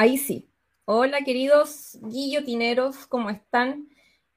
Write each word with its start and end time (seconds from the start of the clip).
Ahí 0.00 0.16
sí. 0.16 0.48
Hola 0.84 1.22
queridos 1.24 1.98
guillotineros, 2.00 3.08
¿cómo 3.08 3.30
están? 3.30 3.88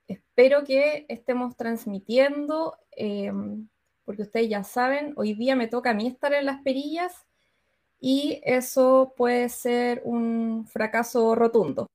Espero 0.08 0.64
que 0.64 1.06
estemos 1.08 1.56
transmitiendo, 1.56 2.80
em, 2.90 3.70
porque 4.04 4.24
ustedes 4.24 4.50
ya 4.50 4.64
saben, 4.64 5.14
hoy 5.18 5.36
día 5.36 5.56
me 5.56 5.68
toca 5.68 5.92
a 5.92 5.94
mí 5.94 6.08
estar 6.08 6.34
en 6.34 6.48
las 6.48 6.64
perillas 6.64 7.28
y 8.00 8.42
eso 8.44 9.14
puede 9.16 9.50
ser 9.50 10.02
un 10.04 10.66
fracaso 10.66 11.36
rotundo. 11.36 11.86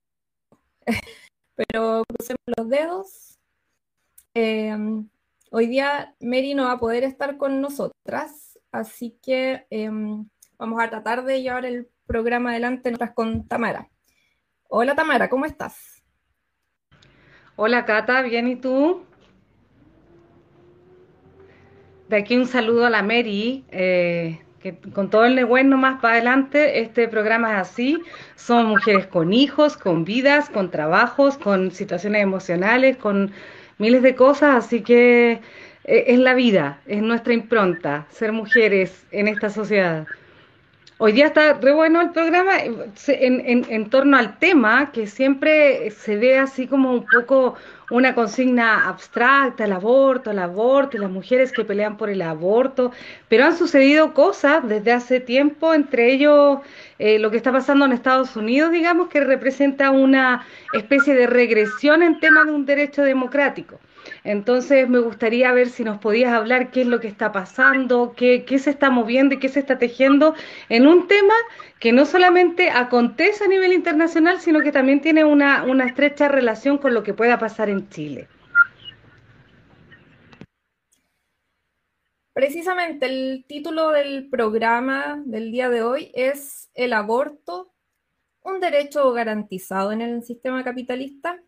Pero 1.56 2.04
crucemos 2.06 2.44
los 2.56 2.68
dedos. 2.68 3.38
Em, 4.32 5.08
hoy 5.50 5.66
día 5.66 6.14
Mary 6.20 6.54
no 6.54 6.66
va 6.66 6.72
a 6.74 6.78
poder 6.78 7.02
estar 7.02 7.36
con 7.36 7.60
nosotras, 7.60 8.60
así 8.70 9.18
que 9.20 9.66
em, 9.70 10.28
vamos 10.56 10.80
a 10.80 10.88
tratar 10.88 11.24
de 11.24 11.42
llevar 11.42 11.64
el 11.66 11.90
programa 12.06 12.50
adelante 12.50 12.90
nosotras 12.90 13.12
con 13.14 13.46
Tamara. 13.48 13.88
Hola 14.68 14.94
Tamara, 14.94 15.28
¿cómo 15.28 15.44
estás? 15.44 16.02
Hola 17.56 17.84
Cata, 17.84 18.22
bien, 18.22 18.48
¿y 18.48 18.56
tú? 18.56 19.04
De 22.08 22.16
aquí 22.16 22.36
un 22.36 22.46
saludo 22.46 22.86
a 22.86 22.90
la 22.90 23.02
Mary, 23.02 23.64
eh, 23.70 24.40
que 24.60 24.76
con 24.76 25.10
todo 25.10 25.24
el 25.24 25.44
bueno 25.44 25.76
más 25.76 26.00
para 26.00 26.14
adelante, 26.14 26.80
este 26.80 27.08
programa 27.08 27.54
es 27.54 27.68
así, 27.68 27.98
son 28.36 28.66
mujeres 28.66 29.06
con 29.06 29.32
hijos, 29.32 29.76
con 29.76 30.04
vidas, 30.04 30.48
con 30.50 30.70
trabajos, 30.70 31.36
con 31.38 31.72
situaciones 31.72 32.22
emocionales, 32.22 32.96
con 32.96 33.32
miles 33.78 34.02
de 34.02 34.14
cosas, 34.14 34.64
así 34.64 34.82
que 34.82 35.40
eh, 35.84 36.04
es 36.06 36.18
la 36.18 36.34
vida, 36.34 36.80
es 36.86 37.02
nuestra 37.02 37.32
impronta, 37.32 38.06
ser 38.10 38.32
mujeres 38.32 39.06
en 39.10 39.26
esta 39.28 39.50
sociedad. 39.50 40.06
Hoy 40.98 41.12
día 41.12 41.26
está 41.26 41.52
re 41.52 41.74
bueno 41.74 42.00
el 42.00 42.10
programa 42.10 42.52
en, 42.58 43.90
torno 43.90 44.16
al 44.16 44.38
tema 44.38 44.92
que 44.92 45.06
siempre 45.06 45.90
se 45.90 46.16
ve 46.16 46.38
así 46.38 46.66
como 46.66 46.90
un 46.90 47.04
poco 47.04 47.54
una 47.90 48.14
consigna 48.14 48.88
abstracta, 48.88 49.66
el 49.66 49.72
aborto, 49.72 50.30
el 50.30 50.38
aborto, 50.38 50.96
las 50.96 51.10
mujeres 51.10 51.52
que 51.52 51.66
pelean 51.66 51.98
por 51.98 52.08
el 52.08 52.22
aborto, 52.22 52.92
pero 53.28 53.44
han 53.44 53.58
sucedido 53.58 54.14
cosas 54.14 54.66
desde 54.66 54.92
hace 54.92 55.20
tiempo, 55.20 55.74
entre 55.74 56.10
ellos 56.14 56.60
eh, 56.98 57.18
lo 57.18 57.30
que 57.30 57.36
está 57.36 57.52
pasando 57.52 57.84
en 57.84 57.92
Estados 57.92 58.34
Unidos, 58.34 58.72
digamos, 58.72 59.08
que 59.08 59.20
representa 59.20 59.90
una 59.90 60.46
especie 60.72 61.14
de 61.14 61.26
regresión 61.26 62.02
en 62.02 62.20
tema 62.20 62.46
de 62.46 62.52
un 62.52 62.64
derecho 62.64 63.02
democrático. 63.02 63.78
Entonces 64.24 64.88
me 64.88 64.98
gustaría 64.98 65.52
ver 65.52 65.68
si 65.68 65.84
nos 65.84 65.98
podías 65.98 66.32
hablar 66.32 66.70
qué 66.70 66.82
es 66.82 66.86
lo 66.86 67.00
que 67.00 67.08
está 67.08 67.32
pasando, 67.32 68.14
qué, 68.16 68.44
se 68.58 68.70
está 68.70 68.90
moviendo 68.90 69.34
y 69.34 69.38
qué 69.38 69.48
se 69.48 69.60
está 69.60 69.78
tejiendo 69.78 70.34
en 70.68 70.86
un 70.86 71.08
tema 71.08 71.34
que 71.80 71.92
no 71.92 72.06
solamente 72.06 72.70
acontece 72.70 73.44
a 73.44 73.48
nivel 73.48 73.72
internacional, 73.72 74.40
sino 74.40 74.60
que 74.60 74.72
también 74.72 75.00
tiene 75.00 75.24
una, 75.24 75.64
una 75.64 75.84
estrecha 75.86 76.28
relación 76.28 76.78
con 76.78 76.94
lo 76.94 77.02
que 77.02 77.14
pueda 77.14 77.38
pasar 77.38 77.68
en 77.68 77.88
Chile. 77.88 78.28
Precisamente 82.36 83.06
el 83.06 83.46
título 83.48 83.92
del 83.92 84.28
programa 84.28 85.22
del 85.24 85.50
día 85.50 85.70
de 85.70 85.82
hoy 85.82 86.12
es 86.12 86.70
El 86.74 86.92
aborto, 86.92 87.72
un 88.42 88.60
derecho 88.60 89.10
garantizado 89.12 89.90
en 89.90 90.02
el 90.02 90.22
sistema 90.22 90.62
capitalista. 90.62 91.42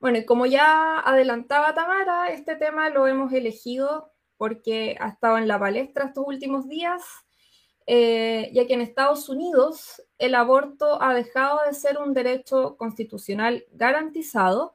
Bueno, 0.00 0.16
y 0.18 0.24
como 0.24 0.46
ya 0.46 0.98
adelantaba 1.00 1.74
Tamara, 1.74 2.28
este 2.28 2.56
tema 2.56 2.88
lo 2.88 3.06
hemos 3.06 3.32
elegido 3.34 4.10
porque 4.38 4.96
ha 4.98 5.08
estado 5.08 5.36
en 5.36 5.46
la 5.46 5.58
palestra 5.58 6.06
estos 6.06 6.26
últimos 6.26 6.66
días, 6.68 7.02
eh, 7.86 8.50
ya 8.54 8.66
que 8.66 8.72
en 8.74 8.80
Estados 8.80 9.28
Unidos 9.28 10.02
el 10.16 10.34
aborto 10.34 11.02
ha 11.02 11.12
dejado 11.12 11.60
de 11.66 11.74
ser 11.74 11.98
un 11.98 12.14
derecho 12.14 12.78
constitucional 12.78 13.66
garantizado 13.72 14.74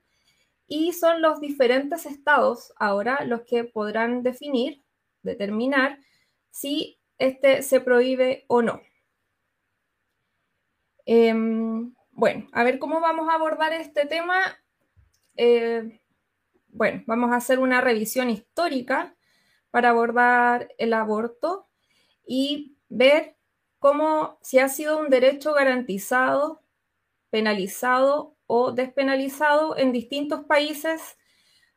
y 0.67 0.93
son 0.93 1.23
los 1.23 1.39
diferentes 1.41 2.05
estados 2.05 2.73
ahora 2.77 3.25
los 3.25 3.41
que 3.41 3.63
podrán 3.63 4.21
definir, 4.21 4.83
determinar 5.23 5.97
si 6.51 6.99
este 7.17 7.63
se 7.63 7.79
prohíbe 7.81 8.45
o 8.47 8.61
no. 8.61 8.79
Em, 11.07 11.95
bueno, 12.11 12.47
a 12.51 12.63
ver 12.63 12.77
cómo 12.77 12.99
vamos 13.01 13.27
a 13.29 13.35
abordar 13.35 13.73
este 13.73 14.05
tema 14.05 14.55
eh, 15.37 16.01
bueno, 16.67 17.03
vamos 17.07 17.31
a 17.31 17.37
hacer 17.37 17.59
una 17.59 17.81
revisión 17.81 18.29
histórica 18.29 19.15
para 19.71 19.89
abordar 19.89 20.69
el 20.77 20.93
aborto 20.93 21.67
y 22.27 22.77
ver 22.89 23.37
cómo 23.79 24.39
si 24.41 24.59
ha 24.59 24.69
sido 24.69 24.99
un 24.99 25.09
derecho 25.09 25.53
garantizado, 25.53 26.61
penalizado 27.29 28.35
o 28.47 28.71
despenalizado 28.71 29.77
en 29.77 29.91
distintos 29.91 30.45
países 30.45 31.17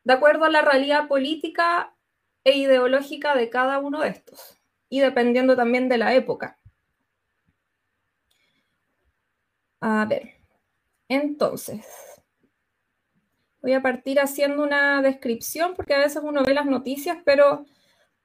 de 0.03 0.13
acuerdo 0.13 0.45
a 0.45 0.49
la 0.49 0.61
realidad 0.61 1.07
política 1.07 1.95
e 2.43 2.57
ideológica 2.57 3.35
de 3.35 3.49
cada 3.49 3.79
uno 3.79 4.01
de 4.01 4.09
estos 4.09 4.59
y 4.89 4.99
dependiendo 4.99 5.55
también 5.55 5.89
de 5.89 5.97
la 5.97 6.13
época. 6.15 6.59
A 9.81 10.05
ver, 10.05 10.35
entonces, 11.09 11.85
Voy 13.61 13.73
a 13.73 13.81
partir 13.81 14.19
haciendo 14.19 14.63
una 14.63 15.01
descripción 15.01 15.73
porque 15.75 15.93
a 15.93 15.99
veces 15.99 16.21
uno 16.23 16.43
ve 16.43 16.53
las 16.53 16.65
noticias, 16.65 17.17
pero 17.25 17.65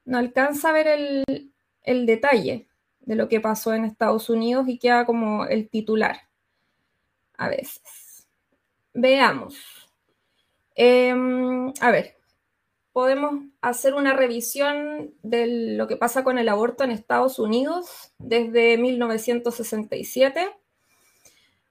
no 0.04 0.18
alcanza 0.18 0.70
a 0.70 0.72
ver 0.72 0.86
el, 0.86 2.06
detalle 2.06 2.68
de 3.00 3.16
lo 3.16 3.28
que 3.28 3.40
pasó 3.40 3.74
en 3.74 3.84
Estados 3.84 4.30
Unidos 4.30 4.68
y 4.68 4.78
queda 4.78 5.04
como 5.04 5.46
el 5.46 5.68
titular. 5.68 6.28
A 7.36 7.48
veces. 7.48 8.28
Veamos. 8.92 9.56
Em, 10.76 11.72
a 11.80 11.90
ver, 11.90 12.16
podemos 12.92 13.44
hacer 13.60 13.94
una 13.94 14.14
revisión 14.14 15.14
de 15.22 15.74
lo 15.76 15.88
que 15.88 15.96
pasa 15.96 16.22
con 16.22 16.38
el 16.38 16.48
aborto 16.48 16.84
en 16.84 16.92
Estados 16.92 17.40
Unidos 17.40 18.12
desde 18.18 18.78
1967, 18.78 20.48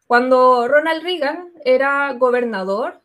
cuando 0.05 0.67
Ronald 0.67 1.01
Reagan 1.01 1.53
era 1.63 2.11
gobernador 2.13 3.02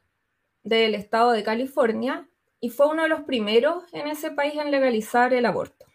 del 0.62 0.94
estado 0.94 1.32
de 1.32 1.42
California 1.42 2.28
y 2.60 2.70
fue 2.70 2.88
uno 2.88 3.02
de 3.04 3.08
los 3.08 3.22
primeros 3.22 3.84
en 3.92 4.08
ese 4.08 4.30
país 4.30 4.54
en 4.56 4.70
legalizar 4.70 5.32
el 5.32 5.46
aborto. 5.46 5.86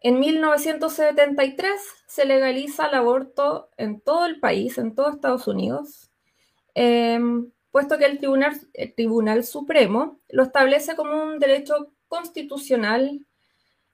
En 0.00 0.20
1973 0.20 1.72
se 2.06 2.24
legaliza 2.24 2.86
el 2.86 2.94
aborto 2.94 3.70
en 3.76 4.00
todo 4.00 4.26
el 4.26 4.38
país, 4.38 4.78
en 4.78 4.94
todo 4.94 5.10
Estados 5.10 5.48
Unidos, 5.48 6.10
em, 6.74 7.50
puesto 7.70 7.98
que 7.98 8.06
el 8.06 8.18
Tribunal, 8.18 8.60
Tribunal 8.94 9.44
Supremo 9.44 10.20
lo 10.28 10.44
establece 10.44 10.94
como 10.94 11.22
un 11.22 11.38
derecho 11.38 11.92
constitucional 12.08 13.26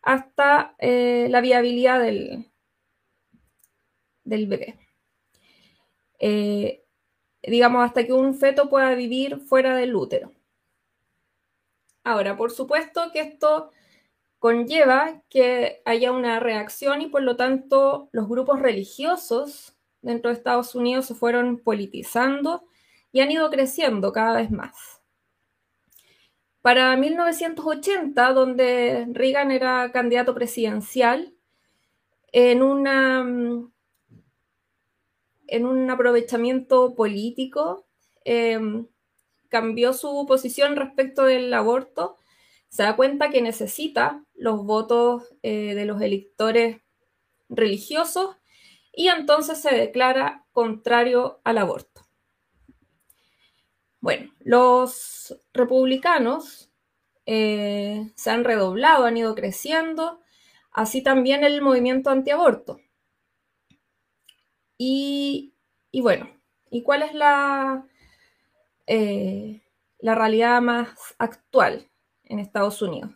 hasta 0.02 0.74
eh, 0.78 1.28
la 1.30 1.40
viabilidad 1.40 2.00
del, 2.00 2.50
del 4.24 4.46
bebé. 4.46 4.78
Eh, 6.18 6.84
digamos, 7.42 7.84
hasta 7.84 8.04
que 8.06 8.12
un 8.12 8.34
feto 8.34 8.68
pueda 8.68 8.94
vivir 8.94 9.38
fuera 9.40 9.76
del 9.76 9.94
útero. 9.94 10.32
Ahora, 12.04 12.36
por 12.36 12.50
supuesto 12.50 13.10
que 13.12 13.20
esto 13.20 13.70
conlleva 14.38 15.22
que 15.28 15.82
haya 15.84 16.10
una 16.10 16.40
reacción 16.40 17.00
y 17.00 17.06
por 17.06 17.22
lo 17.22 17.36
tanto 17.36 18.08
los 18.12 18.28
grupos 18.28 18.60
religiosos 18.60 19.76
dentro 20.00 20.30
de 20.30 20.36
Estados 20.36 20.74
Unidos 20.74 21.06
se 21.06 21.14
fueron 21.14 21.58
politizando 21.58 22.64
y 23.12 23.20
han 23.20 23.30
ido 23.30 23.50
creciendo 23.50 24.12
cada 24.12 24.38
vez 24.38 24.50
más. 24.50 25.00
Para 26.60 26.96
1980, 26.96 28.32
donde 28.32 29.06
Reagan 29.10 29.50
era 29.50 29.90
candidato 29.92 30.34
presidencial, 30.34 31.34
en 32.32 32.62
una 32.62 33.24
en 35.52 35.66
un 35.66 35.88
aprovechamiento 35.90 36.94
político, 36.94 37.86
em, 38.24 38.86
cambió 39.48 39.92
su 39.92 40.24
posición 40.26 40.76
respecto 40.76 41.24
del 41.24 41.52
aborto, 41.52 42.16
se 42.68 42.84
da 42.84 42.96
cuenta 42.96 43.30
que 43.30 43.42
necesita 43.42 44.24
los 44.34 44.64
votos 44.64 45.34
eh, 45.42 45.74
de 45.74 45.84
los 45.84 46.00
electores 46.00 46.80
religiosos 47.50 48.36
y 48.94 49.08
entonces 49.08 49.60
se 49.60 49.74
declara 49.74 50.46
contrario 50.52 51.40
al 51.44 51.58
aborto. 51.58 52.02
Bueno, 54.00 54.32
los 54.40 55.38
republicanos 55.52 56.70
eh, 57.26 58.10
se 58.16 58.30
han 58.30 58.44
redoblado, 58.44 59.04
han 59.04 59.16
ido 59.16 59.34
creciendo, 59.34 60.20
así 60.72 61.02
también 61.02 61.44
el 61.44 61.62
movimiento 61.62 62.10
antiaborto. 62.10 62.80
Y, 64.84 66.00
bueno, 66.00 66.28
¿y 66.68 66.82
cuál 66.82 67.02
es 67.02 67.14
la, 67.14 67.86
eh, 68.88 69.62
la 70.00 70.14
realidad 70.16 70.60
más 70.60 70.88
actual 71.18 71.88
en 72.24 72.40
Estados 72.40 72.82
Unidos? 72.82 73.12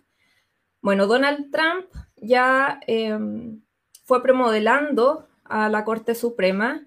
Bueno, 0.80 1.08
Donald 1.08 1.50
Trump 1.50 1.86
ya 2.16 2.78
em, 2.86 3.62
fue 4.04 4.22
premodelando 4.22 5.26
a 5.42 5.68
la 5.68 5.84
Corte 5.84 6.14
Suprema 6.14 6.86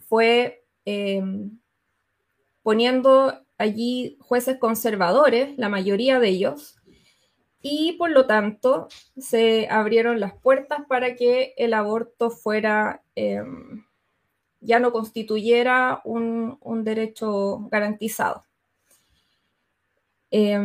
fue 0.00 0.64
eh, 0.84 1.22
poniendo 2.62 3.44
allí 3.56 4.16
jueces 4.20 4.58
conservadores, 4.58 5.56
la 5.58 5.68
mayoría 5.68 6.18
de 6.18 6.28
ellos, 6.28 6.76
y 7.60 7.92
por 7.92 8.10
lo 8.10 8.26
tanto 8.26 8.88
se 9.16 9.68
abrieron 9.68 10.18
las 10.18 10.34
puertas 10.34 10.80
para 10.88 11.14
que 11.14 11.54
el 11.56 11.74
aborto 11.74 12.30
fuera, 12.30 13.02
eh, 13.14 13.42
ya 14.60 14.78
no 14.78 14.92
constituyera 14.92 16.00
un, 16.04 16.58
derecho 16.84 17.68
garantizado. 17.70 18.44
Eh, 20.30 20.58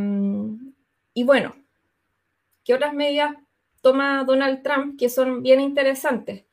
y 1.13 1.23
bueno, 1.23 1.55
¿qué 2.63 2.73
otras 2.73 2.93
medidas 2.93 3.35
toma 3.81 4.23
Donald 4.23 4.63
Trump 4.63 4.99
que 4.99 5.09
son 5.09 5.43
bien 5.43 5.59
interesantes? 5.59 6.45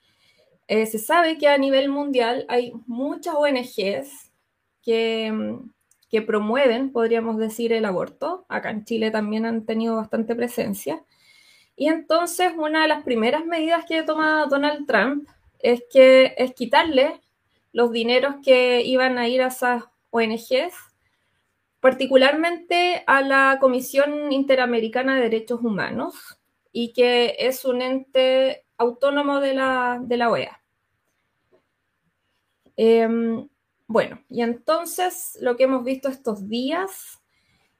Eh, 0.69 0.87
se 0.87 0.99
sabe 0.99 1.39
que 1.39 1.49
a 1.49 1.59
nivel 1.59 1.89
mundial 1.89 2.47
hay 2.49 2.73
muchas 2.87 3.35
ONGs 3.35 4.31
que 4.83 5.61
que 6.11 6.23
promueven, 6.23 6.91
podríamos 6.93 7.39
decir, 7.39 7.73
el 7.73 7.85
aborto. 7.85 8.45
Acá 8.49 8.71
en 8.71 8.85
Chile 8.85 9.11
también 9.11 9.47
han 9.47 9.65
tenido 9.65 9.97
bastante 9.97 10.35
presencia. 10.35 11.05
Y 11.77 11.89
entonces 11.89 12.53
una 12.57 12.83
de 12.83 12.89
las 12.89 13.05
primeras 13.05 13.47
medidas 13.47 13.85
que 13.87 14.03
toma 14.03 14.47
Donald 14.51 14.87
Trump 14.87 15.29
es 15.61 15.83
que 15.91 16.35
es 16.37 16.53
quitarle 16.53 17.21
los 17.73 17.93
dineros 17.93 18.37
que 18.43 18.83
iban 18.83 19.19
a 19.19 19.29
ir 19.29 19.43
a 19.43 19.49
esas 19.49 19.85
ONGs, 20.11 20.75
particularmente 21.81 23.05
a 23.07 23.23
la 23.23 23.59
Comisión 23.61 24.33
Interamericana 24.33 25.17
de 25.17 25.23
Derechos 25.23 25.61
Humanos, 25.63 26.41
y 26.73 26.93
que 26.93 27.37
es 27.39 27.65
un 27.65 27.83
ente 27.83 28.65
autónomo 28.77 29.41
de 29.41 29.55
la, 29.55 29.99
de 30.03 30.17
la 30.17 30.31
OEA. 30.31 30.63
Em, 32.77 33.49
bueno, 33.87 34.23
y 34.29 34.43
entonces 34.43 35.37
lo 35.41 35.57
que 35.57 35.65
hemos 35.65 35.85
visto 35.85 36.09
estos 36.09 36.49
días 36.49 37.21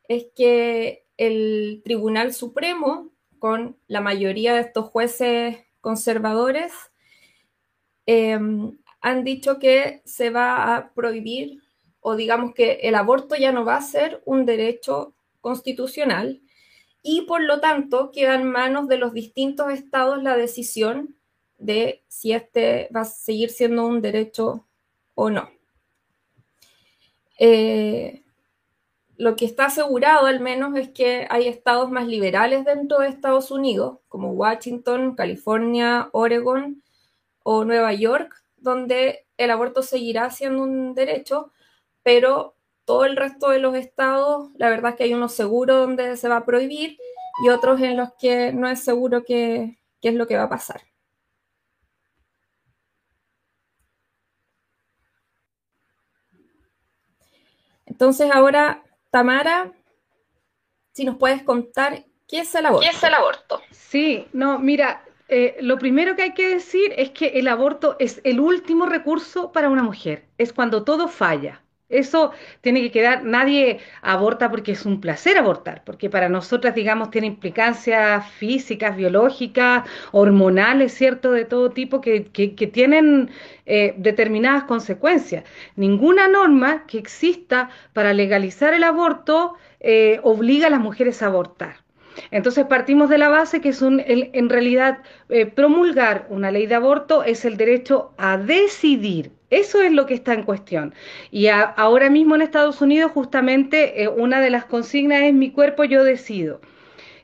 es 0.09 0.27
que 0.35 1.07
el 1.17 1.83
Tribunal 1.85 2.35
Supremo, 2.35 3.13
con 3.39 3.79
la 3.87 4.01
mayoría 4.01 4.55
de 4.55 4.61
estos 4.61 4.87
jueces 4.87 5.59
conservadores, 5.81 6.73
em, 8.07 8.77
han 9.01 9.25
dicho 9.25 9.59
que 9.59 10.03
se 10.05 10.31
va 10.31 10.77
a 10.77 10.93
prohibir 10.93 11.63
o 12.01 12.17
digamos 12.17 12.55
que 12.55 12.81
el 12.83 12.95
aborto 12.95 13.37
ya 13.37 13.53
no 13.53 13.65
va 13.65 13.77
a 13.77 13.83
ser 13.83 14.23
un 14.25 14.47
derecho 14.47 15.15
constitucional 15.41 16.41
y 17.03 17.23
por 17.23 17.43
lo 17.43 17.61
tanto 17.61 18.11
queda 18.13 18.35
en 18.35 18.51
manos 18.51 18.89
de 18.89 18.99
los 18.99 19.13
distintos 19.13 19.73
estados 19.73 20.23
la 20.23 20.37
decisión 20.37 21.17
de 21.59 22.03
si 22.09 22.33
este 22.33 22.89
va 22.95 23.03
a 23.03 23.05
seguir 23.05 23.51
siendo 23.51 23.87
un 23.87 24.01
derecho 24.01 24.67
o 25.15 25.31
no. 25.31 25.51
Eh, 27.39 28.23
lo 29.17 29.37
que 29.37 29.45
está 29.45 29.67
asegurado 29.67 30.27
al 30.27 30.41
menos 30.41 30.77
es 30.77 30.89
que 30.89 31.27
hay 31.31 31.47
estados 31.47 31.91
más 31.91 32.07
liberales 32.07 32.65
dentro 32.65 33.01
de 33.01 33.09
Estados 33.09 33.51
Unidos, 33.51 33.99
como 34.09 34.33
Washington, 34.33 35.15
California, 35.15 36.09
Oregon 36.13 36.83
o 37.43 37.65
Nueva 37.65 37.93
York, 37.93 38.40
donde 38.61 39.27
el 39.37 39.51
aborto 39.51 39.83
seguirá 39.83 40.31
siendo 40.31 40.63
un 40.63 40.95
derecho, 40.95 41.53
pero 42.03 42.57
todo 42.85 43.05
el 43.05 43.17
resto 43.17 43.51
de 43.51 43.59
los 43.59 43.75
estados, 43.75 44.51
la 44.57 44.69
verdad 44.69 44.93
es 44.93 44.97
que 44.97 45.05
hay 45.05 45.15
unos 45.15 45.33
seguros 45.33 45.81
donde 45.81 46.17
se 46.17 46.29
va 46.29 46.39
a 46.39 46.45
prohibir 46.45 46.99
y 47.45 47.49
otros 47.49 47.81
en 47.81 47.97
los 47.97 48.11
que 48.19 48.53
no 48.53 48.69
es 48.69 48.83
seguro 48.83 49.25
qué 49.25 49.79
es 50.03 50.15
lo 50.15 50.27
que 50.27 50.37
va 50.37 50.45
a 50.45 50.49
pasar. 50.49 50.83
Entonces 57.87 58.31
ahora, 58.33 58.83
Tamara, 59.11 59.73
si 60.93 61.05
nos 61.05 61.17
puedes 61.17 61.43
contar 61.43 62.05
qué 62.27 62.41
es 62.41 62.55
el 62.55 62.67
aborto. 62.67 62.89
¿Qué 62.89 62.97
es 62.97 63.03
el 63.03 63.15
aborto? 63.15 63.61
Sí, 63.71 64.27
no, 64.33 64.59
mira, 64.59 65.05
eh, 65.31 65.57
lo 65.61 65.79
primero 65.79 66.17
que 66.17 66.23
hay 66.23 66.35
que 66.35 66.49
decir 66.49 66.93
es 66.97 67.11
que 67.11 67.29
el 67.39 67.49
aborto 67.49 67.97
es 68.01 68.21
el 68.25 68.41
último 68.41 68.87
recurso 68.87 69.53
para 69.53 69.71
una 69.71 69.83
mujer, 69.85 70.25
es 70.39 70.53
cuando 70.53 70.83
todo 70.85 71.09
falla. 71.09 71.63
Eso 71.89 72.33
tiene 72.61 72.83
que 72.83 72.91
quedar, 72.93 73.25
nadie 73.25 73.81
aborta 74.03 74.49
porque 74.51 74.73
es 74.73 74.87
un 74.87 75.01
placer 75.01 75.37
abortar, 75.39 75.83
porque 75.85 76.09
para 76.09 76.29
nosotras, 76.29 76.75
digamos, 76.75 77.11
tiene 77.11 77.27
implicancias 77.27 78.29
físicas, 78.33 78.97
biológicas, 78.97 79.89
hormonales, 80.13 80.95
¿cierto? 80.95 81.33
De 81.33 81.45
todo 81.45 81.71
tipo 81.71 82.01
que, 82.01 82.21
tienen 82.73 83.31
eh, 83.67 83.95
determinadas 83.99 84.65
consecuencias. 84.65 85.45
Ninguna 85.77 86.29
norma 86.29 86.87
que 86.87 86.99
exista 86.99 87.71
para 87.93 88.15
legalizar 88.15 88.73
el 88.73 88.85
aborto 88.85 89.55
eh, 89.81 90.21
obliga 90.23 90.69
a 90.69 90.71
las 90.71 90.81
mujeres 90.81 91.23
a 91.23 91.27
abortar. 91.27 91.80
Entonces 92.31 92.67
partimos 92.67 93.09
de 93.11 93.19
la 93.19 93.29
base 93.29 93.61
que 93.61 93.71
es 93.71 93.83
un, 93.83 94.03
en 94.07 94.49
realidad 94.49 94.99
eh, 95.29 95.47
promulgar 95.47 96.27
una 96.29 96.51
ley 96.51 96.67
de 96.67 96.75
aborto 96.75 97.25
es 97.25 97.45
el 97.45 97.57
derecho 97.57 98.13
a 98.19 98.37
decidir. 98.37 99.33
Eso 99.51 99.83
es 99.83 99.93
lo 99.93 100.07
que 100.07 100.15
está 100.15 100.33
en 100.33 100.45
cuestión. 100.45 100.95
Y 101.31 101.49
ahora 101.49 102.09
mismo 102.09 102.37
en 102.37 102.43
Estados 102.43 102.81
Unidos 102.81 103.11
justamente 103.13 104.03
eh, 104.03 104.09
una 104.09 104.41
de 104.41 104.51
las 104.51 104.65
consignas 104.65 105.23
es 105.23 105.35
mi 105.35 105.51
cuerpo 105.51 105.85
yo 105.85 106.05
decido 106.05 106.61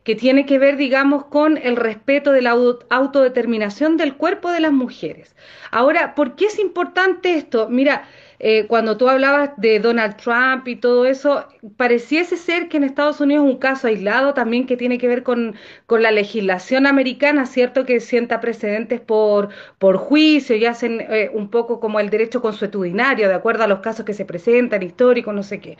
que 0.07 0.15
tiene 0.15 0.47
que 0.47 0.61
ver, 0.61 0.77
digamos, 0.77 1.25
con 1.25 1.57
el 1.57 1.75
respeto 1.75 2.31
de 2.31 2.41
la 2.41 2.55
autodeterminación 2.91 3.97
del 3.97 4.15
cuerpo 4.15 4.53
de 4.53 4.61
las 4.61 4.71
mujeres. 4.71 5.35
Ahora, 5.73 6.15
¿por 6.15 6.37
qué 6.37 6.45
es 6.45 6.61
importante 6.61 7.35
esto? 7.35 7.69
Mira, 7.69 8.07
eh, 8.39 8.67
cuando 8.67 8.97
tú 8.97 9.09
hablabas 9.09 9.51
de 9.57 9.81
Donald 9.81 10.17
Trump 10.17 10.69
y 10.69 10.77
todo 10.77 11.07
eso, 11.07 11.47
pareciese 11.77 12.37
ser 12.37 12.69
que 12.69 12.77
en 12.77 12.85
Estados 12.85 13.21
Unidos 13.21 13.45
es 13.47 13.53
un 13.53 13.59
caso 13.59 13.87
aislado 13.89 14.35
también 14.35 14.67
que 14.67 14.77
tiene 14.77 14.99
que 14.99 15.09
ver 15.09 15.23
con, 15.23 15.55
la 15.89 16.11
legislación 16.11 16.87
americana, 16.87 17.47
¿cierto? 17.47 17.87
Que 17.87 18.01
sienta 18.01 18.41
precedentes 18.41 19.01
por, 19.01 19.49
por 19.79 19.97
juicio 19.97 20.57
y 20.57 20.67
hacen 20.67 21.01
eh, 21.01 21.31
un 21.33 21.49
poco 21.51 21.81
como 21.81 22.01
el 22.01 22.11
derecho 22.11 22.43
consuetudinario, 22.43 23.29
de 23.29 23.35
acuerdo 23.35 23.65
a 23.65 23.69
los 23.69 23.81
casos 23.81 24.05
que 24.05 24.15
se 24.15 24.25
presentan, 24.25 24.83
históricos, 24.83 25.35
no 25.35 25.43
sé 25.43 25.61
qué. 25.61 25.79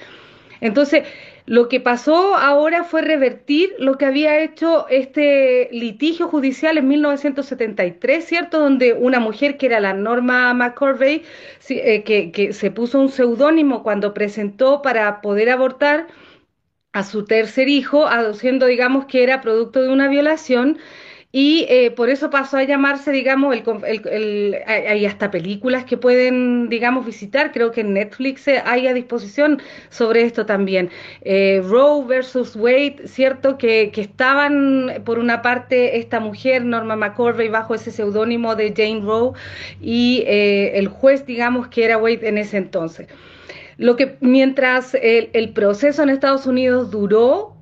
Entonces, 0.61 1.05
lo 1.47 1.69
que 1.69 1.81
pasó 1.81 2.35
ahora 2.35 2.83
fue 2.85 3.03
revertir 3.03 3.73
lo 3.79 3.99
que 3.99 4.05
había 4.05 4.41
hecho 4.41 4.89
este 4.89 5.69
litigio 5.71 6.29
judicial 6.29 6.77
en 6.79 6.89
1973, 6.89 8.25
¿cierto? 8.25 8.59
Donde 8.59 8.93
una 8.93 9.21
mujer 9.21 9.57
que 9.57 9.67
era 9.67 9.79
la 9.81 9.95
Norma 9.95 10.53
McCorvey, 10.55 11.23
eh, 11.69 12.03
que, 12.03 12.33
que 12.33 12.53
se 12.53 12.71
puso 12.71 13.01
un 13.01 13.11
seudónimo 13.11 13.83
cuando 13.83 14.13
presentó 14.13 14.83
para 14.83 15.21
poder 15.21 15.51
abortar 15.51 16.09
a 16.93 17.05
su 17.05 17.25
tercer 17.25 17.69
hijo, 17.69 18.07
aduciendo, 18.07 18.67
digamos, 18.67 19.05
que 19.05 19.23
era 19.23 19.43
producto 19.43 19.83
de 19.83 19.91
una 19.91 20.09
violación, 20.09 20.79
y 21.39 21.67
eh, 21.69 21.91
por 21.91 22.09
eso 22.09 22.31
pasó 22.31 22.57
a 22.57 22.65
llamarse, 22.65 23.13
digamos, 23.13 23.55
el, 23.55 24.57
hay 24.67 25.05
hasta 25.05 25.31
películas 25.31 25.85
que 25.85 25.99
pueden, 25.99 26.71
digamos, 26.71 27.05
visitar. 27.05 27.53
Creo 27.53 27.73
que 27.73 27.83
en 27.83 27.93
Netflix 27.93 28.49
hay 28.49 28.87
a 28.87 28.95
disposición 28.95 29.61
sobre 29.91 30.23
esto 30.23 30.47
también. 30.47 30.89
Eh, 31.21 31.61
Roe 31.63 32.07
versus 32.07 32.57
Wade, 32.57 33.03
¿cierto? 33.05 33.59
Que, 33.59 33.91
que, 33.93 34.01
estaban, 34.01 35.03
por 35.05 35.19
una 35.19 35.43
parte, 35.43 35.99
esta 35.99 36.21
mujer, 36.21 36.65
Norma 36.65 36.97
McCorvey, 36.97 37.51
bajo 37.51 37.75
ese 37.75 37.91
seudónimo 37.91 38.57
de 38.57 38.73
Jane 38.75 39.03
Roe, 39.03 39.33
y 39.79 40.25
eh, 40.27 40.79
el 40.79 40.89
juez, 40.89 41.27
digamos, 41.27 41.69
que 41.69 41.85
era 41.85 41.99
Wade 41.99 42.27
en 42.27 42.39
ese 42.39 42.57
entonces. 42.57 43.09
Lo 43.77 43.97
que 43.97 44.17
mientras 44.21 44.95
el, 44.95 45.29
el 45.35 45.51
proceso 45.51 46.03
en 46.03 46.09
Estados 46.09 46.47
Unidos 46.47 46.91
duró, 46.91 47.56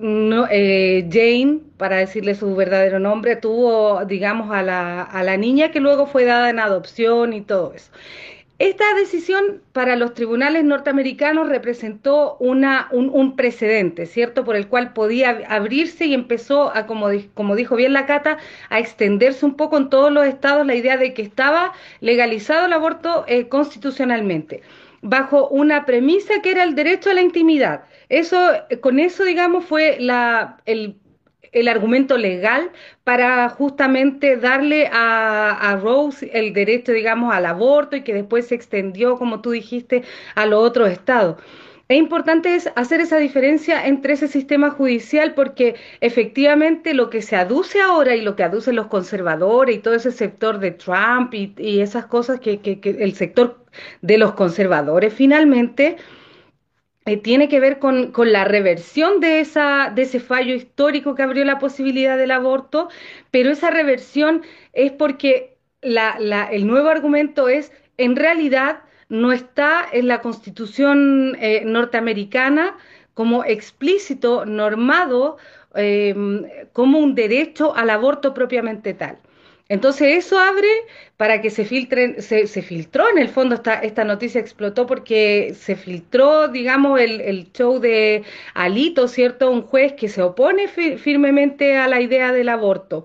no, 0.00 0.46
eh, 0.50 1.08
Jane, 1.10 1.60
para 1.76 1.96
decirle 1.98 2.34
su 2.34 2.54
verdadero 2.56 2.98
nombre, 2.98 3.36
tuvo, 3.36 4.04
digamos, 4.04 4.50
a 4.52 4.62
la, 4.62 5.02
a 5.02 5.22
la 5.22 5.36
niña 5.36 5.70
que 5.70 5.80
luego 5.80 6.06
fue 6.06 6.24
dada 6.24 6.50
en 6.50 6.58
adopción 6.58 7.32
y 7.32 7.42
todo 7.42 7.72
eso. 7.74 7.90
Esta 8.60 8.84
decisión 8.94 9.62
para 9.72 9.96
los 9.96 10.12
tribunales 10.12 10.64
norteamericanos 10.64 11.48
representó 11.48 12.36
una, 12.40 12.88
un, 12.92 13.34
precedente, 13.34 14.04
¿cierto? 14.04 14.44
Por 14.44 14.54
el 14.54 14.68
cual 14.68 14.92
podía 14.92 15.44
abrirse 15.48 16.04
y 16.04 16.12
empezó 16.12 16.70
a, 16.76 16.86
como, 16.86 17.08
como 17.32 17.56
dijo 17.56 17.74
bien 17.74 17.94
la 17.94 18.04
Cata, 18.04 18.36
a 18.68 18.78
extenderse 18.78 19.46
un 19.46 19.54
poco 19.54 19.78
en 19.78 19.88
todos 19.88 20.12
los 20.12 20.26
estados 20.26 20.66
la 20.66 20.74
idea 20.74 20.98
de 20.98 21.14
que 21.14 21.22
estaba 21.22 21.72
legalizado 22.00 22.66
el 22.66 22.74
aborto 22.74 23.24
eh, 23.28 23.48
constitucionalmente, 23.48 24.60
bajo 25.02 25.48
una 25.48 25.86
premisa 25.86 26.42
que 26.42 26.50
era 26.50 26.62
el 26.62 26.74
derecho 26.74 27.10
a 27.10 27.14
la 27.14 27.22
intimidad. 27.22 27.84
Eso, 28.08 28.38
con 28.80 28.98
eso, 28.98 29.24
digamos, 29.24 29.64
fue 29.64 29.96
la, 30.00 30.58
el, 30.66 30.96
el 31.52 31.68
argumento 31.68 32.16
legal 32.18 32.70
para 33.04 33.48
justamente 33.48 34.36
darle 34.36 34.88
a, 34.92 35.70
a, 35.70 35.76
Rose 35.76 36.30
el 36.32 36.52
derecho, 36.52 36.92
digamos, 36.92 37.34
al 37.34 37.46
aborto 37.46 37.96
y 37.96 38.02
que 38.02 38.14
después 38.14 38.48
se 38.48 38.54
extendió, 38.54 39.16
como 39.16 39.40
tú 39.40 39.50
dijiste, 39.50 40.02
a 40.34 40.46
los 40.46 40.60
otros 40.60 40.90
estados. 40.90 41.36
Es 41.90 41.98
importante 41.98 42.56
hacer 42.76 43.00
esa 43.00 43.16
diferencia 43.16 43.84
entre 43.88 44.12
ese 44.12 44.28
sistema 44.28 44.70
judicial 44.70 45.34
porque 45.34 45.74
efectivamente 46.00 46.94
lo 46.94 47.10
que 47.10 47.20
se 47.20 47.34
aduce 47.34 47.80
ahora 47.80 48.14
y 48.14 48.20
lo 48.20 48.36
que 48.36 48.44
aducen 48.44 48.76
los 48.76 48.86
conservadores 48.86 49.74
y 49.74 49.80
todo 49.80 49.94
ese 49.94 50.12
sector 50.12 50.60
de 50.60 50.70
Trump 50.70 51.34
y, 51.34 51.80
esas 51.80 52.06
cosas 52.06 52.38
que, 52.38 52.60
el 52.84 53.14
sector 53.16 53.64
de 54.02 54.18
los 54.18 54.34
conservadores 54.34 55.12
finalmente 55.12 55.96
eh, 57.06 57.16
tiene 57.16 57.48
que 57.48 57.58
ver 57.58 57.80
con, 57.80 58.12
la 58.16 58.44
reversión 58.44 59.18
de, 59.18 59.40
esa, 59.40 59.90
de 59.92 60.02
ese 60.02 60.20
fallo 60.20 60.54
histórico 60.54 61.16
que 61.16 61.24
abrió 61.24 61.44
la 61.44 61.58
posibilidad 61.58 62.16
del 62.16 62.30
aborto, 62.30 62.88
pero 63.32 63.50
esa 63.50 63.70
reversión 63.70 64.42
es 64.72 64.92
porque 64.92 65.58
el 65.82 66.66
nuevo 66.68 66.88
argumento 66.88 67.48
es 67.48 67.72
en 67.96 68.14
realidad 68.14 68.84
no 69.10 69.32
está 69.32 69.86
en 69.92 70.08
la 70.08 70.22
constitución 70.22 71.36
eh, 71.40 71.62
norteamericana 71.66 72.78
como 73.12 73.44
explícito, 73.44 74.46
normado, 74.46 75.36
em, 75.74 76.44
como 76.72 76.98
un 77.00 77.14
derecho 77.14 77.76
al 77.76 77.90
aborto 77.90 78.32
propiamente 78.32 78.94
tal. 78.94 79.18
Entonces 79.68 80.24
eso 80.24 80.38
abre 80.38 80.68
para 81.16 81.40
que 81.42 81.50
se 81.50 81.64
filtren, 81.64 82.22
se, 82.22 82.46
filtró 82.62 83.08
en 83.08 83.18
el 83.18 83.28
fondo 83.28 83.54
esta, 83.56 83.74
esta 83.74 84.04
noticia 84.04 84.40
explotó 84.40 84.86
porque 84.86 85.54
se 85.54 85.76
filtró, 85.76 86.48
digamos, 86.48 87.00
el, 87.00 87.20
el, 87.20 87.52
show 87.52 87.78
de 87.78 88.24
Alito, 88.54 89.06
¿cierto? 89.06 89.50
Un 89.50 89.62
juez 89.62 89.92
que 89.92 90.08
se 90.08 90.22
opone 90.22 90.66
firmemente 90.68 91.76
a 91.76 91.86
la 91.88 92.00
idea 92.00 92.32
del 92.32 92.48
aborto. 92.48 93.04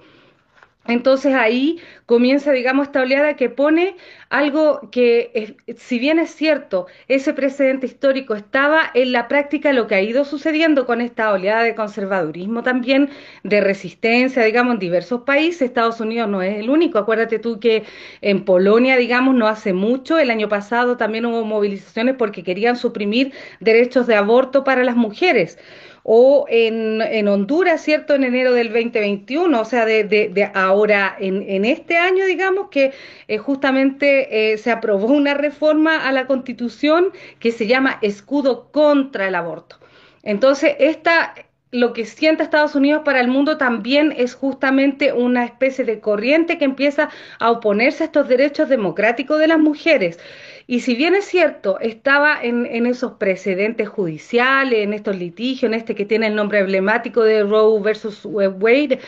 Entonces 0.87 1.33
ahí 1.33 1.79
comienza, 2.05 2.51
digamos, 2.51 2.87
esta 2.87 3.01
oleada 3.01 3.35
que 3.35 3.49
pone 3.49 3.95
algo 4.29 4.89
que, 4.91 5.55
si 5.77 5.97
bien 5.97 6.19
es 6.19 6.29
cierto, 6.31 6.85
ese 7.07 7.33
precedente 7.33 7.87
histórico 7.87 8.35
estaba 8.35 8.91
en 8.93 9.11
la 9.11 9.27
práctica, 9.27 9.73
lo 9.73 9.87
que 9.87 9.95
ha 9.95 10.01
ido 10.01 10.25
sucediendo 10.25 10.85
con 10.85 11.01
esta 11.01 11.31
oleada 11.31 11.63
de 11.63 11.73
conservadurismo 11.73 12.61
también, 12.61 13.09
de 13.43 13.61
resistencia, 13.61 14.43
digamos, 14.43 14.75
en 14.75 14.79
diversos 14.79 15.21
países, 15.21 15.63
Estados 15.63 15.99
Unidos 15.99 16.29
no 16.29 16.41
es 16.43 16.59
el 16.59 16.69
único. 16.69 16.99
Acuérdate 16.99 17.39
tú 17.39 17.59
que 17.59 17.83
en 18.21 18.45
Polonia, 18.45 18.97
digamos, 18.97 19.33
no 19.35 19.47
hace 19.47 19.73
mucho, 19.73 20.19
el 20.19 20.29
año 20.29 20.49
pasado 20.49 20.97
también 20.97 21.25
hubo 21.25 21.43
movilizaciones 21.45 22.15
porque 22.15 22.43
querían 22.43 22.75
suprimir 22.75 23.33
derechos 23.59 24.05
de 24.05 24.15
aborto 24.15 24.63
para 24.63 24.83
las 24.83 24.95
mujeres 24.95 25.57
o 26.07 26.45
en, 26.49 27.01
en, 27.01 27.27
Honduras, 27.27 27.81
¿cierto? 27.81 28.13
En 28.13 28.23
enero 28.23 28.53
del 28.53 28.67
2021, 28.67 29.59
o 29.59 29.65
sea, 29.65 29.87
de, 29.87 30.03
de, 30.03 30.51
ahora, 30.53 31.15
en, 31.19 31.41
en, 31.49 31.65
este 31.65 31.97
año, 31.97 32.25
digamos, 32.25 32.69
que 32.69 32.93
eh, 33.27 33.39
justamente 33.39 34.53
eh, 34.53 34.59
se 34.59 34.69
aprobó 34.69 35.07
una 35.07 35.33
reforma 35.33 36.07
a 36.07 36.11
la 36.11 36.27
Constitución 36.27 37.11
que 37.39 37.51
se 37.51 37.65
llama 37.65 37.97
escudo 38.03 38.69
contra 38.71 39.27
el 39.27 39.33
aborto. 39.33 39.79
Entonces, 40.21 40.75
esta, 40.77 41.33
lo 41.71 41.91
que 41.93 42.05
siente 42.05 42.43
Estados 42.43 42.75
Unidos 42.75 43.01
para 43.03 43.19
el 43.19 43.27
mundo 43.27 43.57
también 43.57 44.13
es 44.15 44.35
justamente 44.35 45.11
una 45.11 45.43
especie 45.43 45.85
de 45.85 46.01
corriente 46.01 46.59
que 46.59 46.65
empieza 46.65 47.09
a 47.39 47.49
oponerse 47.49 48.03
a 48.03 48.05
estos 48.05 48.27
derechos 48.27 48.69
democráticos 48.69 49.39
de 49.39 49.47
las 49.47 49.59
mujeres. 49.59 50.19
Y 50.67 50.79
si 50.79 50.95
bien 50.95 51.13
es 51.13 51.25
cierto, 51.25 51.79
estaba 51.79 52.41
en, 52.41 52.85
esos 52.87 53.13
precedentes 53.13 53.87
judiciales, 53.87 54.79
en 54.79 54.93
estos 54.93 55.15
litigios, 55.15 55.71
en 55.71 55.75
este 55.75 55.93
que 55.93 56.05
tiene 56.05 56.27
el 56.27 56.35
nombre 56.35 56.59
emblemático 56.59 57.21
de 57.21 57.43
Roe 57.43 57.81
versus 57.81 58.25
Wade, 58.25 58.99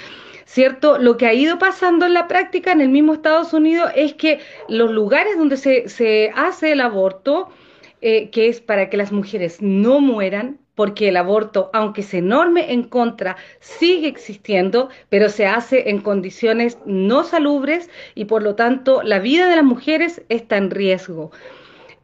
¿cierto? 0.45 0.99
Lo 0.99 1.17
que 1.17 1.25
ha 1.25 1.33
ido 1.33 1.57
pasando 1.57 2.05
en 2.05 2.13
la 2.13 2.27
práctica 2.27 2.71
en 2.71 2.81
el 2.81 2.89
mismo 2.89 3.13
Estados 3.13 3.53
Unidos 3.53 3.91
es 3.95 4.13
que 4.13 4.39
los 4.69 4.91
lugares 4.91 5.35
donde 5.37 5.57
se, 5.57 6.31
hace 6.35 6.73
el 6.73 6.81
aborto, 6.81 7.49
eh, 8.01 8.29
que 8.29 8.49
es 8.49 8.61
para 8.61 8.89
que 8.91 8.97
las 8.97 9.11
mujeres 9.11 9.59
no 9.59 9.99
mueran, 9.99 10.59
porque 10.77 11.07
el 11.07 11.17
aborto, 11.17 11.71
aunque 11.73 12.03
se 12.03 12.21
norme 12.21 12.71
en 12.71 12.83
contra, 12.83 13.35
sigue 13.59 14.07
existiendo, 14.07 14.89
pero 15.09 15.27
se 15.29 15.47
hace 15.47 15.89
en 15.89 16.01
condiciones 16.01 16.77
no 16.85 17.23
salubres 17.23 17.89
y 18.13 18.25
por 18.25 18.43
lo 18.43 18.53
tanto 18.53 19.01
la 19.01 19.17
vida 19.17 19.49
de 19.49 19.55
las 19.55 19.65
mujeres 19.65 20.21
está 20.29 20.55
en 20.57 20.69
riesgo. 20.69 21.31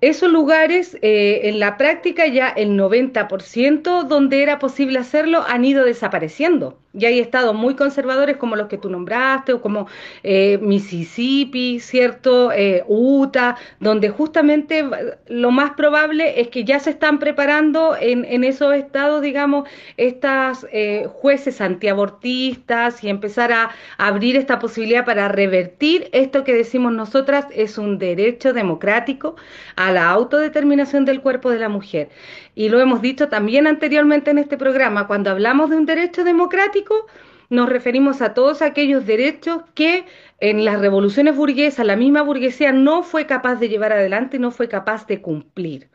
Esos 0.01 0.32
lugares, 0.32 0.98
eh, 1.03 1.42
en 1.44 1.60
la 1.60 1.77
práctica 1.77 2.25
ya 2.25 2.50
el 2.50 2.72
90% 2.72 4.06
donde 4.06 4.42
era 4.42 4.58
posible 4.58 4.98
hacerlo 4.98 5.44
han 5.48 5.65
ido 5.65 5.86
desapareciendo. 5.86 6.82
Y 6.93 7.05
hay 7.05 7.19
estados 7.19 7.55
muy 7.55 7.75
conservadores 7.75 8.38
como 8.38 8.55
los 8.55 8.67
que 8.67 8.77
tú 8.77 8.89
nombraste, 8.89 9.53
o 9.53 9.62
como 9.62 9.88
eh, 10.23 10.59
Mississippi, 10.62 11.79
¿cierto? 11.79 12.51
Eh, 12.51 12.83
Utah, 12.88 13.57
donde 13.79 14.09
justamente 14.09 14.85
lo 15.27 15.51
más 15.51 15.71
probable 15.71 16.39
es 16.39 16.50
que 16.50 16.63
ya 16.63 16.79
se 16.79 16.91
están 16.91 17.19
preparando 17.19 17.95
en, 18.00 18.25
en 18.25 18.43
esos 18.43 18.73
estados, 18.75 19.21
digamos, 19.21 19.67
estas 19.97 20.67
eh, 20.71 21.07
jueces 21.12 21.62
antiabortistas 21.62 23.03
y 23.03 23.09
empezar 23.09 23.51
a, 23.51 23.71
abrir 23.97 24.35
esta 24.35 24.59
posibilidad 24.59 25.05
para 25.05 25.27
revertir 25.27 26.09
esto 26.12 26.43
que 26.43 26.53
decimos 26.53 26.93
nosotras 26.93 27.45
es 27.51 27.77
un 27.77 27.97
derecho 27.97 28.53
democrático 28.53 29.35
a 29.75 29.91
la 29.91 30.09
autodeterminación 30.09 31.05
del 31.05 31.21
cuerpo 31.21 31.50
de 31.50 31.59
la 31.59 31.69
mujer. 31.69 32.09
Y 32.55 32.69
lo 32.69 32.79
hemos 32.79 33.01
dicho 33.01 33.29
también 33.29 33.67
anteriormente 33.67 34.31
en 34.31 34.38
este 34.38 34.57
programa, 34.57 35.07
cuando 35.07 35.31
hablamos 35.31 35.69
de 35.69 35.77
un 35.77 35.86
derecho 35.86 36.24
democrático, 36.24 37.07
nos 37.50 37.69
referimos 37.69 38.22
a 38.22 38.33
todos 38.33 38.62
aquellos 38.62 39.05
derechos 39.05 39.62
que 39.74 40.05
en 40.39 40.65
las 40.65 40.79
revoluciones 40.79 41.36
burguesas 41.36 41.86
la 41.86 41.95
misma 41.95 42.22
burguesía 42.22 42.72
no 42.72 43.03
fue 43.03 43.25
capaz 43.25 43.55
de 43.55 43.69
llevar 43.69 43.93
adelante 43.93 44.39
no 44.39 44.51
fue 44.51 44.67
capaz 44.67 45.07
de 45.07 45.22
cumplir. 45.22 45.89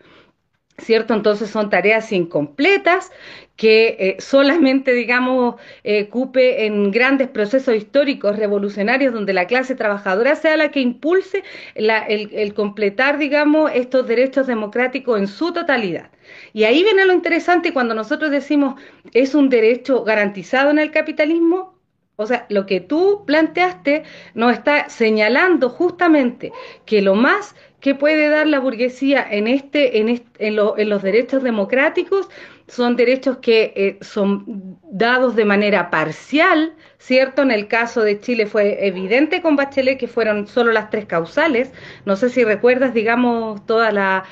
¿cierto? 0.79 1.15
Entonces 1.15 1.51
son 1.51 1.71
tareas 1.71 2.13
incompletas 2.13 3.11
que 3.57 3.97
eh, 3.99 4.17
solamente, 4.21 4.93
digamos, 4.93 5.57
eh, 5.83 6.09
cupe 6.09 6.67
en 6.67 6.91
grandes 6.93 7.29
procesos 7.29 7.75
históricos 7.75 8.37
revolucionarios 8.37 9.13
donde 9.13 9.33
la 9.33 9.47
clase 9.47 9.75
trabajadora 9.75 10.37
sea 10.37 10.57
la 10.57 10.71
que 10.71 10.81
impulse 10.81 11.43
el, 11.75 12.55
completar, 12.55 13.19
digamos, 13.19 13.71
estos 13.75 14.07
derechos 14.07 14.47
democráticos 14.47 15.19
en 15.19 15.27
su 15.27 15.53
totalidad. 15.53 16.11
Y 16.59 16.65
ahí 16.65 16.83
viene 16.83 17.07
lo 17.07 17.13
interesante 17.13 17.73
cuando 17.73 17.95
nosotros 17.95 18.33
decimos 18.33 18.81
es 19.13 19.37
un 19.37 19.49
derecho 19.49 20.03
garantizado 20.03 20.73
en 20.73 20.81
el 20.81 20.91
capitalismo, 20.91 21.78
o 22.21 22.27
sea, 22.27 22.47
lo 22.49 22.67
que 22.67 22.81
tú 22.81 23.23
planteaste 23.27 24.03
nos 24.35 24.53
está 24.53 24.89
señalando 24.89 25.71
justamente 25.71 26.53
que 26.85 27.01
lo 27.01 27.15
más 27.15 27.55
que 27.79 27.95
puede 27.95 28.29
dar 28.29 28.49
la 28.49 28.59
burguesía 28.59 29.25
en, 29.31 29.47
este, 29.47 29.99
en, 30.01 30.21
en, 30.41 30.57
los 30.57 31.03
derechos 31.03 31.45
democráticos 31.45 32.29
son 32.67 32.97
derechos 32.97 33.39
que 33.39 33.73
eh, 33.77 33.99
son 34.01 34.45
dados 34.91 35.37
de 35.37 35.45
manera 35.45 35.91
parcial, 35.91 36.75
¿cierto? 36.99 37.43
En 37.43 37.53
el 37.53 37.69
caso 37.69 38.03
de 38.03 38.19
Chile 38.19 38.47
fue 38.47 38.85
evidente 38.85 39.41
con 39.41 39.55
Bachelet 39.55 39.97
que 39.97 40.09
fueron 40.09 40.49
solo 40.49 40.73
las 40.73 40.91
tres 40.91 41.07
causales. 41.07 41.71
No 42.05 42.17
sé 42.17 42.31
si 42.31 42.43
recuerdas, 42.43 42.95
digamos, 42.95 43.65
toda 43.65 43.93
la, 43.93 44.25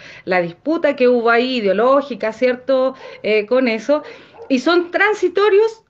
disputa 0.43 0.97
que 0.97 1.07
hubo 1.07 1.31
ahí 1.31 1.59
ideológica, 1.59 2.33
¿cierto? 2.33 2.97
Eh, 3.23 3.47
con 3.47 3.69
eso. 3.69 4.02
Y 4.49 4.59
son 4.59 4.90
transitorios 4.90 5.86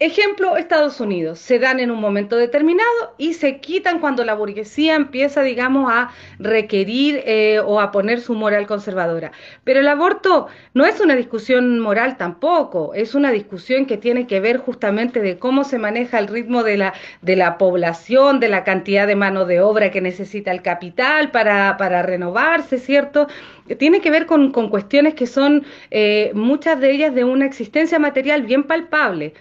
Ejemplo, 0.00 0.56
Estados 0.56 0.98
Unidos. 0.98 1.38
Se 1.38 1.60
dan 1.60 1.78
en 1.78 1.92
un 1.92 2.00
momento 2.00 2.36
determinado 2.36 3.14
y 3.16 3.34
se 3.34 3.60
quitan 3.60 4.00
cuando 4.00 4.24
la 4.24 4.34
burguesía 4.34 4.96
empieza, 4.96 5.40
digamos, 5.42 5.88
a 5.90 6.10
requerir 6.40 7.22
eh, 7.24 7.60
o 7.60 7.80
a 7.80 7.92
poner 7.92 8.20
su 8.20 8.34
moral 8.34 8.66
conservadora. 8.66 9.30
Pero 9.62 9.78
el 9.78 9.86
aborto 9.86 10.48
no 10.74 10.84
es 10.84 11.00
una 11.00 11.14
discusión 11.14 11.78
moral 11.78 12.16
tampoco, 12.16 12.92
es 12.94 13.14
una 13.14 13.30
discusión 13.30 13.86
que 13.86 13.96
tiene 13.96 14.26
que 14.26 14.40
ver 14.40 14.58
justamente 14.58 15.20
de 15.20 15.38
cómo 15.38 15.62
se 15.62 15.78
maneja 15.78 16.18
el 16.18 16.26
ritmo 16.26 16.64
de 16.64 16.76
la, 16.76 16.94
de 17.22 17.36
la 17.36 17.56
población, 17.56 18.40
de 18.40 18.48
la 18.48 18.64
cantidad 18.64 19.06
de 19.06 19.14
mano 19.14 19.44
de 19.44 19.60
obra 19.60 19.92
que 19.92 20.00
necesita 20.00 20.50
el 20.50 20.62
capital 20.62 21.30
para, 21.30 21.76
para 21.76 22.02
renovarse, 22.02 22.78
¿cierto? 22.78 23.28
Tiene 23.78 24.00
que 24.00 24.10
ver 24.10 24.26
con, 24.26 24.50
con 24.50 24.70
cuestiones 24.70 25.14
que 25.14 25.28
son 25.28 25.64
eh, 25.92 26.32
muchas 26.34 26.80
de 26.80 26.90
ellas 26.90 27.14
de 27.14 27.22
una 27.22 27.46
existencia 27.46 28.00
material 28.00 28.42
bien 28.42 28.64
palpable. 28.64 29.34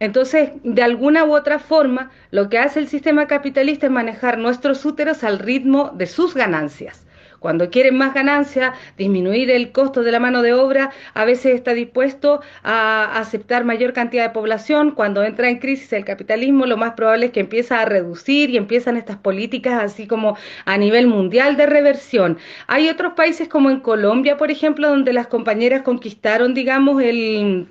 Entonces, 0.00 0.50
de 0.62 0.82
alguna 0.82 1.24
u 1.24 1.34
otra 1.34 1.58
forma, 1.58 2.10
lo 2.30 2.48
que 2.48 2.58
hace 2.58 2.78
el 2.80 2.88
sistema 2.88 3.26
capitalista 3.26 3.86
es 3.86 3.92
manejar 3.92 4.38
nuestros 4.38 4.84
úteros 4.84 5.24
al 5.24 5.38
ritmo 5.38 5.90
de 5.94 6.06
sus 6.06 6.34
ganancias. 6.34 7.04
Cuando 7.40 7.70
quieren 7.70 7.96
más 7.96 8.14
ganancias, 8.14 8.74
disminuir 8.96 9.50
el 9.50 9.70
costo 9.70 10.02
de 10.02 10.10
la 10.10 10.18
mano 10.18 10.42
de 10.42 10.54
obra, 10.54 10.90
a 11.14 11.24
veces 11.24 11.54
está 11.54 11.72
dispuesto 11.72 12.40
a 12.64 13.16
aceptar 13.16 13.64
mayor 13.64 13.92
cantidad 13.92 14.24
de 14.24 14.30
población. 14.30 14.90
Cuando 14.90 15.22
entra 15.22 15.48
en 15.48 15.58
crisis 15.58 15.92
el 15.92 16.04
capitalismo, 16.04 16.66
lo 16.66 16.76
más 16.76 16.94
probable 16.94 17.26
es 17.26 17.32
que 17.32 17.40
empieza 17.40 17.80
a 17.80 17.84
reducir 17.84 18.50
y 18.50 18.56
empiezan 18.56 18.96
estas 18.96 19.18
políticas 19.18 19.80
así 19.82 20.08
como 20.08 20.36
a 20.64 20.78
nivel 20.78 21.06
mundial 21.06 21.56
de 21.56 21.66
reversión. 21.66 22.38
Hay 22.66 22.88
otros 22.88 23.12
países 23.12 23.48
como 23.48 23.70
en 23.70 23.80
Colombia, 23.80 24.36
por 24.36 24.50
ejemplo, 24.50 24.88
donde 24.88 25.12
las 25.12 25.28
compañeras 25.28 25.82
conquistaron, 25.82 26.54
digamos, 26.54 27.00
el 27.02 27.68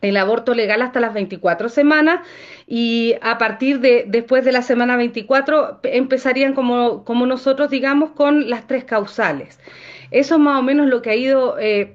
el 0.00 0.16
aborto 0.16 0.54
legal 0.54 0.82
hasta 0.82 1.00
las 1.00 1.14
24 1.14 1.68
semanas 1.68 2.20
y 2.66 3.16
a 3.20 3.38
partir 3.38 3.80
de 3.80 4.04
después 4.06 4.44
de 4.44 4.52
la 4.52 4.62
semana 4.62 4.96
24 4.96 5.80
empezarían 5.82 6.54
como, 6.54 7.04
como 7.04 7.26
nosotros 7.26 7.70
digamos 7.70 8.10
con 8.10 8.48
las 8.48 8.66
tres 8.66 8.84
causales. 8.84 9.58
Eso 10.10 10.36
es 10.36 10.40
más 10.40 10.58
o 10.58 10.62
menos 10.62 10.86
lo 10.86 11.02
que 11.02 11.10
ha 11.10 11.16
ido 11.16 11.58
eh, 11.58 11.94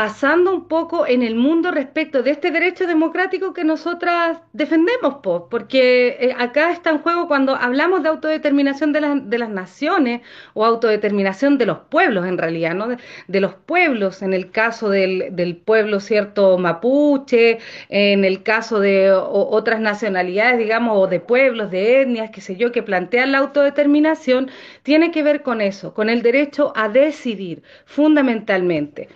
pasando 0.00 0.54
un 0.54 0.66
poco 0.66 1.06
en 1.06 1.22
el 1.22 1.34
mundo 1.34 1.70
respecto 1.70 2.22
de 2.22 2.30
este 2.30 2.50
derecho 2.50 2.86
democrático 2.86 3.52
que 3.52 3.64
nosotras 3.64 4.38
defendemos, 4.54 5.16
porque 5.50 6.16
eh, 6.18 6.34
acá 6.38 6.72
está 6.72 6.88
en 6.88 7.00
juego 7.00 7.28
cuando 7.28 7.54
hablamos 7.54 8.02
de 8.02 8.08
autodeterminación 8.08 8.94
de, 8.94 9.20
de, 9.24 9.38
las 9.38 9.50
naciones 9.50 10.22
o 10.54 10.64
autodeterminación 10.64 11.58
de 11.58 11.66
los 11.66 11.80
pueblos 11.90 12.24
en 12.24 12.38
realidad, 12.38 12.74
¿no? 12.74 12.88
De, 13.28 13.40
los 13.40 13.52
pueblos, 13.52 14.22
en 14.22 14.32
el 14.32 14.50
caso 14.50 14.88
del, 14.88 15.36
del, 15.36 15.58
pueblo 15.58 16.00
cierto 16.00 16.56
mapuche, 16.56 17.58
en 17.90 18.24
el 18.24 18.42
caso 18.42 18.80
de 18.80 19.12
otras 19.12 19.80
nacionalidades, 19.80 20.58
digamos, 20.58 20.96
o 20.96 21.08
de 21.08 21.20
pueblos, 21.20 21.70
de 21.70 22.00
etnias, 22.00 22.30
qué 22.30 22.40
sé 22.40 22.56
yo, 22.56 22.72
que 22.72 22.82
plantean 22.82 23.32
la 23.32 23.38
autodeterminación, 23.38 24.50
tiene 24.82 25.10
que 25.10 25.22
ver 25.22 25.42
con 25.42 25.60
eso, 25.60 25.92
con 25.92 26.08
el 26.08 26.22
derecho 26.22 26.72
a 26.74 26.88
decidir, 26.88 27.62
fundamentalmente. 27.84 29.10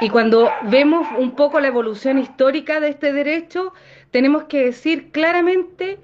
Y 0.00 0.10
cuando 0.10 0.50
vemos 0.64 1.06
un 1.18 1.32
poco 1.32 1.60
la 1.60 1.68
evolución 1.68 2.18
histórica 2.18 2.80
de 2.80 2.90
este 2.90 3.12
derecho, 3.12 3.72
tenemos 4.10 4.44
que 4.44 4.64
decir 4.66 5.10
claramente 5.10 5.98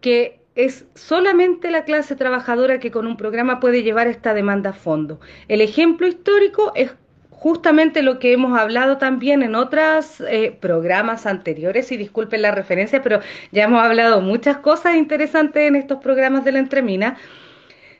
que 0.00 0.40
es 0.56 0.86
solamente 0.94 1.70
la 1.70 1.84
clase 1.84 2.16
trabajadora 2.16 2.80
que 2.80 2.90
con 2.90 3.06
un 3.06 3.16
programa 3.16 3.60
puede 3.60 3.82
llevar 3.82 4.08
esta 4.08 4.34
demanda 4.34 4.70
a 4.70 4.72
fondo. 4.72 5.20
El 5.48 5.60
ejemplo 5.60 6.06
histórico 6.06 6.72
es 6.74 6.94
justamente 7.30 8.02
lo 8.02 8.18
que 8.18 8.32
hemos 8.32 8.58
hablado 8.58 8.96
también 8.96 9.42
en 9.42 9.54
otros 9.54 10.20
eh, 10.22 10.56
programas 10.58 11.26
anteriores, 11.26 11.92
y 11.92 11.96
disculpen 11.96 12.42
la 12.42 12.50
referencia, 12.50 13.02
pero 13.02 13.20
ya 13.52 13.64
hemos 13.64 13.82
hablado 13.84 14.22
muchas 14.22 14.56
cosas 14.56 14.96
interesantes 14.96 15.68
en 15.68 15.76
estos 15.76 15.98
programas 15.98 16.44
de 16.44 16.52
la 16.52 16.58
Entremina 16.58 17.18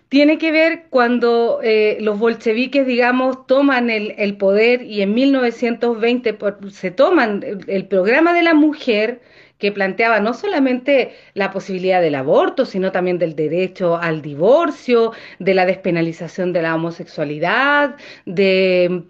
tiene 0.09 0.39
que 0.39 0.53
ver 0.53 0.85
cuando 0.89 1.61
eh, 1.63 1.99
los 2.01 2.19
bolcheviques, 2.19 2.87
digamos, 2.87 3.47
toman 3.47 3.91
el, 3.91 4.37
poder 4.37 4.83
y 4.83 5.03
en 5.03 5.15
1920 5.15 6.39
se 6.71 6.91
toman 6.91 7.45
el, 7.67 7.87
programa 7.87 8.33
de 8.33 8.43
la 8.43 8.55
mujer 8.55 9.21
que 9.59 9.73
planteaba 9.73 10.21
no 10.21 10.35
solamente 10.35 11.13
la 11.35 11.51
posibilidad 11.51 12.01
del 12.01 12.15
aborto, 12.15 12.67
sino 12.67 12.93
también 12.93 13.19
del 13.19 13.35
derecho 13.35 13.97
al 13.97 14.23
divorcio, 14.23 15.13
de 15.39 15.55
la 15.55 15.67
despenalización 15.67 16.53
de 16.53 16.63
la 16.63 16.75
homosexualidad, 16.75 17.97
de 18.27 19.03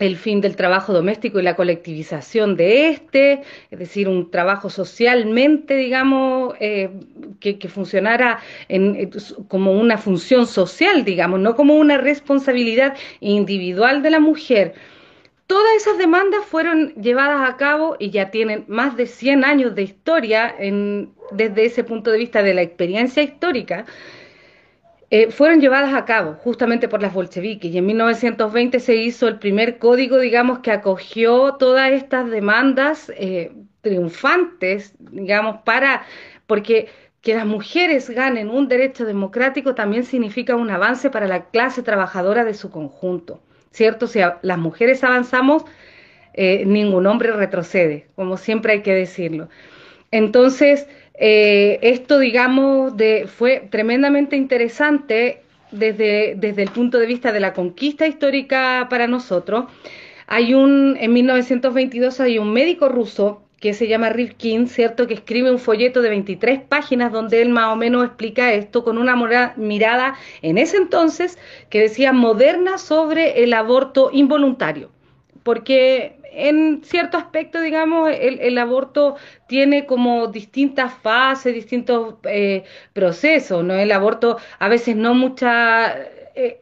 el 0.00 0.16
fin 0.16 0.40
del 0.40 0.56
trabajo 0.56 0.92
doméstico 0.92 1.38
y 1.38 1.42
la 1.42 1.54
colectivización 1.54 2.56
de 2.56 2.88
este, 2.88 3.42
es 3.70 3.78
decir, 3.78 4.08
un 4.08 4.30
trabajo 4.30 4.70
socialmente, 4.70 5.76
digamos, 5.76 6.54
eh, 6.58 6.90
que, 7.38 7.68
funcionara 7.68 8.40
en, 8.68 9.10
como 9.48 9.72
una 9.72 9.98
función 9.98 10.46
social, 10.46 11.04
digamos, 11.04 11.38
no 11.38 11.54
como 11.54 11.74
una 11.74 11.98
responsabilidad 11.98 12.96
individual 13.20 14.02
de 14.02 14.10
la 14.10 14.20
mujer. 14.20 14.74
Todas 15.46 15.76
esas 15.76 15.98
demandas 15.98 16.44
fueron 16.46 16.94
llevadas 16.94 17.48
a 17.48 17.56
cabo 17.56 17.96
y 17.98 18.10
ya 18.10 18.30
tienen 18.30 18.64
más 18.68 18.96
de 18.96 19.06
100 19.06 19.44
años 19.44 19.74
de 19.74 19.82
historia 19.82 20.54
desde 21.32 21.64
ese 21.64 21.84
punto 21.84 22.10
de 22.10 22.18
vista 22.18 22.42
de 22.42 22.54
la 22.54 22.62
experiencia 22.62 23.22
histórica. 23.22 23.84
Eh, 25.12 25.32
fueron 25.32 25.60
llevadas 25.60 25.92
a 25.92 26.04
cabo 26.04 26.34
justamente 26.34 26.88
por 26.88 27.02
las 27.02 27.12
bolcheviques 27.12 27.72
y 27.72 27.78
en 27.78 27.86
1920 27.86 28.78
se 28.78 28.94
hizo 28.94 29.26
el 29.26 29.40
primer 29.40 29.78
código, 29.78 30.18
digamos, 30.18 30.60
que 30.60 30.70
acogió 30.70 31.54
todas 31.54 31.90
estas 31.90 32.30
demandas 32.30 33.10
eh, 33.16 33.52
triunfantes, 33.80 34.94
digamos, 35.00 35.62
para, 35.64 36.04
porque 36.46 36.88
que 37.22 37.34
las 37.34 37.44
mujeres 37.44 38.08
ganen 38.08 38.50
un 38.50 38.68
derecho 38.68 39.04
democrático 39.04 39.74
también 39.74 40.04
significa 40.04 40.54
un 40.54 40.70
avance 40.70 41.10
para 41.10 41.26
la 41.26 41.46
clase 41.50 41.82
trabajadora 41.82 42.44
de 42.44 42.54
su 42.54 42.70
conjunto, 42.70 43.42
¿cierto? 43.72 44.06
Si 44.06 44.20
las 44.42 44.58
mujeres 44.58 45.02
avanzamos, 45.02 45.64
eh, 46.34 46.64
ningún 46.64 47.06
hombre 47.06 47.32
retrocede, 47.32 48.06
como 48.14 48.36
siempre 48.36 48.74
hay 48.74 48.82
que 48.82 48.94
decirlo. 48.94 49.48
Entonces, 50.12 50.88
eh, 51.22 51.78
esto, 51.82 52.18
digamos, 52.18 52.94
fue 53.26 53.68
tremendamente 53.70 54.36
interesante 54.36 55.42
desde, 55.70 56.34
desde 56.34 56.62
el 56.62 56.70
punto 56.70 56.98
de 56.98 57.04
vista 57.04 57.30
de 57.30 57.40
la 57.40 57.52
conquista 57.52 58.06
histórica 58.06 58.86
para 58.88 59.06
nosotros. 59.06 59.66
Hay 60.26 60.54
un, 60.54 60.96
en 60.98 61.12
1922 61.12 62.20
hay 62.20 62.38
un 62.38 62.52
médico 62.54 62.88
ruso 62.88 63.42
que 63.60 63.74
se 63.74 63.86
llama 63.86 64.08
Rifkin, 64.08 64.66
¿cierto? 64.66 65.06
Que 65.06 65.12
escribe 65.12 65.50
un 65.50 65.58
folleto 65.58 66.00
de 66.00 66.08
23 66.08 66.62
páginas 66.62 67.12
donde 67.12 67.42
él 67.42 67.50
más 67.50 67.70
o 67.70 67.76
menos 67.76 68.06
explica 68.06 68.54
esto 68.54 68.82
con 68.82 68.96
una 68.96 69.14
mirada 69.56 70.14
en 70.40 70.56
ese 70.56 70.78
entonces 70.78 71.38
que 71.68 71.80
decía 71.80 72.14
moderna 72.14 72.78
sobre 72.78 73.44
el 73.44 73.52
aborto 73.52 74.08
involuntario. 74.10 74.90
Porque 75.42 76.16
en 76.32 76.82
cierto 76.84 77.18
aspecto, 77.18 77.60
digamos, 77.60 78.10
el, 78.12 78.56
aborto 78.58 79.16
tiene 79.48 79.86
como 79.86 80.28
distintas 80.28 80.94
fases, 80.94 81.54
distintos 81.54 82.16
eh, 82.24 82.64
procesos, 82.92 83.64
¿no? 83.64 83.74
El 83.74 83.92
aborto 83.92 84.38
a 84.58 84.68
veces 84.68 84.96
no 84.96 85.14
mucha, 85.14 85.96
eh, 86.34 86.58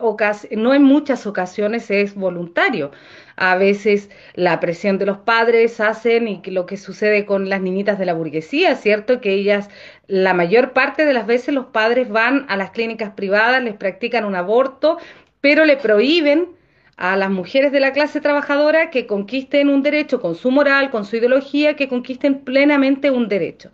no 0.53 0.75
en 0.75 0.83
muchas 0.83 1.27
ocasiones 1.27 1.91
es 1.91 2.15
voluntario. 2.15 2.91
A 3.37 3.57
veces 3.57 4.11
la 4.35 4.59
presión 4.59 4.99
de 4.99 5.07
los 5.07 5.19
padres 5.19 5.81
hacen 5.81 6.27
y 6.27 6.43
lo 6.51 6.67
que 6.67 6.77
sucede 6.77 7.25
con 7.25 7.49
las 7.49 7.61
niñitas 7.61 7.99
de 7.99 8.07
la 8.07 8.15
burguesía, 8.15 8.75
¿cierto? 8.75 9.21
Que 9.21 9.35
ellas, 9.35 9.69
la 10.09 10.35
mayor 10.35 10.73
parte 10.73 11.05
de 11.05 11.13
las 11.13 11.27
veces 11.27 11.55
los 11.55 11.67
padres 11.67 12.09
van 12.09 12.47
a 12.49 12.57
las 12.57 12.71
clínicas 12.71 13.13
privadas, 13.13 13.63
les 13.63 13.75
practican 13.75 14.25
un 14.25 14.35
aborto, 14.35 14.99
pero 15.41 15.65
le 15.65 15.77
prohíben 15.77 16.58
a 16.99 17.17
las 17.17 17.31
mujeres 17.31 17.71
de 17.71 17.79
la 17.79 17.93
clase 17.93 18.21
trabajadora 18.21 18.91
que 18.91 19.07
conquisten 19.07 19.69
un 19.69 19.85
derecho 19.85 20.21
con 20.21 20.35
su 20.35 20.51
moral, 20.51 20.91
con 20.91 21.05
su 21.05 21.17
ideología, 21.17 21.77
que 21.77 21.89
conquisten 21.89 22.41
plenamente 22.41 23.13
un 23.13 23.29
derecho. 23.29 23.71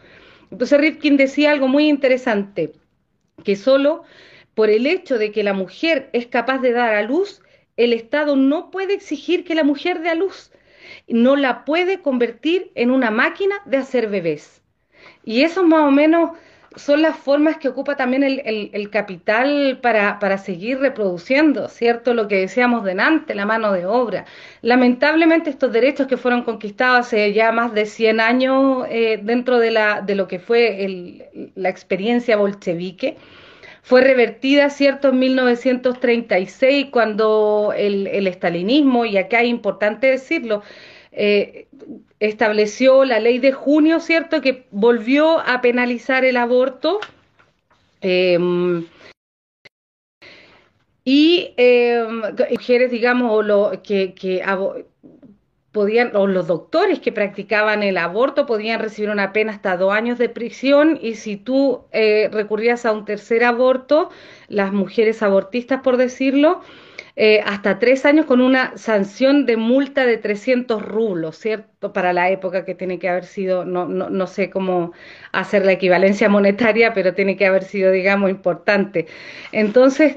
Entonces 0.50 0.78
Rifkin 0.78 1.16
decía 1.16 1.50
algo 1.50 1.66
muy 1.66 1.88
interesante, 1.88 2.74
que 3.42 3.56
solo 3.56 4.02
por 4.54 4.68
el 4.68 4.86
hecho 4.86 5.16
de 5.16 5.32
que 5.32 5.42
la 5.42 5.54
mujer 5.54 6.10
es 6.12 6.26
capaz 6.26 6.58
de 6.58 6.72
dar 6.72 6.94
a 6.94 7.02
luz, 7.02 7.40
el 7.78 7.94
Estado 7.94 8.36
no 8.36 8.70
puede 8.70 8.92
exigir 8.92 9.44
que 9.44 9.54
la 9.54 9.64
mujer 9.64 10.00
dé 10.02 10.10
a 10.10 10.14
luz, 10.14 10.52
no 11.08 11.34
la 11.34 11.64
puede 11.64 12.02
convertir 12.02 12.72
en 12.74 12.90
una 12.90 13.10
máquina 13.10 13.56
de 13.64 13.78
hacer 13.78 14.10
bebés. 14.10 14.60
Y 15.24 15.42
eso 15.44 15.64
más 15.64 15.88
o 15.88 15.90
menos 15.90 16.32
son 16.76 17.02
las 17.02 17.16
formas 17.16 17.58
que 17.58 17.68
ocupa 17.68 17.96
también 17.96 18.22
el, 18.22 18.90
capital 18.90 19.78
para, 19.82 20.18
para, 20.18 20.38
seguir 20.38 20.78
reproduciendo, 20.78 21.68
¿cierto? 21.68 22.14
Lo 22.14 22.28
que 22.28 22.40
decíamos 22.40 22.84
delante, 22.84 23.34
la 23.34 23.46
mano 23.46 23.72
de 23.72 23.86
obra. 23.86 24.24
Lamentablemente 24.62 25.50
estos 25.50 25.72
derechos 25.72 26.06
que 26.06 26.16
fueron 26.16 26.42
conquistados 26.42 27.06
hace 27.06 27.32
ya 27.32 27.52
más 27.52 27.74
de 27.74 27.86
100 27.86 28.20
años 28.20 28.86
eh, 28.88 29.20
dentro 29.22 29.58
de, 29.58 29.70
la, 29.70 30.00
de 30.00 30.14
lo 30.14 30.28
que 30.28 30.38
fue 30.38 31.30
la 31.54 31.68
experiencia 31.68 32.36
bolchevique, 32.36 33.16
fue 33.82 34.00
revertida, 34.00 34.70
¿cierto?, 34.70 35.10
en 35.10 35.18
1936 35.18 36.86
cuando 36.90 37.74
el, 37.76 38.06
el 38.06 38.26
estalinismo, 38.26 39.04
y 39.04 39.18
acá 39.18 39.42
es 39.42 39.48
importante 39.48 40.06
decirlo, 40.06 40.62
eh, 41.16 41.68
estableció 42.18 43.04
la 43.04 43.20
ley 43.20 43.38
de 43.38 43.52
junio, 43.52 44.00
¿cierto?, 44.00 44.40
que 44.40 44.66
volvió 44.70 45.38
a 45.40 45.60
penalizar 45.60 46.24
el 46.24 46.36
aborto. 46.36 47.00
Em, 48.00 48.86
y 51.04 51.54
em, 51.56 52.22
mujeres, 52.50 52.90
digamos, 52.90 53.30
o 53.32 53.42
lo, 53.42 53.82
que, 53.82 54.14
podían, 55.70 56.16
o 56.16 56.26
los 56.26 56.46
doctores 56.46 57.00
que 57.00 57.12
practicaban 57.12 57.82
el 57.82 57.98
aborto 57.98 58.46
podían 58.46 58.80
recibir 58.80 59.10
una 59.10 59.32
pena 59.32 59.52
hasta 59.52 59.76
dos 59.76 59.92
años 59.92 60.18
de 60.18 60.28
prisión 60.28 60.98
y 61.00 61.14
si 61.14 61.36
tú 61.36 61.82
eh, 61.92 62.28
recurrías 62.32 62.86
a 62.86 62.92
un 62.92 63.04
tercer 63.04 63.44
aborto, 63.44 64.10
las 64.48 64.72
mujeres 64.72 65.22
abortistas, 65.22 65.82
por 65.82 65.96
decirlo, 65.96 66.60
eh, 67.16 67.40
hasta 67.44 67.78
tres 67.78 68.04
años 68.04 68.26
con 68.26 68.40
una 68.40 68.76
sanción 68.76 69.46
de 69.46 69.56
multa 69.56 70.04
de 70.06 70.18
300 70.18 70.82
rublos, 70.82 71.36
¿cierto? 71.38 71.92
Para 71.92 72.12
la 72.12 72.30
época 72.30 72.64
que 72.64 72.74
tiene 72.74 72.98
que 72.98 73.08
haber 73.08 73.24
sido, 73.24 73.64
no, 73.64 73.86
no, 73.86 74.10
no 74.10 74.26
sé 74.26 74.50
cómo 74.50 74.92
hacer 75.32 75.64
la 75.64 75.72
equivalencia 75.72 76.28
monetaria, 76.28 76.92
pero 76.92 77.14
tiene 77.14 77.36
que 77.36 77.46
haber 77.46 77.64
sido, 77.64 77.92
digamos, 77.92 78.30
importante. 78.30 79.06
Entonces, 79.52 80.16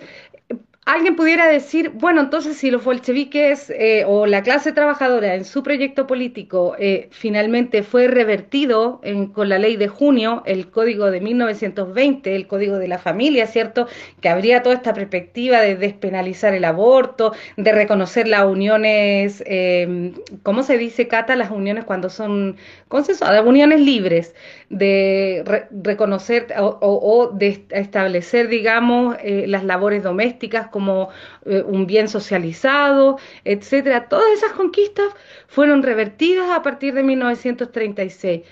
alguien 0.88 1.18
pudiera 1.18 1.48
decir, 1.48 1.92
bueno, 1.96 2.22
entonces 2.22 2.56
si 2.56 2.72
los 2.72 2.86
bolcheviques 2.86 3.70
eh, 3.72 4.06
o 4.08 4.26
la 4.26 4.42
clase 4.42 4.72
trabajadora 4.72 5.36
en 5.36 5.44
su 5.44 5.62
proyecto 5.62 6.08
político 6.08 6.78
eh, 6.80 7.10
finalmente 7.12 7.84
fue 7.84 8.08
revertido 8.08 9.02
con 9.34 9.50
la 9.50 9.60
ley 9.60 9.76
de 9.76 9.90
junio, 9.90 10.44
el 10.46 10.72
código 10.72 11.12
de 11.12 11.20
1920, 11.20 12.34
el 12.34 12.48
código 12.48 12.78
de 12.78 12.88
la 12.88 13.00
familia, 13.00 13.48
¿cierto? 13.48 13.88
Que 14.22 14.30
habría 14.30 14.64
toda 14.64 14.76
esta 14.76 14.94
perspectiva 14.94 15.60
de 15.60 15.76
despenalizar 15.76 16.54
el 16.54 16.64
aborto, 16.64 17.34
de 17.58 17.74
reconocer 17.74 18.30
las 18.30 18.46
uniones, 18.46 19.44
eh, 19.46 20.14
¿cómo 20.42 20.64
se 20.64 20.78
dice, 20.78 21.10
Cata? 21.10 21.36
Las 21.36 21.52
uniones 21.52 21.84
cuando 21.84 22.10
son 22.10 22.56
consensuadas, 22.88 23.46
uniones 23.46 23.82
libres, 23.82 24.34
de 24.70 25.44
reconocer 25.84 26.48
o, 26.58 26.78
o, 26.82 27.32
de 27.32 27.66
establecer, 27.72 28.48
digamos, 28.48 29.18
las 29.24 29.66
labores 29.66 30.04
domésticas 30.04 30.68
como 30.78 31.10
eh, 31.46 31.64
un 31.66 31.88
bien 31.88 32.08
socializado, 32.08 33.18
etcétera. 33.44 34.08
Todas 34.10 34.32
esas 34.32 34.52
conquistas 34.52 35.08
fueron 35.48 35.82
revertidas 35.82 36.52
a 36.52 36.62
partir 36.62 36.94
de 36.94 37.02
1936. 37.02 38.44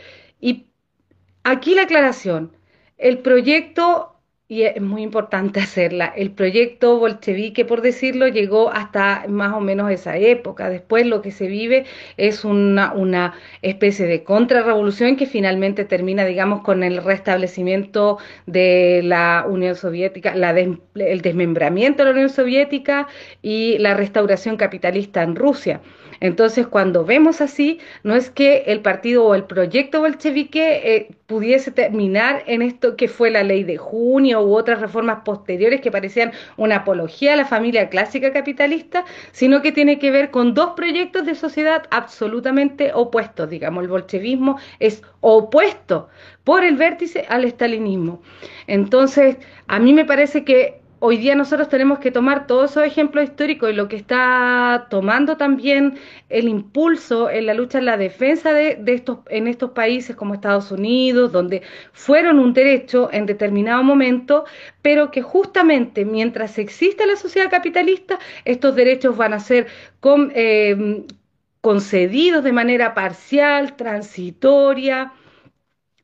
Y 0.41 0.65
aquí 1.43 1.75
la 1.75 1.83
aclaración, 1.83 2.57
el 2.97 3.19
proyecto 3.19 4.14
y 4.47 4.63
es 4.63 4.79
muy 4.81 5.01
importante 5.01 5.60
hacerla. 5.62 6.05
El 6.15 6.31
proyecto 6.31 6.99
bolchevique, 6.99 7.65
por 7.65 7.81
decirlo, 7.81 8.27
llegó 8.27 8.71
hasta 8.71 9.25
más 9.27 9.53
o 9.53 9.60
menos 9.60 9.91
esa 9.91 10.17
época. 10.17 10.69
Después 10.69 11.05
lo 11.08 11.21
que 11.21 11.31
se 11.31 11.47
vive 11.47 11.86
es 12.17 12.45
una, 12.45 12.93
una 12.93 13.34
especie 13.62 14.05
de 14.05 14.23
contrarrevolución 14.23 15.15
que 15.15 15.25
finalmente 15.25 15.86
termina, 15.86 16.25
digamos, 16.25 16.62
con 16.62 16.84
el 16.84 17.03
restablecimiento 17.03 18.17
de 18.45 19.01
la 19.03 19.45
Unión 19.47 19.75
Soviética, 19.75 20.36
la 20.36 20.55
el 20.55 21.21
desmembramiento 21.21 22.03
de 22.03 22.05
la 22.05 22.12
Unión 22.12 22.29
Soviética 22.29 23.08
y 23.41 23.77
la 23.79 23.93
restauración 23.93 24.58
capitalista 24.58 25.23
en 25.23 25.36
Rusia. 25.36 25.81
Entonces, 26.19 26.67
cuando 26.67 27.06
vemos 27.06 27.41
así, 27.41 27.80
no 28.04 28.15
es 28.15 28.30
que 28.30 28.63
el 28.67 28.82
partido 28.82 29.25
o 29.25 29.36
el 29.36 29.43
proyecto 29.43 30.01
bolchevique 30.01 30.95
eh, 30.95 31.08
pudiese 31.25 31.71
terminar 31.71 32.43
en 32.47 32.62
esto 32.62 32.95
que 32.95 33.08
fue 33.08 33.32
la 33.32 33.43
ley 33.43 33.63
de 33.63 33.78
junio 33.78 34.41
u 34.41 34.56
otras 34.56 34.82
reformas 34.82 35.19
posteriores 35.25 35.82
que 35.82 35.91
parecían 35.91 36.32
una 36.58 36.78
apología 36.78 37.34
a 37.34 37.36
la 37.36 37.45
familia 37.45 37.89
clásica 37.89 38.32
capitalista, 38.32 39.06
sino 39.32 39.62
que 39.62 39.71
tiene 39.71 39.99
que 39.99 40.12
ver 40.12 40.32
con 40.32 40.54
dos 40.54 40.71
proyectos 40.75 41.25
de 41.25 41.36
sociedad 41.36 41.84
absolutamente 41.91 42.91
opuestos. 42.93 43.49
Digamos, 43.49 43.84
el 43.84 43.89
bolchevismo 43.89 44.58
es 44.80 45.01
opuesto 45.21 46.10
por 46.43 46.63
el 46.63 46.75
vértice 46.75 47.25
al 47.28 47.43
estalinismo. 47.43 48.21
Entonces, 48.67 49.38
a 49.67 49.80
mí 49.80 49.93
me 49.93 50.06
parece 50.06 50.43
que 50.43 50.85
hoy 50.99 51.17
día 51.17 51.36
nosotros 51.36 51.69
tenemos 51.69 51.99
que 51.99 52.12
tomar 52.12 52.47
todos 52.47 52.71
esos 52.71 52.84
ejemplos 52.84 53.25
históricos 53.25 53.69
y 53.69 53.73
lo 53.73 53.88
que 53.88 53.95
está 53.95 54.88
tomando 54.89 55.38
también 55.38 55.97
el 56.29 56.47
impulso 56.47 57.29
en 57.29 57.45
la 57.45 57.53
lucha 57.53 57.79
en 57.79 57.86
la 57.86 57.97
defensa 57.97 58.53
de, 58.53 58.81
estos, 58.88 59.19
en 59.29 59.47
estos 59.47 59.71
países 59.71 60.15
como 60.15 60.34
Estados 60.34 60.71
Unidos, 60.71 61.31
donde 61.31 61.62
fueron 61.93 62.39
un 62.39 62.53
derecho 62.53 63.10
en 63.12 63.25
determinado 63.25 63.84
momento, 63.84 64.45
pero 64.81 65.12
que 65.12 65.21
justamente 65.21 66.05
mientras 66.05 66.58
exista 66.58 67.05
la 67.05 67.15
sociedad 67.15 67.49
capitalista, 67.49 68.19
estos 68.45 68.75
derechos 68.75 69.17
van 69.17 69.34
a 69.34 69.39
ser 69.39 69.67
eh, 70.34 71.05
concedidos 71.62 72.43
de 72.43 72.51
manera 72.51 72.93
parcial, 72.93 73.75
transitoria, 73.75 75.13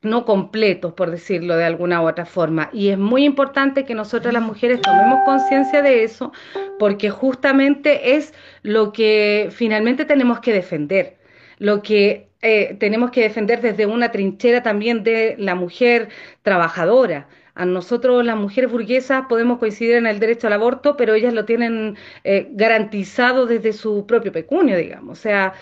no 0.02 0.24
completos, 0.24 0.92
por 0.94 1.10
decirlo 1.10 1.56
de 1.56 1.64
alguna 1.64 2.02
u 2.02 2.08
otra 2.08 2.26
forma. 2.26 2.70
Y 2.72 2.88
es 2.88 2.98
muy 2.98 3.24
importante 3.24 3.84
que 3.84 3.94
nosotras 3.94 4.34
las 4.34 4.42
mujeres 4.42 4.80
tomemos 4.80 5.20
conciencia 5.24 5.82
de 5.82 6.04
eso, 6.04 6.32
porque 6.78 7.10
justamente 7.10 8.16
es 8.16 8.34
lo 8.62 8.92
que 8.92 9.48
finalmente 9.52 10.04
tenemos 10.04 10.40
que 10.40 10.52
defender, 10.52 11.16
lo 11.58 11.82
que 11.82 12.28
eh, 12.42 12.76
tenemos 12.80 13.12
que 13.12 13.22
defender 13.22 13.60
desde 13.60 13.86
una 13.86 14.10
trinchera 14.10 14.62
también 14.62 15.04
de 15.04 15.36
la 15.38 15.54
mujer 15.54 16.08
trabajadora, 16.42 17.28
a 17.54 17.66
nosotros 17.66 18.24
las 18.24 18.36
mujeres 18.36 18.70
burguesas 18.70 19.26
podemos 19.28 19.58
coincidir 19.58 19.96
en 19.96 20.06
el 20.06 20.18
derecho 20.18 20.46
al 20.46 20.54
aborto, 20.54 20.96
pero 20.96 21.12
ellas 21.14 21.34
lo 21.34 21.44
tienen 21.44 21.98
eh, 22.24 22.48
garantizado 22.52 23.44
desde 23.44 23.74
su 23.74 24.06
propio 24.06 24.32
pecunio, 24.32 24.76
digamos. 24.78 25.18
O 25.18 25.22
sea, 25.22 25.52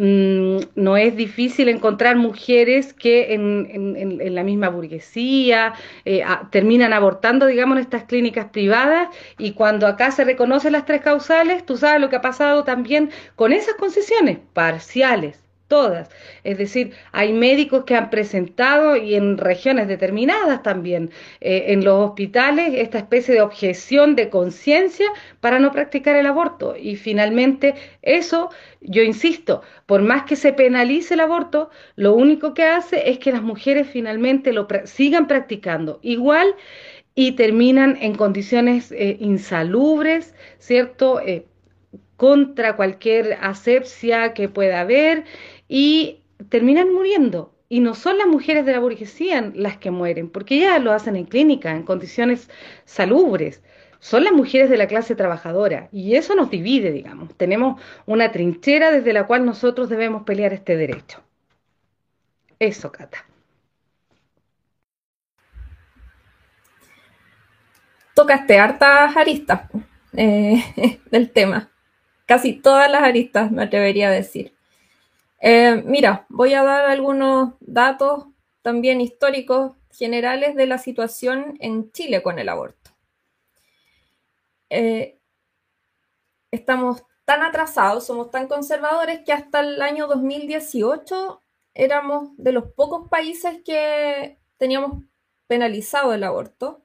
no 0.00 0.96
es 0.96 1.14
difícil 1.14 1.68
encontrar 1.68 2.16
mujeres 2.16 2.94
que 2.94 3.34
en, 3.34 4.34
la 4.34 4.42
misma 4.42 4.70
burguesía 4.70 5.74
eh, 6.06 6.24
terminan 6.50 6.94
abortando, 6.94 7.44
digamos, 7.44 7.76
en 7.76 7.82
estas 7.82 8.04
clínicas 8.04 8.46
privadas 8.46 9.08
y 9.36 9.52
cuando 9.52 9.86
acá 9.86 10.10
se 10.10 10.24
reconocen 10.24 10.72
las 10.72 10.86
tres 10.86 11.02
causales, 11.02 11.66
tú 11.66 11.76
sabes 11.76 12.00
lo 12.00 12.08
que 12.08 12.16
ha 12.16 12.22
pasado 12.22 12.64
también 12.64 13.10
con 13.36 13.52
esas 13.52 13.74
concesiones 13.74 14.38
parciales 14.54 15.49
todas. 15.70 16.10
Es 16.44 16.58
decir, 16.58 16.92
hay 17.12 17.32
médicos 17.32 17.84
que 17.84 17.94
han 17.94 18.10
presentado 18.10 18.96
y 18.96 19.14
en 19.14 19.38
regiones 19.38 19.88
determinadas 19.88 20.62
también, 20.62 21.10
eh, 21.40 21.66
en 21.68 21.84
los 21.84 22.10
hospitales, 22.10 22.74
esta 22.74 22.98
especie 22.98 23.32
de 23.32 23.40
objeción 23.40 24.16
de 24.16 24.28
conciencia 24.28 25.06
para 25.40 25.58
no 25.60 25.70
practicar 25.70 26.16
el 26.16 26.26
aborto. 26.26 26.74
Y 26.76 26.96
finalmente 26.96 27.74
eso, 28.02 28.50
yo 28.82 29.02
insisto, 29.02 29.62
por 29.86 30.02
más 30.02 30.24
que 30.24 30.36
se 30.36 30.52
penalice 30.52 31.14
el 31.14 31.20
aborto, 31.20 31.70
lo 31.94 32.14
único 32.14 32.52
que 32.52 32.64
hace 32.64 33.08
es 33.08 33.18
que 33.18 33.32
las 33.32 33.42
mujeres 33.42 33.88
finalmente 33.88 34.52
lo 34.52 34.66
sigan 34.84 35.28
practicando 35.28 36.00
igual 36.02 36.54
y 37.14 37.32
terminan 37.32 37.96
en 38.00 38.16
condiciones 38.16 38.90
eh, 38.92 39.16
insalubres, 39.20 40.34
¿cierto? 40.58 41.20
Eh, 41.20 41.46
contra 42.20 42.76
cualquier 42.76 43.38
asepsia 43.40 44.34
que 44.34 44.50
pueda 44.50 44.80
haber 44.80 45.24
y 45.70 46.24
terminan 46.48 46.92
muriendo. 46.92 47.54
Y 47.68 47.78
no 47.78 47.94
son 47.94 48.18
las 48.18 48.26
mujeres 48.26 48.66
de 48.66 48.72
la 48.72 48.80
burguesía 48.80 49.52
las 49.54 49.76
que 49.78 49.92
mueren, 49.92 50.28
porque 50.28 50.56
ellas 50.56 50.82
lo 50.82 50.92
hacen 50.92 51.14
en 51.14 51.26
clínica, 51.26 51.70
en 51.70 51.84
condiciones 51.84 52.50
salubres. 52.84 53.62
Son 54.00 54.24
las 54.24 54.32
mujeres 54.32 54.68
de 54.68 54.76
la 54.76 54.88
clase 54.88 55.14
trabajadora 55.14 55.88
y 55.92 56.16
eso 56.16 56.34
nos 56.34 56.50
divide, 56.50 56.90
digamos. 56.90 57.36
Tenemos 57.36 57.80
una 58.06 58.32
trinchera 58.32 58.90
desde 58.90 59.12
la 59.12 59.28
cual 59.28 59.46
nosotros 59.46 59.88
debemos 59.88 60.24
pelear 60.24 60.52
este 60.52 60.76
derecho. 60.76 61.22
Eso, 62.58 62.90
Cata. 62.90 63.24
Tocaste 68.14 68.58
hartas 68.58 69.16
aristas 69.16 69.70
eh, 70.14 70.64
del 71.12 71.30
tema. 71.30 71.70
Casi 72.26 72.54
todas 72.54 72.90
las 72.90 73.02
aristas, 73.02 73.52
me 73.52 73.62
atrevería 73.62 74.08
a 74.08 74.12
decir. 74.12 74.52
Eh, 75.40 75.82
mira, 75.86 76.26
voy 76.28 76.54
a 76.54 76.62
dar 76.62 76.84
algunos 76.86 77.54
datos 77.60 78.26
también 78.62 79.00
históricos 79.00 79.74
generales 79.90 80.54
de 80.54 80.66
la 80.66 80.78
situación 80.78 81.56
en 81.60 81.90
Chile 81.92 82.22
con 82.22 82.38
el 82.38 82.48
aborto. 82.48 82.90
Eh, 84.68 85.18
estamos 86.50 87.02
tan 87.24 87.42
atrasados, 87.42 88.06
somos 88.06 88.30
tan 88.30 88.48
conservadores 88.48 89.20
que 89.24 89.32
hasta 89.32 89.60
el 89.60 89.80
año 89.82 90.06
2018 90.06 91.40
éramos 91.74 92.36
de 92.36 92.52
los 92.52 92.72
pocos 92.72 93.08
países 93.08 93.62
que 93.64 94.38
teníamos 94.58 95.04
penalizado 95.46 96.12
el 96.14 96.24
aborto 96.24 96.84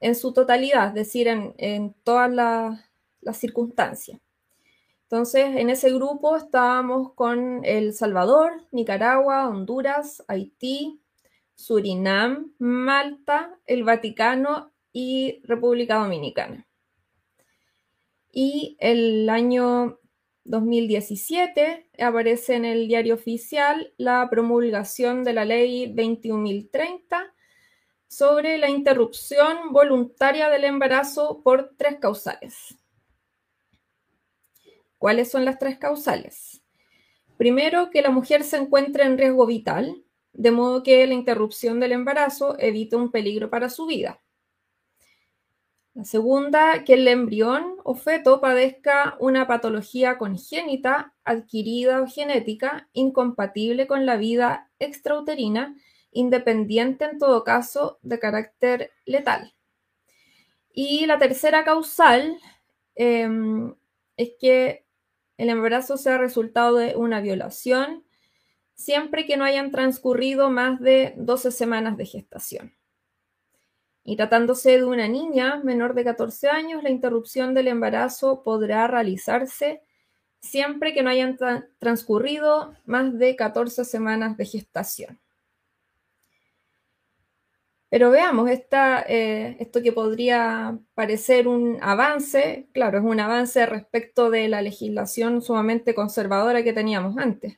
en 0.00 0.14
su 0.14 0.32
totalidad, 0.32 0.88
es 0.88 0.94
decir, 0.94 1.28
en, 1.28 1.94
todas 2.04 2.30
las 3.20 3.36
circunstancias. 3.38 4.23
Entonces, 5.04 5.56
en 5.56 5.70
ese 5.70 5.92
grupo 5.92 6.36
estábamos 6.36 7.12
con 7.12 7.64
El 7.64 7.92
Salvador, 7.92 8.66
Nicaragua, 8.72 9.48
Honduras, 9.48 10.24
Haití, 10.28 11.00
Surinam, 11.54 12.52
Malta, 12.58 13.58
el 13.66 13.84
Vaticano 13.84 14.72
y 14.92 15.40
República 15.44 15.96
Dominicana. 15.96 16.66
Y 18.32 18.76
el 18.80 19.28
año 19.28 20.00
2017 20.44 21.88
aparece 22.00 22.54
en 22.54 22.64
el 22.64 22.88
diario 22.88 23.14
oficial 23.14 23.92
la 23.96 24.28
promulgación 24.30 25.22
de 25.22 25.32
la 25.32 25.44
ley 25.44 25.94
21.030 25.94 27.32
sobre 28.08 28.58
la 28.58 28.70
interrupción 28.70 29.72
voluntaria 29.72 30.48
del 30.48 30.64
embarazo 30.64 31.42
por 31.42 31.74
tres 31.76 31.98
causales. 32.00 32.76
¿Cuáles 35.04 35.30
son 35.30 35.44
las 35.44 35.58
tres 35.58 35.76
causales? 35.76 36.62
Primero, 37.36 37.90
que 37.90 38.00
la 38.00 38.08
mujer 38.08 38.42
se 38.42 38.56
encuentre 38.56 39.04
en 39.04 39.18
riesgo 39.18 39.44
vital, 39.44 40.02
de 40.32 40.50
modo 40.50 40.82
que 40.82 41.06
la 41.06 41.12
interrupción 41.12 41.78
del 41.78 41.92
embarazo 41.92 42.58
evite 42.58 42.96
un 42.96 43.10
peligro 43.10 43.50
para 43.50 43.68
su 43.68 43.84
vida. 43.84 44.22
La 45.92 46.06
segunda, 46.06 46.84
que 46.84 46.94
el 46.94 47.06
embrión 47.06 47.76
o 47.84 47.94
feto 47.94 48.40
padezca 48.40 49.18
una 49.20 49.46
patología 49.46 50.16
congénita, 50.16 51.12
adquirida 51.22 52.00
o 52.00 52.06
genética, 52.06 52.88
incompatible 52.94 53.86
con 53.86 54.06
la 54.06 54.16
vida 54.16 54.70
extrauterina, 54.78 55.76
independiente 56.12 57.04
en 57.04 57.18
todo 57.18 57.44
caso 57.44 57.98
de 58.00 58.18
carácter 58.18 58.90
letal. 59.04 59.54
Y 60.72 61.04
la 61.04 61.18
tercera 61.18 61.62
causal 61.62 62.38
em, 62.94 63.74
es 64.16 64.30
que 64.40 64.83
el 65.36 65.48
embarazo 65.48 65.96
sea 65.96 66.18
resultado 66.18 66.76
de 66.76 66.96
una 66.96 67.20
violación, 67.20 68.04
siempre 68.74 69.26
que 69.26 69.36
no 69.36 69.44
hayan 69.44 69.70
transcurrido 69.70 70.50
más 70.50 70.80
de 70.80 71.14
12 71.16 71.50
semanas 71.50 71.96
de 71.96 72.06
gestación. 72.06 72.74
Y 74.04 74.16
tratándose 74.16 74.78
de 74.78 74.84
una 74.84 75.08
niña 75.08 75.60
menor 75.64 75.94
de 75.94 76.04
14 76.04 76.48
años, 76.48 76.82
la 76.82 76.90
interrupción 76.90 77.54
del 77.54 77.68
embarazo 77.68 78.42
podrá 78.42 78.86
realizarse 78.86 79.82
siempre 80.40 80.92
que 80.92 81.02
no 81.02 81.10
hayan 81.10 81.38
transcurrido 81.78 82.76
más 82.84 83.18
de 83.18 83.34
14 83.34 83.84
semanas 83.84 84.36
de 84.36 84.44
gestación. 84.44 85.23
Pero 87.94 88.10
veamos, 88.10 88.50
eh, 88.50 89.56
esto 89.60 89.80
que 89.80 89.92
podría 89.92 90.76
parecer 90.94 91.46
un 91.46 91.78
avance, 91.80 92.66
claro, 92.72 92.98
es 92.98 93.04
un 93.04 93.20
avance 93.20 93.64
respecto 93.66 94.30
de 94.30 94.48
la 94.48 94.62
legislación 94.62 95.40
sumamente 95.42 95.94
conservadora 95.94 96.64
que 96.64 96.72
teníamos 96.72 97.16
antes. 97.18 97.56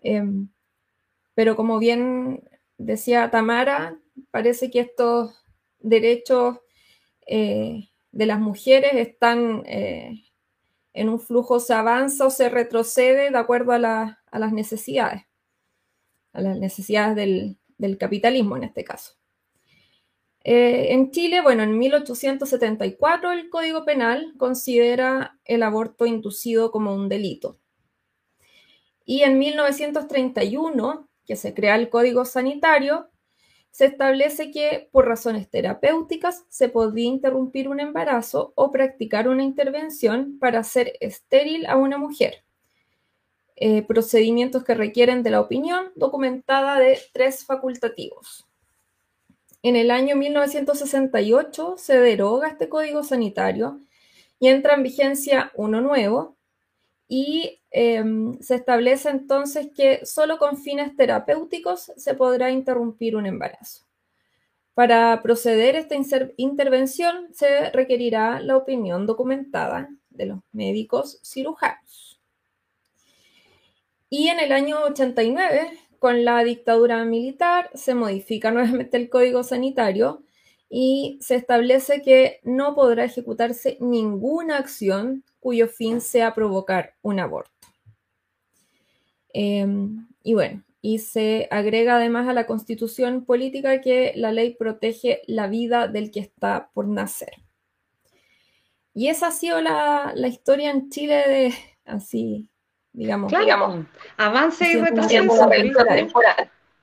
Em, 0.00 0.48
pero 1.34 1.54
como 1.54 1.78
bien 1.78 2.48
decía 2.78 3.30
Tamara, 3.30 3.98
parece 4.30 4.70
que 4.70 4.80
estos 4.80 5.44
derechos 5.80 6.60
eh, 7.26 7.90
de 8.10 8.26
las 8.26 8.40
mujeres 8.40 8.94
están 8.94 9.64
eh, 9.66 10.14
en 10.94 11.10
un 11.10 11.20
flujo, 11.20 11.60
se 11.60 11.74
avanza 11.74 12.24
o 12.26 12.30
se 12.30 12.48
retrocede 12.48 13.30
de 13.30 13.38
acuerdo 13.38 13.72
a, 13.72 13.78
las 13.78 14.52
necesidades, 14.54 15.24
a 16.32 16.40
las 16.40 16.58
necesidades 16.58 17.16
del 17.76 17.98
capitalismo 17.98 18.56
en 18.56 18.64
este 18.64 18.82
caso. 18.82 19.21
Eh, 20.44 20.92
en 20.92 21.10
Chile, 21.10 21.40
bueno, 21.40 21.62
en 21.62 21.78
1874 21.78 23.32
el 23.32 23.48
Código 23.48 23.84
Penal 23.84 24.34
considera 24.38 25.38
el 25.44 25.62
aborto 25.62 26.04
inducido 26.06 26.72
como 26.72 26.94
un 26.94 27.08
delito. 27.08 27.58
Y 29.04 29.22
en 29.22 29.38
1931, 29.38 31.08
que 31.24 31.36
se 31.36 31.54
crea 31.54 31.76
el 31.76 31.90
Código 31.90 32.24
Sanitario, 32.24 33.08
se 33.70 33.86
establece 33.86 34.50
que 34.50 34.88
por 34.92 35.06
razones 35.06 35.48
terapéuticas 35.48 36.44
se 36.48 36.68
podía 36.68 37.06
interrumpir 37.06 37.68
un 37.68 37.80
embarazo 37.80 38.52
o 38.54 38.70
practicar 38.70 39.28
una 39.28 39.42
intervención 39.42 40.38
para 40.38 40.60
hacer 40.60 40.92
estéril 41.00 41.66
a 41.66 41.76
una 41.76 41.98
mujer. 41.98 42.44
Eh, 43.56 43.82
procedimientos 43.82 44.64
que 44.64 44.74
requieren 44.74 45.22
de 45.22 45.30
la 45.30 45.40
opinión 45.40 45.92
documentada 45.94 46.78
de 46.78 46.98
tres 47.12 47.44
facultativos. 47.44 48.46
En 49.62 49.76
el 49.76 49.92
año 49.92 50.16
1968 50.16 51.76
se 51.78 52.00
deroga 52.00 52.48
este 52.48 52.68
código 52.68 53.04
sanitario 53.04 53.78
y 54.40 54.48
entra 54.48 54.74
en 54.74 54.82
vigencia 54.82 55.52
uno 55.54 55.80
nuevo 55.80 56.36
y 57.06 57.60
em, 57.70 58.40
se 58.40 58.56
establece 58.56 59.10
entonces 59.10 59.68
que 59.72 60.04
solo 60.04 60.38
con 60.38 60.56
fines 60.56 60.96
terapéuticos 60.96 61.92
se 61.96 62.14
podrá 62.14 62.50
interrumpir 62.50 63.14
un 63.14 63.26
embarazo. 63.26 63.86
Para 64.74 65.22
proceder 65.22 65.76
a 65.76 65.80
esta 65.80 65.94
intervención 66.36 67.28
se 67.32 67.70
requerirá 67.70 68.40
la 68.40 68.56
opinión 68.56 69.06
documentada 69.06 69.90
de 70.10 70.26
los 70.26 70.40
médicos 70.50 71.20
cirujanos. 71.22 72.20
Y 74.08 74.28
en 74.28 74.40
el 74.40 74.50
año 74.50 74.80
89 74.82 75.78
con 76.02 76.24
la 76.24 76.42
dictadura 76.42 77.04
militar 77.04 77.70
se 77.74 77.94
modifica 77.94 78.50
nuevamente 78.50 78.96
el 78.96 79.08
código 79.08 79.44
sanitario 79.44 80.24
y 80.68 81.16
se 81.20 81.36
establece 81.36 82.02
que 82.02 82.40
no 82.42 82.74
podrá 82.74 83.04
ejecutarse 83.04 83.78
ninguna 83.78 84.58
acción 84.58 85.22
cuyo 85.38 85.68
fin 85.68 86.00
sea 86.00 86.34
provocar 86.34 86.94
un 87.02 87.20
aborto. 87.20 87.52
Em, 89.32 90.08
y 90.24 90.34
bueno, 90.34 90.64
y 90.80 90.98
se 90.98 91.46
agrega 91.52 91.96
además 91.96 92.28
a 92.28 92.32
la 92.32 92.46
constitución 92.46 93.24
política 93.24 93.80
que 93.80 94.12
la 94.16 94.32
ley 94.32 94.56
protege 94.56 95.22
la 95.28 95.46
vida 95.46 95.86
del 95.86 96.10
que 96.10 96.18
está 96.18 96.70
por 96.74 96.88
nacer. 96.88 97.34
Y 98.92 99.06
esa 99.06 99.28
ha 99.28 99.30
sido 99.30 99.60
la, 99.60 100.12
la 100.16 100.26
historia 100.26 100.70
en 100.72 100.90
Chile 100.90 101.14
de 101.28 101.54
así 101.84 102.48
digamos. 102.92 103.30
digamos 103.30 103.86
avance 104.16 104.72
y 104.72 104.80
retroceso. 104.80 105.48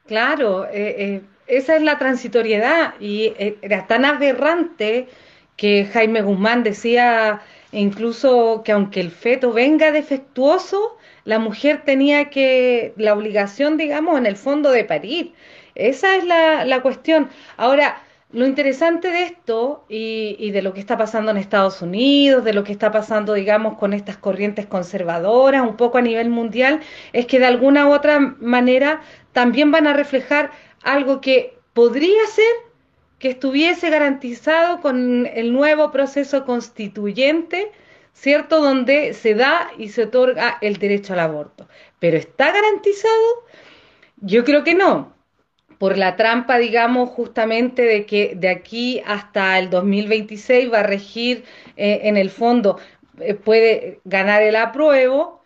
Claro, 0.07 0.65
eh, 0.65 0.95
eh, 0.97 1.21
esa 1.47 1.75
es 1.75 1.83
la 1.83 1.99
transitoriedad 1.99 2.95
y 2.99 3.33
eh, 3.37 3.57
era 3.61 3.85
tan 3.85 4.05
aberrante 4.05 5.07
que 5.55 5.85
Jaime 5.85 6.21
Guzmán 6.21 6.63
decía 6.63 7.41
incluso 7.71 8.63
que 8.65 8.71
aunque 8.71 9.01
el 9.01 9.11
feto 9.11 9.53
venga 9.53 9.91
defectuoso, 9.91 10.97
la 11.25 11.37
mujer 11.37 11.83
tenía 11.85 12.31
que, 12.31 12.93
la 12.97 13.13
obligación, 13.13 13.77
digamos, 13.77 14.17
en 14.17 14.25
el 14.25 14.35
fondo 14.35 14.71
de 14.71 14.83
parir. 14.83 15.33
Esa 15.75 16.15
es 16.15 16.23
la, 16.23 16.65
la 16.65 16.81
cuestión. 16.81 17.29
Ahora, 17.57 18.01
lo 18.31 18.45
interesante 18.45 19.09
de 19.09 19.23
esto 19.23 19.85
y, 19.89 20.51
de 20.51 20.61
lo 20.61 20.73
que 20.73 20.79
está 20.79 20.97
pasando 20.97 21.31
en 21.31 21.37
Estados 21.37 21.81
Unidos, 21.81 22.43
de 22.43 22.53
lo 22.53 22.63
que 22.63 22.71
está 22.71 22.91
pasando, 22.91 23.33
digamos, 23.33 23.77
con 23.77 23.93
estas 23.93 24.17
corrientes 24.17 24.67
conservadoras, 24.67 25.63
un 25.63 25.77
poco 25.77 25.97
a 25.97 26.01
nivel 26.01 26.29
mundial, 26.29 26.81
es 27.11 27.25
que 27.25 27.39
de 27.39 27.47
alguna 27.47 27.87
u 27.87 27.93
otra 27.93 28.19
manera 28.19 29.01
también 29.31 29.71
van 29.71 29.87
a 29.87 29.93
reflejar 29.93 30.51
algo 30.83 31.21
que 31.21 31.57
podría 31.73 32.25
ser 32.27 32.53
que 33.17 33.29
estuviese 33.29 33.89
garantizado 33.89 34.79
con 34.79 35.25
el 35.25 35.51
nuevo 35.51 35.91
proceso 35.91 36.45
constituyente, 36.45 37.71
¿cierto? 38.13 38.61
Donde 38.61 39.13
se 39.13 39.33
da 39.33 39.71
y 39.77 39.89
se 39.89 40.03
otorga 40.03 40.57
el 40.61 40.77
derecho 40.77 41.13
al 41.13 41.19
aborto. 41.19 41.67
Pero 41.99 42.17
¿está 42.17 42.51
garantizado? 42.51 43.45
Yo 44.17 44.43
creo 44.45 44.63
que 44.63 44.75
no 44.75 45.18
por 45.79 45.97
la 45.97 46.15
trampa, 46.17 46.59
digamos, 46.59 47.09
justamente 47.09 47.81
de 47.83 48.05
que 48.05 48.33
de 48.35 48.49
aquí 48.49 49.01
hasta 49.05 49.57
el 49.57 49.69
2026 49.71 50.71
va 50.71 50.81
a 50.81 50.83
regir 50.83 51.45
eh, 51.77 52.01
en 52.03 52.17
el 52.17 52.29
fondo, 52.29 52.77
eh, 53.19 53.33
puede 53.33 54.01
ganar 54.05 54.43
el 54.43 54.55
apruebo, 54.57 55.39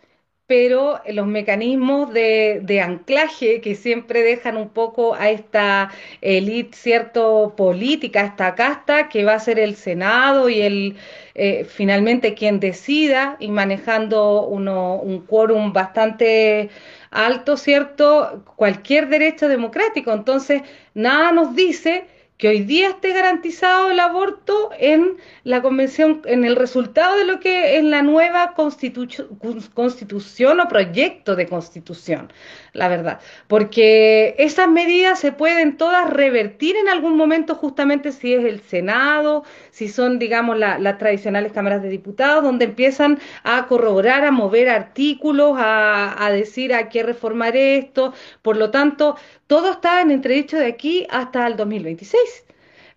pero 0.46 1.00
los 1.08 1.26
mecanismos 1.26 2.12
de, 2.12 2.80
anclaje 2.82 3.60
que 3.62 3.74
siempre 3.76 4.22
dejan 4.22 4.56
un 4.58 4.68
poco 4.70 5.14
a 5.14 5.30
esta 5.30 5.90
élite, 6.20 6.76
cierto, 6.76 7.54
política, 7.56 8.26
esta 8.26 8.54
casta, 8.54 9.08
que 9.08 9.24
va 9.24 9.34
a 9.34 9.38
ser 9.40 9.58
el 9.58 9.74
Senado 9.76 10.48
y 10.50 10.60
el 10.60 10.96
eh, 11.34 11.64
finalmente 11.64 12.34
quien 12.34 12.60
decida 12.60 13.36
y 13.40 13.48
manejando 13.50 14.46
uno, 14.46 14.96
un 14.96 15.20
quórum 15.26 15.72
bastante 15.72 16.70
alto, 17.14 17.56
¿cierto?, 17.56 18.44
cualquier 18.56 19.08
derecho 19.08 19.48
democrático. 19.48 20.12
Entonces, 20.12 20.62
nada 20.92 21.32
nos 21.32 21.54
dice 21.54 22.06
que 22.36 22.48
hoy 22.48 22.60
día 22.60 22.88
esté 22.88 23.12
garantizado 23.12 23.90
el 23.90 24.00
aborto 24.00 24.70
en 24.78 25.16
la 25.44 25.62
convención, 25.62 26.22
en 26.24 26.44
el 26.44 26.56
resultado 26.56 27.16
de 27.16 27.24
lo 27.24 27.38
que 27.38 27.78
es 27.78 27.84
la 27.84 28.02
nueva 28.02 28.54
constitución 28.54 30.60
o 30.60 30.68
proyecto 30.68 31.36
de 31.36 31.46
constitución, 31.46 32.32
la 32.74 32.88
verdad. 32.88 33.20
Porque 33.48 34.34
esas 34.38 34.68
medidas 34.68 35.18
se 35.20 35.32
pueden 35.32 35.76
todas 35.78 36.10
revertir 36.10 36.76
en 36.76 36.88
algún 36.88 37.16
momento, 37.16 37.54
justamente 37.54 38.12
si 38.12 38.34
es 38.34 38.44
el 38.44 38.60
Senado, 38.60 39.44
si 39.70 39.88
son, 39.88 40.18
digamos, 40.18 40.58
las 40.58 40.98
tradicionales 40.98 41.52
cámaras 41.52 41.82
de 41.82 41.88
diputados, 41.88 42.42
donde 42.44 42.66
empiezan 42.66 43.18
a 43.44 43.66
corroborar, 43.66 44.24
a 44.24 44.30
mover 44.32 44.68
artículos, 44.68 45.54
a, 45.56 46.24
a 46.24 46.30
decir 46.32 46.74
a 46.74 46.88
qué 46.88 47.02
reformar 47.02 47.56
esto. 47.56 48.12
Por 48.42 48.56
lo 48.56 48.70
tanto, 48.70 49.16
todo 49.46 49.70
está 49.72 50.02
en 50.02 50.10
entredicho 50.10 50.58
de 50.58 50.66
aquí 50.66 51.06
hasta 51.10 51.46
el 51.46 51.56
2026. 51.56 52.44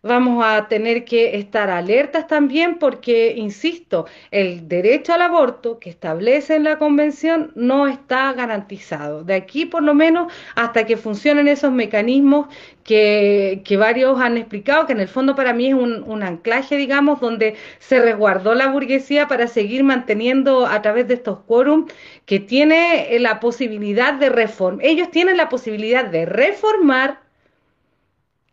Vamos 0.08 0.42
a 0.46 0.68
tener 0.70 1.04
que 1.04 1.38
estar 1.38 1.70
alertas 1.70 2.28
también 2.28 2.80
porque, 2.80 3.34
insisto, 3.36 4.06
el 4.32 4.68
derecho 4.70 5.14
al 5.14 5.22
aborto 5.22 5.80
que 5.80 5.90
establece 5.90 6.56
en 6.56 6.64
la 6.64 6.78
Convención 6.80 7.52
no 7.56 7.88
está 7.88 8.32
garantizado. 8.32 9.24
De 9.26 9.34
aquí, 9.34 9.66
por 9.66 9.84
lo 9.84 9.94
menos, 9.94 10.32
hasta 10.56 10.86
que 10.86 10.96
funcionen 10.96 11.50
esos 11.50 11.74
mecanismos 11.74 12.48
que, 12.84 13.62
varios 13.78 14.20
han 14.22 14.38
explicado, 14.38 14.86
que 14.86 14.94
en 14.94 15.02
el 15.02 15.10
fondo 15.10 15.36
para 15.36 15.52
mí 15.52 15.68
es 15.68 15.74
un, 15.74 16.04
un 16.04 16.24
anclaje, 16.24 16.78
digamos, 16.78 17.20
donde 17.20 17.56
se 17.80 18.00
resguardó 18.00 18.56
la 18.56 18.68
burguesía 18.70 19.28
para 19.28 19.48
seguir 19.48 19.84
manteniendo 19.84 20.66
a 20.66 20.82
través 20.82 21.08
de 21.10 21.16
estos 21.16 21.40
quórum 21.40 21.88
que 22.26 22.40
tiene 22.40 23.20
la 23.20 23.42
posibilidad 23.42 24.14
de 24.14 24.30
reformar. 24.30 24.86
Ellos 24.86 25.12
tienen 25.12 25.36
la 25.36 25.50
posibilidad 25.50 26.06
de 26.06 26.26
reformar 26.26 27.27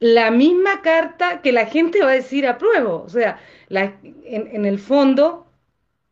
la 0.04 0.30
misma 0.30 0.82
carta 0.82 1.40
que 1.40 1.50
la 1.50 1.64
gente 1.64 2.02
va 2.02 2.10
a 2.10 2.14
decir 2.14 2.46
apruebo. 2.46 3.04
O 3.06 3.08
sea, 3.08 3.38
en, 3.70 4.66
el 4.66 4.78
fondo, 4.78 5.46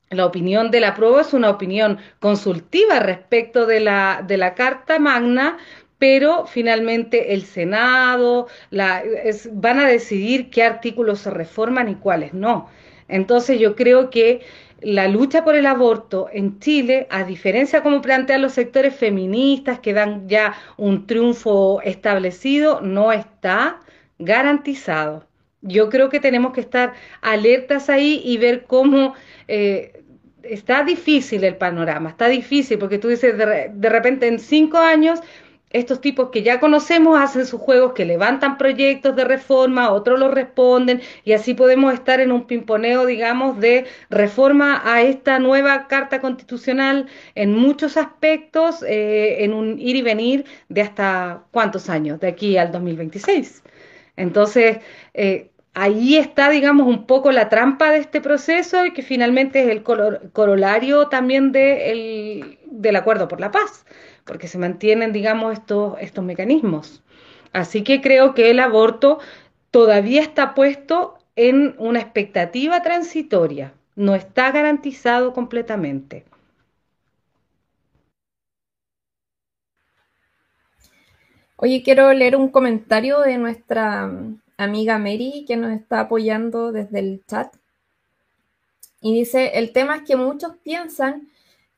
la 0.08 0.24
opinión 0.24 0.70
del 0.70 0.84
apruebo 0.84 1.20
es 1.20 1.34
una 1.34 1.50
opinión 1.50 1.98
consultiva 2.18 3.00
respecto 3.00 3.66
de 3.66 3.80
la, 3.80 4.24
de 4.26 4.38
la 4.38 4.54
Carta 4.54 4.98
Magna, 4.98 5.58
pero 5.98 6.46
finalmente 6.46 7.34
el 7.34 7.44
Senado 7.44 8.46
la, 8.70 9.02
van 9.52 9.80
a 9.80 9.86
decidir 9.86 10.48
qué 10.48 10.62
artículos 10.62 11.18
se 11.18 11.30
reforman 11.30 11.90
y 11.90 11.96
cuáles 11.96 12.32
no. 12.32 12.70
Entonces 13.08 13.60
yo 13.60 13.76
creo 13.76 14.08
que 14.08 14.40
la 14.80 15.06
lucha 15.06 15.44
por 15.44 15.54
el 15.54 15.66
aborto 15.66 16.30
en 16.32 16.58
Chile, 16.60 17.06
a 17.10 17.24
diferencia 17.24 17.82
como 17.82 18.00
plantean 18.00 18.40
los 18.40 18.54
sectores 18.54 18.96
feministas 18.96 19.80
que 19.80 19.92
dan 19.92 20.30
ya 20.30 20.54
un 20.78 21.06
triunfo 21.06 21.82
establecido, 21.82 22.80
no 22.80 23.12
está 23.12 23.81
garantizado. 24.24 25.26
Yo 25.60 25.88
creo 25.88 26.08
que 26.08 26.20
tenemos 26.20 26.52
que 26.52 26.60
estar 26.60 26.94
alertas 27.20 27.88
ahí 27.88 28.20
y 28.24 28.36
ver 28.38 28.64
cómo 28.64 29.14
eh, 29.48 30.02
está 30.42 30.82
difícil 30.82 31.44
el 31.44 31.56
panorama, 31.56 32.10
está 32.10 32.28
difícil 32.28 32.78
porque 32.78 32.98
tú 32.98 33.08
dices 33.08 33.38
de, 33.38 33.70
de 33.72 33.88
repente 33.88 34.26
en 34.26 34.38
cinco 34.40 34.78
años 34.78 35.20
estos 35.72 36.00
tipos 36.00 36.28
que 36.30 36.42
ya 36.42 36.60
conocemos 36.60 37.18
hacen 37.20 37.46
sus 37.46 37.60
juegos, 37.60 37.92
que 37.92 38.04
levantan 38.04 38.58
proyectos 38.58 39.16
de 39.16 39.24
reforma, 39.24 39.90
otros 39.90 40.18
los 40.18 40.32
responden, 40.32 41.00
y 41.24 41.32
así 41.32 41.54
podemos 41.54 41.94
estar 41.94 42.20
en 42.20 42.32
un 42.32 42.46
pimponeo, 42.46 43.06
digamos, 43.06 43.58
de 43.58 43.86
reforma 44.10 44.82
a 44.84 45.02
esta 45.02 45.38
nueva 45.38 45.88
Carta 45.88 46.20
Constitucional 46.20 47.06
en 47.34 47.54
muchos 47.54 47.96
aspectos, 47.96 48.82
eh, 48.82 49.44
en 49.44 49.54
un 49.54 49.78
ir 49.78 49.96
y 49.96 50.02
venir 50.02 50.44
de 50.68 50.82
hasta 50.82 51.44
cuántos 51.50 51.88
años, 51.88 52.20
de 52.20 52.28
aquí 52.28 52.56
al 52.56 52.70
2026. 52.72 53.62
Entonces, 54.22 54.78
eh, 55.14 55.50
ahí 55.74 56.16
está, 56.16 56.50
digamos, 56.50 56.86
un 56.86 57.06
poco 57.06 57.32
la 57.32 57.48
trampa 57.48 57.90
de 57.90 57.98
este 57.98 58.20
proceso 58.20 58.86
y 58.86 58.92
que 58.92 59.02
finalmente 59.02 59.62
es 59.62 59.68
el 59.68 59.82
corolario 59.82 61.08
también 61.08 61.52
de 61.52 62.58
del 62.66 62.96
acuerdo 62.96 63.28
por 63.28 63.38
la 63.38 63.50
paz 63.50 63.84
porque 64.24 64.48
se 64.48 64.58
mantienen, 64.58 65.12
digamos, 65.12 65.52
estos, 65.54 65.94
estos 66.00 66.24
mecanismos. 66.24 67.02
Así 67.52 67.82
que 67.82 68.00
creo 68.00 68.34
que 68.34 68.50
el 68.50 68.60
aborto 68.60 69.18
todavía 69.70 70.22
está 70.22 70.54
puesto 70.54 71.18
en 71.36 71.74
una 71.78 72.00
expectativa 72.00 72.82
transitoria, 72.82 73.74
no 73.96 74.14
está 74.14 74.50
garantizado 74.52 75.32
completamente. 75.32 76.24
Oye, 81.64 81.84
quiero 81.84 82.12
leer 82.12 82.34
un 82.34 82.48
comentario 82.48 83.20
de 83.20 83.38
nuestra 83.38 84.10
amiga 84.56 84.98
Mary 84.98 85.44
que 85.46 85.56
nos 85.56 85.70
está 85.70 86.00
apoyando 86.00 86.72
desde 86.72 86.98
el 86.98 87.24
chat. 87.28 87.54
Y 89.00 89.14
dice, 89.14 89.52
el 89.56 89.72
tema 89.72 89.98
es 89.98 90.02
que 90.02 90.16
muchos 90.16 90.56
piensan 90.64 91.28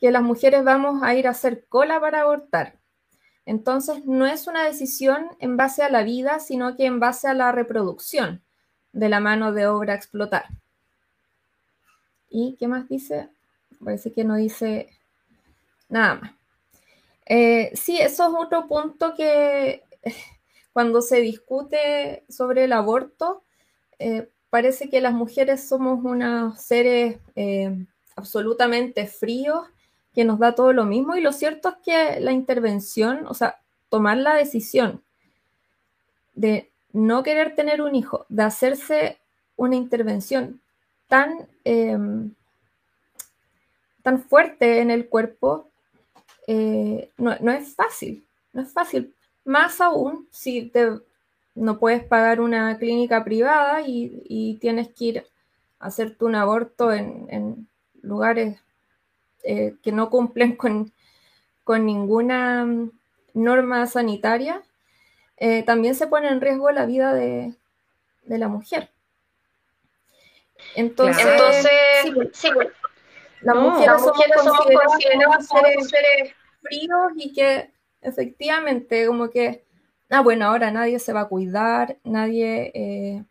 que 0.00 0.10
las 0.10 0.22
mujeres 0.22 0.64
vamos 0.64 1.02
a 1.02 1.14
ir 1.14 1.26
a 1.26 1.32
hacer 1.32 1.66
cola 1.66 2.00
para 2.00 2.22
abortar. 2.22 2.78
Entonces, 3.44 4.06
no 4.06 4.24
es 4.24 4.46
una 4.46 4.64
decisión 4.64 5.26
en 5.38 5.58
base 5.58 5.82
a 5.82 5.90
la 5.90 6.02
vida, 6.02 6.38
sino 6.38 6.76
que 6.76 6.86
en 6.86 6.98
base 6.98 7.28
a 7.28 7.34
la 7.34 7.52
reproducción 7.52 8.40
de 8.94 9.10
la 9.10 9.20
mano 9.20 9.52
de 9.52 9.66
obra 9.66 9.92
a 9.92 9.96
explotar. 9.96 10.46
¿Y 12.30 12.56
qué 12.58 12.68
más 12.68 12.88
dice? 12.88 13.28
Parece 13.84 14.14
que 14.14 14.24
no 14.24 14.36
dice 14.36 14.88
nada 15.90 16.14
más. 16.14 16.43
Eh, 17.26 17.70
sí, 17.74 17.98
eso 17.98 18.28
es 18.28 18.34
otro 18.36 18.66
punto 18.66 19.14
que 19.14 19.82
cuando 20.72 21.02
se 21.02 21.20
discute 21.20 22.24
sobre 22.28 22.64
el 22.64 22.72
aborto, 22.72 23.44
eh, 23.98 24.28
parece 24.50 24.88
que 24.90 25.00
las 25.00 25.14
mujeres 25.14 25.66
somos 25.66 26.04
unos 26.04 26.60
seres 26.60 27.18
eh, 27.34 27.86
absolutamente 28.16 29.06
fríos 29.06 29.66
que 30.14 30.24
nos 30.24 30.38
da 30.38 30.54
todo 30.54 30.72
lo 30.72 30.84
mismo 30.84 31.16
y 31.16 31.20
lo 31.20 31.32
cierto 31.32 31.70
es 31.70 31.74
que 31.84 32.20
la 32.20 32.32
intervención, 32.32 33.26
o 33.26 33.34
sea, 33.34 33.60
tomar 33.88 34.16
la 34.18 34.34
decisión 34.34 35.02
de 36.34 36.70
no 36.92 37.22
querer 37.22 37.54
tener 37.54 37.82
un 37.82 37.94
hijo, 37.94 38.26
de 38.28 38.44
hacerse 38.44 39.18
una 39.56 39.76
intervención 39.76 40.60
tan, 41.08 41.48
em, 41.64 42.32
tan 44.02 44.22
fuerte 44.22 44.80
en 44.80 44.90
el 44.90 45.08
cuerpo, 45.08 45.70
eh, 46.46 47.10
no, 47.16 47.52
es 47.52 47.74
fácil, 47.74 48.24
no 48.52 48.62
es 48.62 48.72
fácil. 48.72 49.14
Más 49.44 49.80
aún 49.80 50.28
si 50.30 50.66
te, 50.66 50.90
no 51.54 51.78
puedes 51.78 52.04
pagar 52.04 52.40
una 52.40 52.78
clínica 52.78 53.24
privada 53.24 53.82
y, 53.86 54.58
tienes 54.60 54.88
que 54.88 55.04
ir 55.04 55.26
a 55.78 55.86
hacerte 55.86 56.24
un 56.24 56.34
aborto 56.34 56.92
en, 56.92 57.26
en 57.30 57.68
lugares 58.02 58.58
eh, 59.46 59.74
que 59.82 59.92
no 59.92 60.08
cumplen 60.08 60.56
con, 60.56 60.90
ninguna 61.66 62.64
mm, 62.64 62.90
norma 63.34 63.86
sanitaria, 63.86 64.62
eh, 65.36 65.62
también 65.64 65.94
se 65.94 66.06
pone 66.06 66.28
en 66.28 66.40
riesgo 66.40 66.70
la 66.70 66.86
vida 66.86 67.12
de, 67.12 67.54
la 68.26 68.48
mujer. 68.48 68.88
Entonces, 70.76 71.26
las 73.44 73.56
mujeres, 73.56 74.02
somos, 74.02 74.56
consideradas 74.56 75.48
seres 75.88 76.32
fríos 76.62 77.12
y 77.16 77.32
que 77.32 77.70
efectivamente 78.00 79.06
como 79.06 79.30
que, 79.30 79.64
ah, 80.10 80.22
bueno, 80.22 80.46
ahora 80.46 80.70
nadie 80.70 80.98
se 80.98 81.12
va 81.12 81.22
a 81.22 81.28
cuidar, 81.28 81.98
nadie 82.04 82.72
eh, 82.74 83.24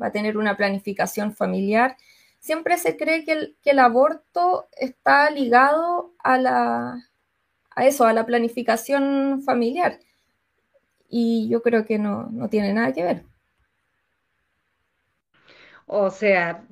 va 0.00 0.08
a 0.08 0.12
tener 0.12 0.36
una 0.36 0.56
planificación 0.56 1.34
familiar 1.34 1.96
siempre 2.42 2.76
se 2.76 2.96
cree 2.96 3.24
que 3.24 3.54
el, 3.64 3.78
aborto 3.78 4.68
está 4.76 5.30
ligado 5.30 6.12
a, 6.18 6.38
la, 6.38 7.08
a 7.70 7.86
eso, 7.86 8.04
a 8.04 8.12
la 8.12 8.26
planificación 8.26 9.42
familiar. 9.42 10.00
Y 11.08 11.48
yo 11.48 11.62
creo 11.62 11.86
que 11.86 11.98
no, 11.98 12.28
no 12.30 12.48
tiene 12.48 12.72
nada 12.72 12.92
que 12.92 13.04
ver. 13.04 13.24
O 15.94 16.08
sea, 16.08 16.62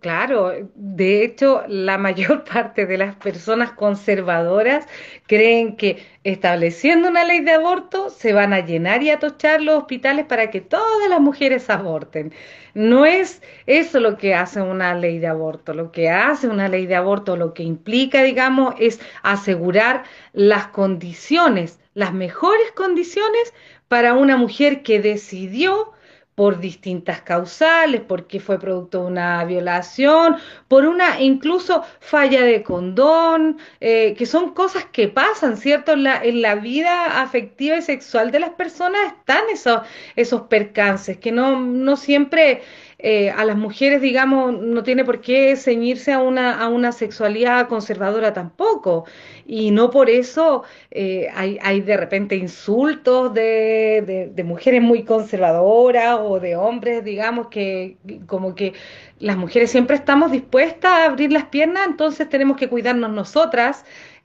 claro, 0.00 0.50
de 0.74 1.24
hecho, 1.24 1.62
la 1.68 1.98
mayor 1.98 2.42
parte 2.52 2.86
de 2.86 2.96
las 2.96 3.14
personas 3.16 3.72
conservadoras 3.72 4.88
creen 5.26 5.76
que 5.76 6.02
estableciendo 6.24 7.08
una 7.08 7.22
ley 7.24 7.40
de 7.40 7.52
aborto 7.52 8.08
se 8.08 8.32
van 8.32 8.54
a 8.54 8.60
llenar 8.60 9.02
y 9.02 9.10
atochar 9.10 9.60
los 9.60 9.76
hospitales 9.76 10.24
para 10.24 10.48
que 10.50 10.62
todas 10.62 11.06
las 11.10 11.20
mujeres 11.20 11.68
aborten. 11.68 12.32
No 12.72 13.04
es 13.04 13.42
eso 13.66 14.00
lo 14.00 14.16
que 14.16 14.34
hace 14.34 14.62
una 14.62 14.94
ley 14.94 15.18
de 15.18 15.26
aborto. 15.26 15.74
Lo 15.74 15.92
que 15.92 16.08
hace 16.08 16.48
una 16.48 16.68
ley 16.68 16.86
de 16.86 16.94
aborto, 16.96 17.36
lo 17.36 17.52
que 17.52 17.64
implica, 17.64 18.22
digamos, 18.22 18.74
es 18.78 19.00
asegurar 19.22 20.04
las 20.32 20.68
condiciones, 20.68 21.78
las 21.92 22.14
mejores 22.14 22.72
condiciones 22.72 23.52
para 23.88 24.14
una 24.14 24.38
mujer 24.38 24.82
que 24.82 25.02
decidió 25.02 25.92
por 26.34 26.60
distintas 26.60 27.20
causales, 27.22 28.00
porque 28.00 28.40
fue 28.40 28.58
producto 28.58 29.00
de 29.02 29.06
una 29.06 29.44
violación, 29.44 30.36
por 30.66 30.86
una 30.86 31.20
incluso 31.20 31.84
falla 32.00 32.42
de 32.42 32.62
condón, 32.62 33.58
eh, 33.80 34.14
que 34.16 34.24
son 34.24 34.54
cosas 34.54 34.86
que 34.86 35.08
pasan, 35.08 35.56
¿cierto? 35.56 35.92
En 35.92 36.04
la, 36.04 36.24
en 36.24 36.40
la 36.40 36.54
vida 36.54 37.20
afectiva 37.20 37.76
y 37.76 37.82
sexual 37.82 38.30
de 38.30 38.40
las 38.40 38.50
personas 38.50 39.12
están 39.18 39.42
esos, 39.52 39.80
esos 40.16 40.42
percances, 40.42 41.18
que 41.18 41.32
no, 41.32 41.60
no 41.60 41.96
siempre 41.96 42.62
eh, 43.04 43.30
a 43.30 43.44
las 43.44 43.56
mujeres, 43.56 44.00
digamos, 44.00 44.56
no 44.60 44.84
tiene 44.84 45.04
por 45.04 45.20
qué 45.20 45.56
ceñirse 45.56 46.12
a 46.12 46.20
una, 46.20 46.62
a 46.62 46.68
una 46.68 46.92
sexualidad 46.92 47.66
conservadora 47.66 48.32
tampoco. 48.32 49.06
Y 49.44 49.72
no 49.72 49.90
por 49.90 50.08
eso 50.08 50.62
eh, 50.92 51.28
hay, 51.34 51.58
hay, 51.62 51.80
de 51.80 51.96
repente 51.96 52.36
insultos 52.36 53.34
de, 53.34 54.30
de, 54.32 54.44
mujeres 54.44 54.80
muy 54.82 55.02
conservadoras 55.02 56.18
o 56.20 56.38
de 56.38 56.54
hombres, 56.54 57.04
digamos, 57.04 57.48
que 57.48 57.96
como 58.26 58.54
que 58.54 58.72
las 59.18 59.36
mujeres 59.36 59.72
siempre 59.72 59.96
estamos 59.96 60.30
dispuestas 60.30 60.92
a 60.92 61.04
abrir 61.06 61.32
las 61.32 61.46
piernas, 61.46 61.88
entonces 61.88 62.28
tenemos 62.28 62.56
que 62.56 62.68
cuidarnos 62.68 63.10
nosotras, 63.10 63.84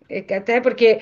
eh, 0.09 0.25
porque 0.61 0.99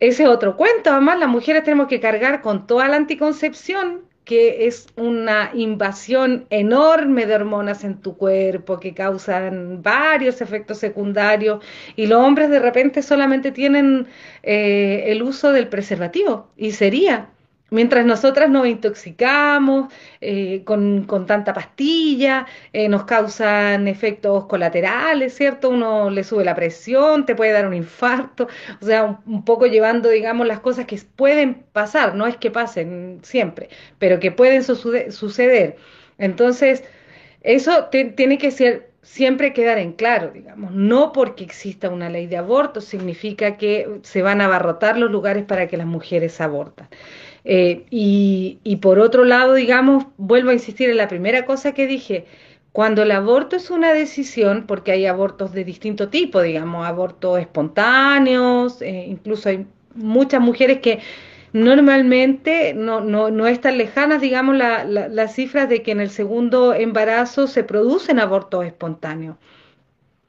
ese 0.00 0.24
es 0.24 0.28
otro 0.28 0.56
cuento, 0.56 0.90
además 0.90 1.20
las 1.20 1.28
mujeres 1.28 1.62
tenemos 1.62 1.86
que 1.86 2.00
cargar 2.00 2.40
con 2.40 2.66
toda 2.66 2.88
la 2.88 2.96
anticoncepción 2.96 4.11
que 4.32 4.66
es 4.66 4.86
una 4.96 5.50
invasión 5.52 6.46
enorme 6.48 7.26
de 7.26 7.34
hormonas 7.34 7.84
en 7.84 8.00
tu 8.00 8.16
cuerpo 8.16 8.80
que 8.80 8.94
causan 8.94 9.82
varios 9.82 10.40
efectos 10.40 10.78
secundarios 10.78 11.62
y 11.96 12.06
los 12.06 12.18
hombres 12.18 12.48
de 12.48 12.58
repente 12.58 13.02
solamente 13.02 13.52
tienen 13.52 14.06
eh, 14.42 15.04
el 15.08 15.22
uso 15.22 15.52
del 15.52 15.68
preservativo 15.68 16.48
y 16.56 16.70
sería 16.72 17.28
Mientras 17.72 18.04
nosotras 18.04 18.50
nos 18.50 18.66
intoxicamos 18.66 19.90
eh, 20.20 20.62
con, 20.64 21.06
tanta 21.26 21.54
pastilla, 21.54 22.46
eh, 22.74 22.86
nos 22.86 23.04
causan 23.04 23.88
efectos 23.88 24.44
colaterales, 24.44 25.34
¿cierto? 25.34 25.70
Uno 25.70 26.10
le 26.10 26.22
sube 26.22 26.44
la 26.44 26.54
presión, 26.54 27.24
te 27.24 27.34
puede 27.34 27.52
dar 27.52 27.66
un 27.66 27.72
infarto, 27.72 28.46
o 28.80 28.84
sea, 28.84 29.18
un, 29.24 29.44
poco 29.46 29.66
llevando, 29.66 30.10
digamos, 30.10 30.46
las 30.46 30.60
cosas 30.60 30.84
que 30.84 31.00
pueden 31.16 31.64
pasar, 31.72 32.14
no 32.14 32.26
es 32.26 32.36
que 32.36 32.50
pasen 32.50 33.20
siempre, 33.22 33.70
pero 33.98 34.20
que 34.20 34.30
pueden 34.30 34.62
suceder. 34.64 35.76
Entonces, 36.18 36.84
eso 37.40 37.88
tiene 37.90 38.36
que 38.36 38.50
ser 38.50 38.92
siempre 39.02 39.52
quedar 39.52 39.78
en 39.78 39.92
claro, 39.92 40.30
digamos, 40.30 40.72
no 40.72 41.12
porque 41.12 41.44
exista 41.44 41.90
una 41.90 42.08
ley 42.08 42.26
de 42.26 42.36
aborto 42.36 42.80
significa 42.80 43.56
que 43.56 44.00
se 44.02 44.22
van 44.22 44.40
a 44.40 44.44
abarrotar 44.44 44.96
los 44.96 45.10
lugares 45.10 45.44
para 45.44 45.66
que 45.68 45.76
las 45.76 45.86
mujeres 45.86 46.40
abortan. 46.40 46.88
Eh, 47.44 47.86
y, 47.90 48.76
por 48.80 48.98
otro 48.98 49.24
lado, 49.24 49.54
digamos, 49.54 50.06
vuelvo 50.16 50.50
a 50.50 50.54
insistir 50.54 50.90
en 50.90 50.96
la 50.96 51.08
primera 51.08 51.44
cosa 51.44 51.72
que 51.72 51.86
dije, 51.86 52.26
cuando 52.72 53.02
el 53.02 53.10
aborto 53.10 53.56
es 53.56 53.70
una 53.70 53.92
decisión, 53.92 54.64
porque 54.66 54.92
hay 54.92 55.06
abortos 55.06 55.52
de 55.52 55.64
distinto 55.64 56.08
tipo, 56.08 56.40
digamos, 56.40 56.86
abortos 56.86 57.38
espontáneos, 57.40 58.80
eh, 58.80 59.06
incluso 59.08 59.48
hay 59.48 59.66
muchas 59.94 60.40
mujeres 60.40 60.80
que 60.80 61.00
normalmente 61.52 62.72
no, 62.74 63.00
no, 63.00 63.30
no 63.30 63.46
están 63.46 63.76
lejanas, 63.76 64.20
digamos, 64.22 64.56
las 64.56 65.34
cifras 65.34 65.68
de 65.68 65.82
que 65.82 65.92
en 65.92 66.00
el 66.00 66.10
segundo 66.10 66.72
embarazo 66.74 67.46
se 67.46 67.64
producen 67.64 68.18
abortos 68.18 68.64
espontáneos. 68.64 69.36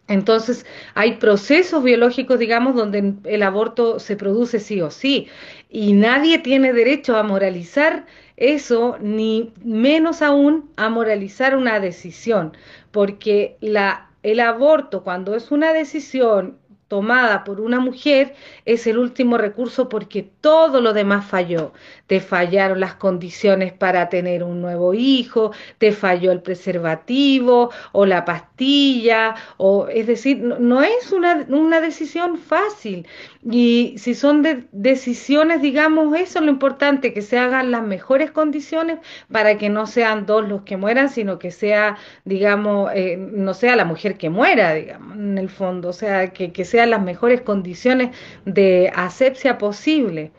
Entonces, 0.10 0.66
hay 0.96 1.14
procesos 1.14 1.82
biológicos, 1.82 2.38
digamos, 2.38 2.76
donde 2.76 3.14
el 3.24 3.42
aborto 3.42 4.00
se 4.00 4.18
produce 4.18 4.60
sí 4.60 4.82
o 4.82 4.92
sí, 4.92 5.28
y 5.74 5.94
nadie 5.94 6.38
tiene 6.38 6.72
derecho 6.72 7.18
a 7.18 7.24
moralizar 7.24 8.06
eso, 8.38 8.96
ni 9.02 9.54
menos 9.64 10.22
aún 10.22 10.70
a 10.78 10.88
moralizar 10.88 11.58
una 11.58 11.80
decisión, 11.80 12.56
porque 12.92 13.58
la, 13.60 14.12
el 14.22 14.40
aborto, 14.40 15.04
cuando 15.04 15.36
es 15.36 15.50
una 15.52 15.74
decisión 15.74 16.60
tomada 16.88 17.44
por 17.44 17.60
una 17.60 17.80
mujer 17.80 18.36
es 18.66 18.86
el 18.86 19.00
último 19.00 19.40
recurso 19.40 19.90
porque 19.90 20.22
todo 20.42 20.80
lo 20.80 20.94
demás 20.94 21.26
falló. 21.26 21.74
Te 22.08 22.20
fallaron 22.20 22.80
las 22.80 22.96
condiciones 22.96 23.74
para 23.74 24.10
tener 24.10 24.44
un 24.44 24.62
nuevo 24.62 24.94
hijo, 24.94 25.52
te 25.78 25.92
falló 25.92 26.32
el 26.32 26.42
preservativo 26.42 27.72
o 27.92 28.06
la 28.06 28.26
pastilla, 28.26 29.36
o 29.58 29.88
es 29.88 30.08
decir, 30.08 30.40
no, 30.40 30.84
es 30.84 31.12
una, 31.12 31.46
una, 31.50 31.82
decisión 31.82 32.38
fácil. 32.38 33.08
Y 33.50 33.96
si 33.98 34.16
son 34.16 34.44
de, 34.44 34.66
decisiones, 34.72 35.62
digamos, 35.62 36.18
eso 36.20 36.40
es 36.40 36.46
lo 36.46 36.52
importante, 36.52 37.14
que 37.14 37.22
se 37.22 37.38
hagan 37.38 37.72
las 37.72 37.84
mejores 37.84 38.32
condiciones 38.32 39.00
para 39.32 39.58
que 39.58 39.70
no 39.70 39.88
sean 39.88 40.26
dos 40.26 40.48
los 40.48 40.64
que 40.64 40.78
mueran, 40.78 41.10
sino 41.10 41.40
que 41.40 41.52
sea, 41.52 41.98
digamos, 42.26 42.92
eh, 42.94 43.18
no 43.18 43.54
sea 43.54 43.76
la 43.76 43.86
mujer 43.86 44.18
que 44.18 44.30
muera, 44.30 44.74
digamos, 44.74 45.16
en 45.18 45.38
el 45.38 45.50
fondo, 45.50 45.90
o 45.90 45.94
sea, 45.94 46.32
que, 46.34 46.52
que 46.52 46.66
sea 46.66 46.86
las 46.86 47.02
mejores 47.02 47.42
condiciones 47.42 48.16
de 48.46 48.92
asepsia 48.96 49.58
posible. 49.58 50.32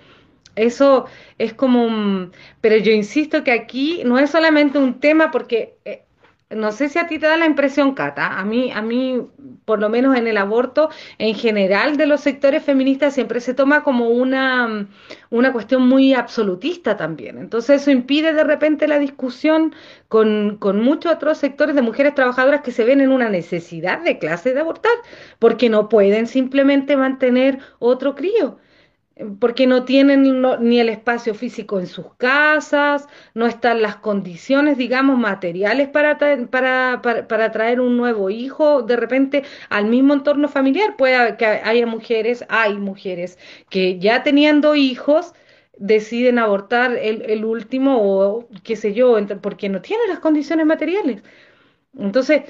Eso 0.57 1.07
es 1.38 1.55
como 1.55 1.84
un... 1.84 2.32
Pero 2.61 2.76
yo 2.76 2.92
insisto 2.92 3.44
que 3.44 3.52
aquí 3.52 4.02
no 4.05 4.18
es 4.18 4.30
solamente 4.30 4.78
un 4.78 5.00
tema 5.00 5.30
porque 5.30 5.76
eh, 5.84 6.05
no 6.50 6.72
sé 6.72 6.88
si 6.88 6.98
a 6.98 7.07
ti 7.07 7.18
te 7.18 7.26
da 7.26 7.36
la 7.36 7.46
impresión, 7.46 7.94
Cata, 7.94 8.38
a 8.38 8.44
mí, 8.44 8.70
a 8.72 8.82
mí, 8.82 9.20
por 9.64 9.80
lo 9.80 9.88
menos 9.88 10.16
en 10.16 10.26
el 10.26 10.36
aborto, 10.36 10.90
en 11.18 11.34
general 11.34 11.96
de 11.96 12.07
los 12.07 12.20
sectores 12.20 12.62
feministas 12.62 13.14
siempre 13.14 13.40
se 13.40 13.55
toma 13.55 13.82
como 13.82 14.09
una, 14.11 14.88
una 15.30 15.52
cuestión 15.52 15.88
muy 15.88 16.14
absolutista 16.14 16.96
también. 16.96 17.38
Entonces 17.38 17.82
eso 17.82 17.90
impide 17.90 18.32
de 18.32 18.44
repente 18.44 18.88
la 18.88 18.98
discusión 18.98 19.74
con, 20.09 20.57
con 20.59 20.80
muchos 20.80 21.12
otros 21.12 21.38
sectores 21.38 21.74
de 21.74 21.82
mujeres 21.82 22.14
trabajadoras 22.14 22.62
que 22.62 22.72
se 22.72 22.84
ven 22.84 23.00
en 23.00 23.11
una 23.11 23.28
necesidad 23.28 24.00
de 24.00 24.18
clase 24.18 24.55
de 24.55 24.61
abortar, 24.61 24.94
porque 25.38 25.68
no 25.68 25.88
pueden 25.88 26.26
simplemente 26.26 26.96
mantener 26.96 27.59
otro 27.78 28.14
crío 28.14 28.59
porque 29.38 29.66
no 29.66 29.84
tienen 29.84 30.42
ni 30.60 30.80
el 30.80 30.88
espacio 30.88 31.34
físico 31.34 31.78
en 31.78 31.86
sus 31.86 32.14
casas, 32.16 33.06
no 33.34 33.46
están 33.46 33.80
las 33.80 33.96
condiciones, 33.96 34.76
digamos, 34.76 35.18
materiales 35.18 35.88
para, 35.88 36.18
para, 36.50 37.00
para, 37.00 37.52
traer 37.52 37.80
un 37.80 37.96
nuevo 37.96 38.28
hijo 38.30 38.82
de 38.82 38.96
repente 38.96 39.44
al 39.68 39.86
mismo 39.86 40.14
entorno 40.14 40.48
familiar. 40.48 40.96
Puede 40.96 41.36
que 41.36 41.46
haya 41.46 41.86
mujeres, 41.86 42.44
hay 42.48 42.76
mujeres 42.76 43.38
que 43.68 43.98
ya 44.00 44.24
teniendo 44.24 44.74
hijos 44.74 45.32
deciden 45.78 46.38
abortar 46.38 46.96
el, 46.96 47.22
el 47.22 47.44
último 47.44 47.98
o 48.02 48.48
qué 48.64 48.74
sé 48.74 48.94
yo, 48.94 49.16
porque 49.40 49.68
no 49.68 49.80
tienen 49.80 50.08
las 50.08 50.18
condiciones 50.18 50.66
materiales. 50.66 51.22
Entonces, 51.96 52.42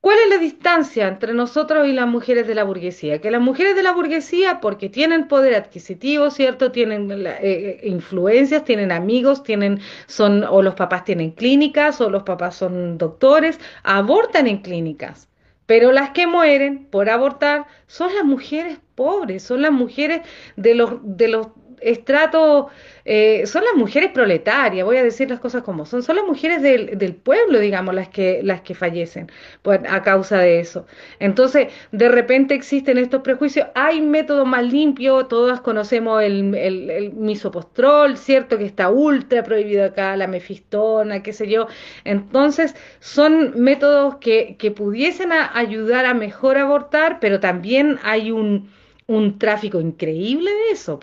¿Cuál 0.00 0.16
es 0.24 0.30
la 0.30 0.38
distancia 0.38 1.08
entre 1.08 1.34
nosotros 1.34 1.86
y 1.86 1.92
las 1.92 2.06
mujeres 2.08 2.46
de 2.46 2.54
la 2.54 2.64
burguesía? 2.64 3.20
Que 3.20 3.30
las 3.30 3.42
mujeres 3.42 3.76
de 3.76 3.82
la 3.82 3.92
burguesía, 3.92 4.60
porque 4.60 4.88
tienen 4.88 5.28
poder 5.28 5.54
adquisitivo, 5.54 6.30
¿cierto? 6.30 6.72
Tienen 6.72 7.10
eh, 7.10 7.38
eh, 7.42 7.80
influencias, 7.84 8.64
tienen 8.64 8.92
amigos, 8.92 9.42
tienen, 9.42 9.80
son, 10.06 10.44
o 10.44 10.62
los 10.62 10.74
papás 10.74 11.04
tienen 11.04 11.32
clínicas, 11.32 12.00
o 12.00 12.08
los 12.08 12.22
papás 12.22 12.56
son 12.56 12.96
doctores, 12.96 13.60
abortan 13.82 14.46
en 14.46 14.62
clínicas. 14.62 15.28
Pero 15.66 15.92
las 15.92 16.10
que 16.10 16.26
mueren 16.26 16.86
por 16.86 17.10
abortar 17.10 17.66
son 17.86 18.14
las 18.14 18.24
mujeres 18.24 18.78
pobres, 18.94 19.42
son 19.42 19.62
las 19.62 19.72
mujeres 19.72 20.22
de 20.56 20.74
los, 20.74 20.94
de 21.02 21.28
los 21.28 21.48
estrato, 21.80 22.68
eh, 23.04 23.46
son 23.46 23.64
las 23.64 23.74
mujeres 23.74 24.10
proletarias, 24.12 24.84
voy 24.84 24.98
a 24.98 25.02
decir 25.02 25.30
las 25.30 25.40
cosas 25.40 25.62
como 25.62 25.86
son, 25.86 26.02
son 26.02 26.16
las 26.16 26.24
mujeres 26.24 26.62
del, 26.62 26.98
del 26.98 27.14
pueblo, 27.14 27.58
digamos, 27.58 27.94
las 27.94 28.08
que, 28.08 28.40
las 28.42 28.60
que 28.60 28.74
fallecen 28.74 29.30
pues, 29.62 29.80
a 29.88 30.02
causa 30.02 30.38
de 30.38 30.60
eso. 30.60 30.86
Entonces, 31.18 31.68
de 31.92 32.08
repente 32.08 32.54
existen 32.54 32.98
estos 32.98 33.22
prejuicios, 33.22 33.68
hay 33.74 34.00
métodos 34.00 34.46
más 34.46 34.64
limpios, 34.64 35.28
todas 35.28 35.60
conocemos 35.60 36.22
el, 36.22 36.54
el, 36.54 37.12
misopostrol, 37.14 38.16
¿cierto? 38.16 38.58
Que 38.58 38.66
está 38.66 38.90
ultra 38.90 39.42
prohibido 39.42 39.84
acá, 39.84 40.16
la 40.16 40.26
mefistona, 40.26 41.22
qué 41.22 41.32
sé 41.32 41.48
yo. 41.48 41.66
Entonces, 42.04 42.74
son 43.00 43.60
métodos 43.60 44.16
que, 44.16 44.56
que 44.58 44.70
pudiesen 44.70 45.32
ayudar 45.32 46.06
a 46.06 46.14
mejor 46.14 46.58
abortar, 46.58 47.18
pero 47.20 47.40
también 47.40 47.98
hay 48.02 48.30
un, 48.30 48.70
un 49.06 49.38
tráfico 49.38 49.80
increíble 49.80 50.50
de 50.50 50.72
eso. 50.72 51.00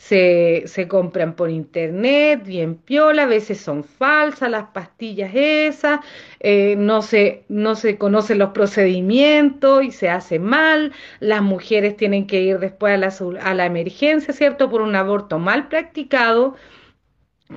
Se, 0.00 0.62
se 0.66 0.88
compran 0.88 1.34
por 1.36 1.50
internet, 1.50 2.42
bien 2.42 2.76
piola, 2.76 3.24
a 3.24 3.26
veces 3.26 3.60
son 3.60 3.84
falsas 3.84 4.50
las 4.50 4.68
pastillas 4.68 5.30
esas, 5.34 6.00
eh, 6.40 6.74
no, 6.78 7.02
se, 7.02 7.44
no 7.50 7.74
se 7.74 7.98
conocen 7.98 8.38
los 8.38 8.50
procedimientos 8.50 9.84
y 9.84 9.90
se 9.92 10.08
hace 10.08 10.38
mal, 10.38 10.92
las 11.20 11.42
mujeres 11.42 11.98
tienen 11.98 12.26
que 12.26 12.40
ir 12.40 12.58
después 12.60 12.94
a 12.94 12.96
la, 12.96 13.12
a 13.42 13.54
la 13.54 13.66
emergencia, 13.66 14.32
¿cierto? 14.32 14.70
Por 14.70 14.80
un 14.80 14.96
aborto 14.96 15.38
mal 15.38 15.68
practicado. 15.68 16.56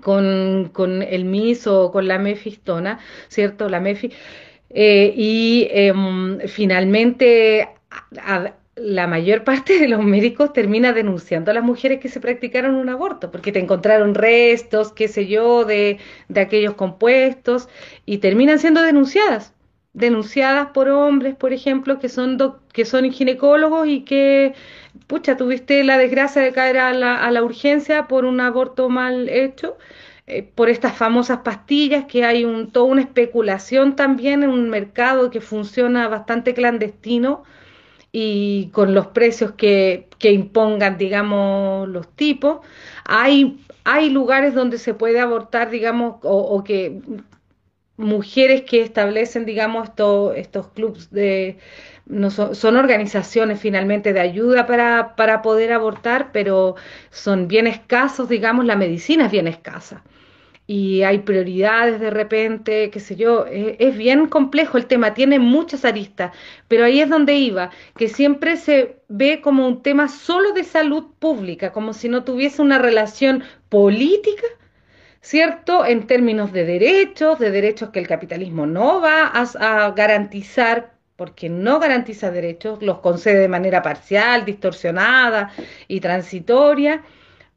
Con, 0.01 0.71
con 0.73 1.03
el 1.03 1.23
MIS 1.25 1.67
o 1.67 1.91
con 1.91 2.07
la 2.07 2.17
mefistona, 2.17 2.97
¿cierto? 3.27 3.69
La 3.69 3.79
mefi. 3.79 4.11
Eh, 4.71 5.13
y 5.15 5.67
em, 5.69 6.39
finalmente 6.47 7.69
la 8.76 9.07
mayor 9.07 9.43
parte 9.43 9.80
de 9.80 9.88
los 9.88 10.03
médicos 10.03 10.53
termina 10.53 10.93
denunciando 10.93 11.51
a 11.51 11.53
las 11.53 11.63
mujeres 11.63 11.99
que 11.99 12.09
se 12.09 12.19
practicaron 12.19 12.76
un 12.76 12.89
aborto, 12.89 13.32
porque 13.32 13.51
te 13.51 13.59
encontraron 13.59 14.15
restos, 14.15 14.91
qué 14.91 15.07
sé 15.07 15.28
yo, 15.28 15.65
de, 15.65 15.99
de 16.30 16.41
aquellos 16.41 16.74
compuestos, 16.76 17.69
y 18.05 18.17
terminan 18.17 18.59
siendo 18.59 18.82
denunciadas, 18.82 19.53
denunciadas 19.93 20.69
por 20.69 20.89
hombres, 20.89 21.36
por 21.36 21.53
ejemplo, 21.53 21.99
que 21.99 22.09
son, 22.09 22.38
que 22.74 22.86
son 22.86 23.11
ginecólogos 23.11 23.88
y 23.88 24.01
que, 24.01 24.53
pucha, 25.07 25.38
tuviste 25.38 25.84
la 25.84 25.97
desgracia 25.97 26.41
de 26.41 26.51
caer 26.51 26.80
a 26.80 26.93
la, 26.93 27.24
a 27.24 27.32
la 27.32 27.43
urgencia 27.43 28.07
por 28.07 28.26
un 28.26 28.41
aborto 28.41 28.89
mal 28.89 29.30
hecho. 29.30 29.78
Eh, 30.26 30.41
por 30.55 30.69
estas 30.69 30.95
famosas 30.95 31.39
pastillas, 31.39 32.05
que 32.05 32.24
hay 32.24 32.45
un, 32.45 32.71
toda 32.71 32.86
una 32.86 33.01
especulación 33.01 33.95
también 33.97 34.41
en 34.43 34.49
un 34.51 34.69
mercado 34.69 35.30
que 35.30 35.41
funciona 35.41 36.07
bastante 36.07 36.53
clandestino, 36.53 37.43
y 38.16 38.70
con 38.74 38.93
los 38.93 39.07
precios 39.07 39.53
que, 39.53 40.07
que 40.20 40.32
impongan, 40.32 40.97
digamos, 40.97 41.89
los 41.89 42.07
tipos. 42.16 42.59
Hay, 43.05 43.59
hay 43.86 44.09
lugares 44.11 44.53
donde 44.53 44.78
se 44.78 44.93
puede 44.93 45.20
abortar, 45.20 45.72
digamos, 45.72 46.18
o, 46.24 46.64
que 46.64 47.01
mujeres 47.97 48.64
que 48.64 48.82
establecen, 48.82 49.45
digamos, 49.45 49.89
estos 50.36 50.68
clubs 50.70 51.11
de... 51.11 51.57
No 52.05 52.30
son, 52.32 52.53
son, 52.55 52.76
organizaciones 52.76 53.59
finalmente 53.61 54.14
de 54.14 54.20
ayuda 54.20 54.68
para, 54.68 55.16
para 55.16 55.41
poder 55.41 55.72
abortar, 55.74 56.32
pero 56.34 56.76
son 57.11 57.47
bien 57.47 57.66
escasos, 57.66 58.30
digamos, 58.30 58.66
la 58.66 58.76
medicina 58.76 59.26
es 59.26 59.32
bien 59.32 59.47
escasa 59.47 60.03
y 60.74 61.03
hay 61.03 61.19
prioridades 61.19 61.99
de 61.99 62.09
repente, 62.09 62.89
qué 62.89 62.99
sé 62.99 63.15
yo, 63.15 63.45
eh, 63.45 63.76
es, 63.78 63.95
bien 63.95 64.26
complejo 64.26 64.80
el 64.80 64.88
tema, 64.88 65.13
tiene 65.13 65.38
muchas 65.38 65.86
aristas, 65.86 66.32
pero 66.67 66.86
ahí 66.86 66.99
es 66.99 67.09
donde 67.09 67.36
iba, 67.36 67.69
que 67.95 68.07
siempre 68.09 68.57
se 68.57 68.97
ve 69.07 69.39
como 69.39 69.67
un 69.67 69.84
tema 69.84 70.07
solo 70.07 70.51
de 70.51 70.63
salud 70.63 71.11
pública, 71.19 71.71
como 71.74 71.93
si 71.93 72.09
no 72.09 72.24
tuviese 72.24 72.63
una 72.63 72.80
relación 72.80 73.43
política, 73.69 74.47
¿cierto? 75.21 75.86
En 75.86 76.07
términos 76.07 76.51
de 76.51 76.65
derechos, 76.65 77.38
de 77.38 77.51
derechos 77.51 77.91
que 77.91 77.99
el 77.99 78.07
capitalismo 78.07 78.65
no 78.65 78.99
va 78.99 79.28
a 79.28 79.91
garantizar 79.91 80.95
porque 81.15 81.49
no 81.49 81.80
garantiza 81.80 82.32
derechos, 82.32 82.82
los 82.82 82.97
concede 82.97 83.38
de 83.38 83.47
manera 83.47 83.84
parcial, 83.84 84.43
distorsionada 84.43 85.51
y 85.88 85.99
transitoria 85.99 87.03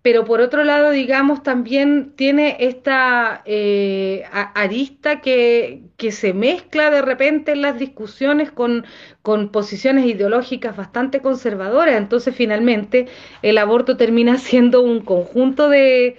pero 0.06 0.24
por 0.24 0.40
otro 0.40 0.62
lado, 0.62 0.92
digamos, 0.92 1.42
también 1.42 2.12
tiene 2.14 2.58
esta 2.60 3.42
eh, 3.44 4.22
arista 4.30 5.20
que, 5.20 5.82
se 6.12 6.32
mezcla 6.32 6.92
de 6.92 7.02
repente 7.02 7.50
en 7.50 7.62
las 7.62 7.76
discusiones 7.76 8.52
con, 8.52 8.86
con, 9.22 9.48
posiciones 9.48 10.06
ideológicas 10.06 10.76
bastante 10.76 11.20
conservadoras. 11.20 11.96
Entonces, 11.96 12.36
finalmente, 12.36 13.08
el 13.42 13.58
aborto 13.58 13.96
termina 13.96 14.38
siendo 14.48 14.80
un 14.80 15.00
conjunto 15.00 15.68
de, 15.68 16.18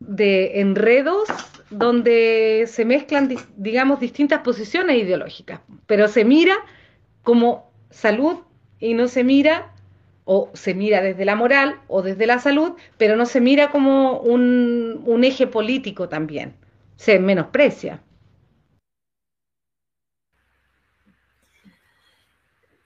de 0.00 0.58
enredos 0.60 1.28
donde 1.70 2.64
se 2.66 2.84
mezclan, 2.84 3.32
digamos, 3.56 4.00
distintas 4.00 4.40
posiciones 4.40 5.00
ideológicas, 5.00 5.60
pero 5.86 6.08
se 6.08 6.24
mira 6.24 6.56
como 7.22 7.70
salud 7.90 8.38
y 8.80 8.94
no 8.94 9.06
se 9.06 9.22
mira 9.22 9.72
o 10.24 10.50
se 10.54 10.74
mira 10.74 11.02
desde 11.02 11.24
la 11.24 11.36
moral 11.36 11.80
o 11.88 12.02
desde 12.02 12.26
la 12.26 12.38
salud, 12.38 12.72
pero 12.98 13.16
no 13.16 13.26
se 13.26 13.40
mira 13.40 13.70
como 13.70 14.20
un, 14.20 15.22
eje 15.24 15.46
político 15.46 16.08
también, 16.08 16.54
se 16.96 17.18
menosprecia. 17.18 18.00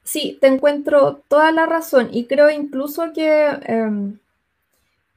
Sí, 0.02 0.38
te 0.40 0.46
encuentro 0.46 1.22
toda 1.28 1.52
la 1.52 1.66
razón 1.66 2.08
y 2.12 2.24
creo 2.24 2.50
incluso 2.50 3.12
que 3.12 3.46
em, 3.66 4.18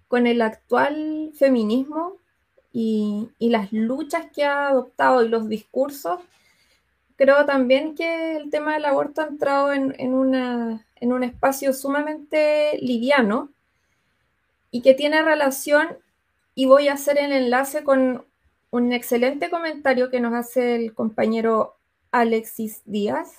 con 0.09 0.27
el 0.27 0.41
actual 0.41 1.31
feminismo 1.33 2.17
y, 2.73 3.29
las 3.39 3.71
luchas 3.71 4.25
que 4.33 4.43
ha 4.43 4.67
adoptado 4.67 5.23
y 5.23 5.29
los 5.29 5.47
discursos, 5.47 6.19
creo 7.21 7.45
también 7.45 7.93
que 7.93 8.35
el 8.35 8.49
tema 8.49 8.73
del 8.73 8.85
aborto 8.85 9.21
ha 9.21 9.27
entrado 9.27 9.71
en, 9.71 9.93
una, 10.11 10.87
en 10.95 11.13
un 11.13 11.23
espacio 11.23 11.71
sumamente 11.71 12.79
liviano 12.81 13.51
y 14.71 14.81
que 14.81 14.95
tiene 14.95 15.21
relación, 15.21 15.99
y 16.55 16.65
voy 16.65 16.87
a 16.87 16.93
hacer 16.93 17.19
el 17.19 17.31
enlace 17.31 17.83
con 17.83 18.25
un 18.71 18.91
excelente 18.91 19.51
comentario 19.51 20.09
que 20.09 20.19
nos 20.19 20.33
hace 20.33 20.73
el 20.73 20.95
compañero 20.95 21.75
Alexis 22.11 22.81
Díaz, 22.85 23.35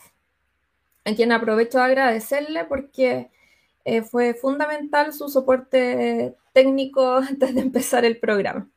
a 1.04 1.12
quien 1.16 1.32
aprovecho 1.32 1.78
de 1.78 1.84
agradecerle 1.84 2.64
porque 2.64 3.30
eh, 3.84 4.02
fue 4.02 4.34
fundamental 4.34 5.12
su 5.12 5.28
soporte 5.28 6.36
técnico 6.52 7.16
antes 7.28 7.52
de 7.52 7.60
empezar 7.60 8.04
el 8.04 8.20
programa. 8.20 8.70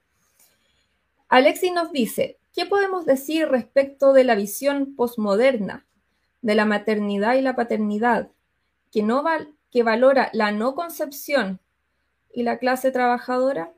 Alexis 1.30 1.74
nos 1.74 1.92
dice, 1.92 2.40
¿qué 2.56 2.66
podemos 2.66 3.06
decir 3.06 3.48
respecto 3.50 4.14
de 4.14 4.24
la 4.24 4.36
visión 4.36 4.96
posmoderna 4.96 5.86
de 6.42 6.56
la 6.56 6.66
maternidad 6.66 7.36
y 7.36 7.42
la 7.42 7.56
paternidad, 7.56 8.32
que, 8.92 9.04
no 9.04 9.24
que 9.70 9.84
valora 9.84 10.30
la 10.34 10.52
no 10.52 10.74
concepción 10.74 11.60
y 12.34 12.44
la 12.44 12.58
clase 12.58 12.92
trabajadora? 12.92 13.74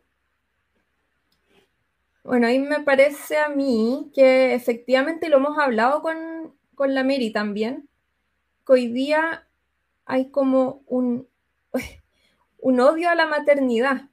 Bueno, 2.23 2.47
ahí 2.47 2.59
me 2.59 2.81
parece 2.81 3.37
a 3.37 3.49
mí 3.49 4.11
que 4.13 4.53
efectivamente 4.53 5.29
lo 5.29 5.37
hemos 5.37 5.57
hablado 5.57 6.01
con, 6.01 6.53
con 6.75 6.93
la 6.93 7.03
Mary 7.03 7.31
también, 7.31 7.87
hoy 8.67 8.87
día 8.87 9.47
hay 10.05 10.29
como 10.29 10.81
un, 10.87 11.27
un 12.59 12.79
odio 12.79 13.09
a 13.09 13.15
la 13.15 13.27
maternidad. 13.27 14.09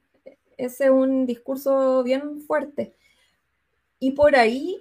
Ese 0.57 0.85
es 0.85 0.89
un 0.89 1.25
discurso 1.25 2.03
bien 2.03 2.41
fuerte. 2.41 2.95
Y 4.05 4.11
por 4.11 4.35
ahí 4.35 4.79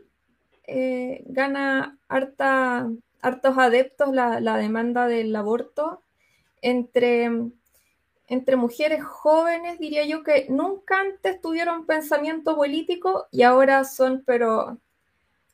eh, 0.67 1.25
gana 1.25 1.97
harta, 2.09 2.91
hartos 3.23 3.57
adeptos 3.57 4.13
la, 4.13 4.59
demanda 4.59 5.07
del 5.07 5.35
aborto 5.35 6.03
entre, 6.61 7.31
entre 8.29 8.57
mujeres 8.57 9.03
jóvenes, 9.03 9.79
diría 9.79 10.05
yo, 10.05 10.23
que 10.23 10.45
nunca 10.51 11.01
antes 11.01 11.41
tuvieron 11.41 11.87
pensamiento 11.87 12.55
político 12.55 13.27
y 13.31 13.45
ahora 13.45 13.85
son, 13.85 14.23
pero 14.27 14.77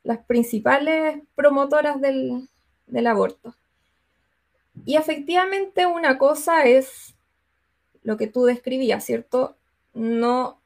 las 0.03 0.19
principales 0.19 1.23
promotoras 1.37 2.01
del, 2.01 2.49
del 2.89 3.07
aborto. 3.07 3.55
Y 4.85 4.97
efectivamente 4.97 5.87
una 5.87 6.19
cosa 6.19 6.65
es 6.65 7.15
lo 8.03 8.17
que 8.17 8.27
tú 8.27 8.47
describías, 8.47 9.05
¿cierto? 9.05 9.55
No 9.95 10.60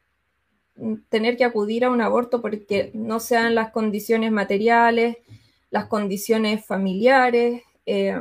tener 1.09 1.37
que 1.37 1.45
acudir 1.45 1.85
a 1.85 1.91
un 1.91 2.01
aborto 2.01 2.41
porque 2.41 2.91
no 2.95 3.21
sean 3.21 3.55
las 3.55 3.71
condiciones 3.71 4.33
materiales, 4.33 5.17
las 5.71 5.87
condiciones 5.87 6.65
familiares, 6.65 7.63
eh, 7.87 8.19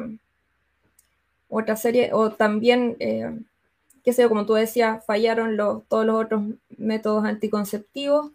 otra 1.50 1.76
serie, 1.76 2.12
o 2.14 2.32
también, 2.32 2.96
eh, 3.00 3.32
qué 4.04 4.14
sé 4.14 4.24
yo, 4.24 4.30
como 4.30 4.46
tú 4.46 4.54
decías, 4.54 5.06
fallaron 5.06 5.58
todos 5.88 6.06
los 6.06 6.26
otros 6.26 6.44
métodos 6.78 7.26
anticonceptivos, 7.26 8.32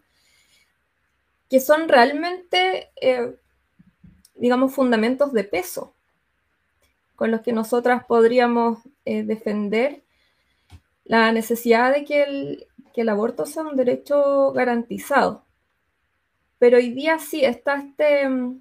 que 1.48 1.60
son 1.60 1.88
realmente, 1.88 2.90
eh, 3.00 3.34
digamos, 4.34 4.74
fundamentos 4.74 5.32
de 5.32 5.44
peso 5.44 5.94
con 7.16 7.30
los 7.30 7.40
que 7.40 7.52
nosotras 7.52 8.04
podríamos 8.04 8.78
defender 9.04 10.02
la 11.04 11.32
necesidad 11.32 11.92
de 11.92 12.04
que 12.04 12.22
el, 12.22 12.67
que 12.98 13.02
el 13.02 13.10
aborto 13.10 13.46
sea 13.46 13.62
un 13.62 13.76
derecho 13.76 14.50
garantizado. 14.52 15.44
Pero 16.58 16.78
hoy 16.78 16.90
día 16.90 17.20
sí 17.20 17.44
está 17.44 17.76
este, 17.76 18.28
mm, 18.28 18.60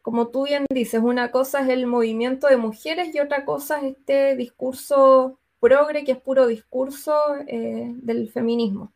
como 0.00 0.28
tú 0.28 0.44
bien 0.44 0.64
dices, 0.70 1.00
una 1.02 1.32
cosa 1.32 1.62
es 1.62 1.70
el 1.70 1.88
movimiento 1.88 2.46
de 2.46 2.56
mujeres 2.56 3.12
y 3.12 3.18
otra 3.18 3.44
cosa 3.44 3.78
es 3.78 3.96
este 3.96 4.36
discurso 4.36 5.40
progre, 5.58 6.04
que 6.04 6.12
es 6.12 6.18
puro 6.18 6.46
discurso 6.46 7.12
eh, 7.48 7.90
del 7.96 8.30
feminismo. 8.30 8.92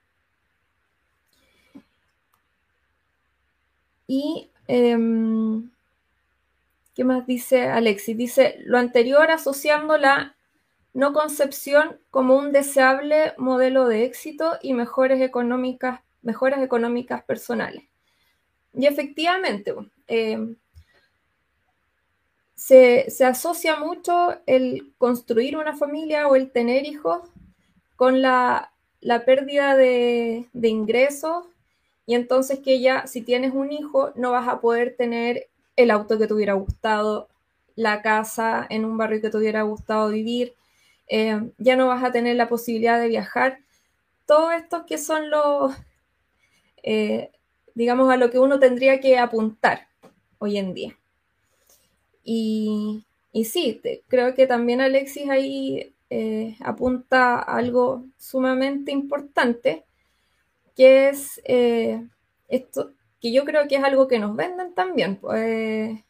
Y 4.07 4.49
em, 4.69 5.71
¿Qué 6.95 7.03
más 7.03 7.27
dice 7.27 7.67
Alexis? 7.67 8.17
Dice 8.17 8.61
lo 8.65 8.79
anterior 8.79 9.33
asociando 9.33 9.99
la 9.99 10.34
no 10.95 11.12
concepción 11.12 11.99
como 12.11 12.36
un 12.36 12.53
deseable 12.53 13.34
modelo 13.36 13.88
de 13.88 14.05
éxito 14.05 14.59
y 14.62 14.72
mejores 14.74 15.20
económicas, 15.20 16.01
mejoras 16.22 16.62
económicas 16.62 17.24
personales. 17.24 17.82
Y 18.72 18.86
efectivamente, 18.86 19.74
eh, 20.09 20.55
se, 22.55 23.07
asocia 23.24 23.76
mucho 23.76 24.36
el 24.47 24.92
construir 24.97 25.57
una 25.57 25.76
familia 25.76 26.28
o 26.28 26.36
el 26.36 26.51
tener 26.51 26.86
hijos 26.86 27.28
con 27.97 28.22
la, 28.22 28.70
pérdida 29.26 29.76
de, 29.76 30.47
de 30.53 30.68
ingresos 30.68 31.45
y 32.07 32.14
entonces 32.14 32.61
que 32.61 32.80
ya 32.80 33.07
si 33.07 33.22
tienes 33.22 33.53
un 33.53 33.72
hijo 33.72 34.12
no 34.14 34.30
vas 34.30 34.49
a 34.49 34.61
poder 34.61 34.97
tener 34.97 35.49
el 35.76 35.90
auto 35.90 36.18
que 36.18 36.26
te 36.26 36.34
hubiera 36.34 36.55
gustado, 36.55 37.28
la 37.76 38.03
casa 38.03 38.66
en 38.70 38.84
un 38.84 38.97
barrio 38.97 39.20
que 39.20 39.30
te 39.30 39.36
hubiera 39.36 39.62
gustado 39.62 40.09
vivir, 40.09 40.55
eh, 41.09 41.50
ya 41.59 41.76
no 41.76 41.88
vas 41.88 42.02
a 42.02 42.12
tener 42.12 42.36
la 42.36 42.48
posibilidad 42.48 43.00
de 43.00 43.09
viajar. 43.09 43.61
Todo 44.26 44.52
esto 44.52 44.86
que 44.86 44.98
son 44.98 45.30
los, 45.30 45.74
eh, 46.82 47.30
digamos, 47.74 48.11
a 48.11 48.16
lo 48.16 48.30
que 48.30 48.38
uno 48.38 48.59
tendría 48.59 49.00
que 49.00 49.18
apuntar 49.18 49.88
hoy 50.38 50.59
en 50.59 50.74
día. 50.74 50.98
Y, 52.22 53.05
y 53.32 53.44
sí, 53.44 53.80
creo 54.09 54.34
que 54.34 54.46
también 54.46 54.80
Alexis 54.80 55.28
ahí 55.28 55.94
eh, 56.11 56.57
apunta 56.61 57.38
algo 57.38 58.05
sumamente 58.16 58.92
importante, 58.92 59.84
que 60.74 61.09
es 61.11 61.40
esto, 62.48 62.92
que 63.20 63.32
yo 63.32 63.44
creo 63.44 63.68
que 63.68 63.76
es 63.76 63.84
algo 63.84 64.09
que 64.09 64.18
nos 64.18 64.36
venden 64.36 64.74
también, 64.74 65.16
pues, 65.16 66.05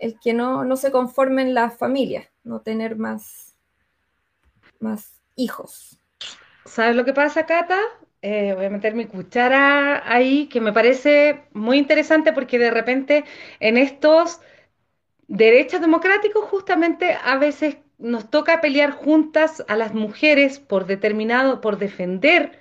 el 0.00 0.18
que 0.20 0.32
no, 0.32 0.76
se 0.76 0.90
conformen 0.90 1.54
las 1.54 1.76
familias, 1.76 2.28
no 2.44 2.60
tener 2.60 2.96
más, 2.96 3.47
más 4.80 5.20
hijos. 5.36 5.98
¿Sabes 6.64 6.96
lo 6.96 7.04
que 7.04 7.12
pasa, 7.12 7.46
Cata? 7.46 7.78
Eh, 8.20 8.52
voy 8.54 8.66
a 8.66 8.70
meter 8.70 8.94
mi 8.94 9.06
cuchara 9.06 10.02
ahí, 10.12 10.46
que 10.46 10.60
me 10.60 10.72
parece 10.72 11.44
muy 11.52 11.78
interesante 11.78 12.32
porque 12.32 12.58
de 12.58 12.70
repente 12.70 13.24
en 13.60 13.76
estos 13.76 14.40
derechos 15.28 15.80
democráticos 15.80 16.44
justamente 16.44 17.16
a 17.24 17.36
veces 17.38 17.78
nos 17.98 18.30
toca 18.30 18.60
pelear 18.60 18.92
juntas 18.92 19.64
a 19.68 19.76
las 19.76 19.94
mujeres 19.94 20.58
por 20.58 20.86
determinado, 20.86 21.60
por 21.60 21.78
defender 21.78 22.58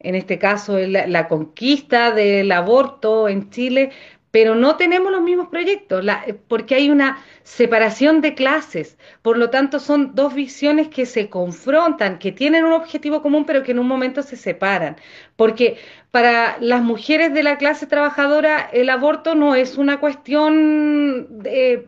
en 0.00 0.14
este 0.14 0.38
caso 0.38 0.78
la, 0.78 1.28
conquista 1.28 2.12
del 2.12 2.52
aborto 2.52 3.28
en 3.28 3.50
Chile, 3.50 3.90
pero 4.30 4.54
no 4.54 4.76
tenemos 4.76 5.10
los 5.10 5.22
mismos 5.22 5.48
proyectos, 5.48 6.04
porque 6.48 6.74
hay 6.74 6.90
una 6.90 7.18
separación 7.42 8.20
de 8.20 8.34
clases. 8.34 8.98
Por 9.22 9.38
lo 9.38 9.50
tanto, 9.50 9.80
son 9.80 10.14
dos 10.14 10.34
visiones 10.34 10.88
que 10.88 11.06
se 11.06 11.30
confrontan, 11.30 12.18
que 12.18 12.32
tienen 12.32 12.64
un 12.64 12.72
objetivo 12.72 13.22
común, 13.22 13.44
pero 13.46 13.62
que 13.62 13.72
en 13.72 13.78
un 13.78 13.88
momento 13.88 14.22
se 14.22 14.36
separan. 14.36 14.96
Porque 15.36 15.78
para 16.10 16.58
las 16.60 16.82
mujeres 16.82 17.32
de 17.32 17.42
la 17.42 17.58
clase 17.58 17.86
trabajadora, 17.86 18.68
el 18.72 18.90
aborto 18.90 19.34
no 19.34 19.54
es 19.54 19.78
una 19.78 20.00
cuestión 20.00 21.42
de 21.42 21.86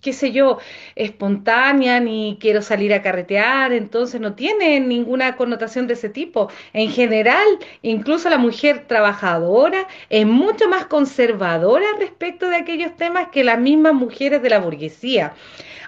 qué 0.00 0.12
sé 0.12 0.32
yo, 0.32 0.58
espontánea, 0.94 2.00
ni 2.00 2.38
quiero 2.40 2.62
salir 2.62 2.94
a 2.94 3.02
carretear, 3.02 3.72
entonces 3.72 4.20
no 4.20 4.34
tiene 4.34 4.80
ninguna 4.80 5.36
connotación 5.36 5.86
de 5.86 5.94
ese 5.94 6.08
tipo. 6.08 6.50
En 6.72 6.90
general, 6.90 7.46
incluso 7.82 8.30
la 8.30 8.38
mujer 8.38 8.86
trabajadora 8.86 9.86
es 10.08 10.26
mucho 10.26 10.68
más 10.68 10.86
conservadora 10.86 11.86
respecto 11.98 12.48
de 12.48 12.56
aquellos 12.56 12.96
temas 12.96 13.28
que 13.28 13.44
las 13.44 13.58
mismas 13.58 13.94
mujeres 13.94 14.42
de 14.42 14.50
la 14.50 14.58
burguesía. 14.58 15.34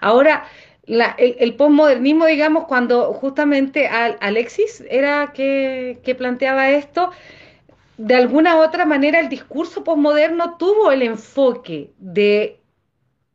Ahora, 0.01 0.44
el, 0.86 1.55
posmodernismo, 1.55 2.26
digamos, 2.26 2.64
cuando 2.66 3.12
justamente 3.14 3.88
Alexis 3.88 4.84
era 4.88 5.32
que, 5.32 5.99
que 6.05 6.14
planteaba 6.14 6.70
esto, 6.70 7.11
de 7.97 8.14
alguna 8.14 8.57
u 8.57 8.61
otra 8.61 8.84
manera 8.84 9.18
el 9.20 9.28
discurso 9.28 9.82
posmoderno 9.82 10.57
tuvo 10.59 10.92
el 10.92 11.03
enfoque 11.03 11.90
de 11.99 12.61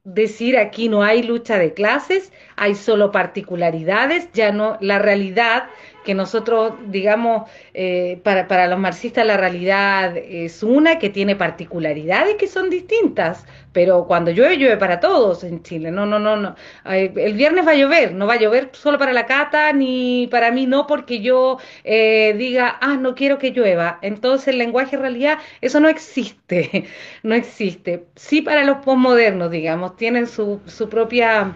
decir 0.03 0.57
aquí 0.57 0.89
no 0.89 1.03
hay 1.03 1.23
lucha 1.23 1.57
de 1.57 1.73
clases, 1.73 2.31
hay 2.55 2.75
solo 2.75 3.11
particularidades, 3.11 4.31
ya 4.33 4.51
no 4.51 4.77
la 4.81 4.99
realidad 4.99 5.65
que 6.03 6.13
nosotros, 6.13 6.73
digamos, 6.87 7.49
eh, 7.73 8.19
para, 8.23 8.47
para, 8.47 8.67
los 8.67 8.79
marxistas 8.79 9.25
la 9.25 9.37
realidad 9.37 10.15
es 10.17 10.63
una 10.63 10.99
que 10.99 11.09
tiene 11.09 11.35
particularidades 11.35 12.35
que 12.35 12.47
son 12.47 12.69
distintas, 12.69 13.45
pero 13.73 14.05
cuando 14.05 14.31
llueve, 14.31 14.57
llueve 14.57 14.77
para 14.77 14.99
todos 14.99 15.43
en 15.43 15.63
Chile. 15.63 15.91
No, 15.91 16.05
no, 16.05 16.19
no, 16.19 16.35
no. 16.35 16.55
El 16.85 17.33
viernes 17.33 17.65
va 17.65 17.71
a 17.71 17.75
llover, 17.75 18.13
no 18.13 18.27
va 18.27 18.33
a 18.33 18.39
llover 18.39 18.69
solo 18.73 18.97
para 18.97 19.13
la 19.13 19.25
cata, 19.25 19.71
ni 19.73 20.27
para 20.31 20.51
mí 20.51 20.65
no, 20.65 20.87
porque 20.87 21.21
yo 21.21 21.57
eh, 21.83 22.33
diga, 22.37 22.77
ah, 22.81 22.97
no 22.97 23.15
quiero 23.15 23.37
que 23.37 23.51
llueva. 23.51 23.99
Entonces 24.01 24.49
el 24.49 24.57
lenguaje 24.57 24.95
en 24.95 25.01
realidad, 25.01 25.39
eso 25.61 25.79
no 25.79 25.89
existe, 25.89 26.85
no 27.23 27.35
existe. 27.35 28.05
Sí 28.15 28.41
para 28.41 28.63
los 28.63 28.77
postmodernos, 28.77 29.51
digamos, 29.51 29.95
tienen 29.95 30.27
su, 30.27 30.61
su 30.65 30.89
propia 30.89 31.53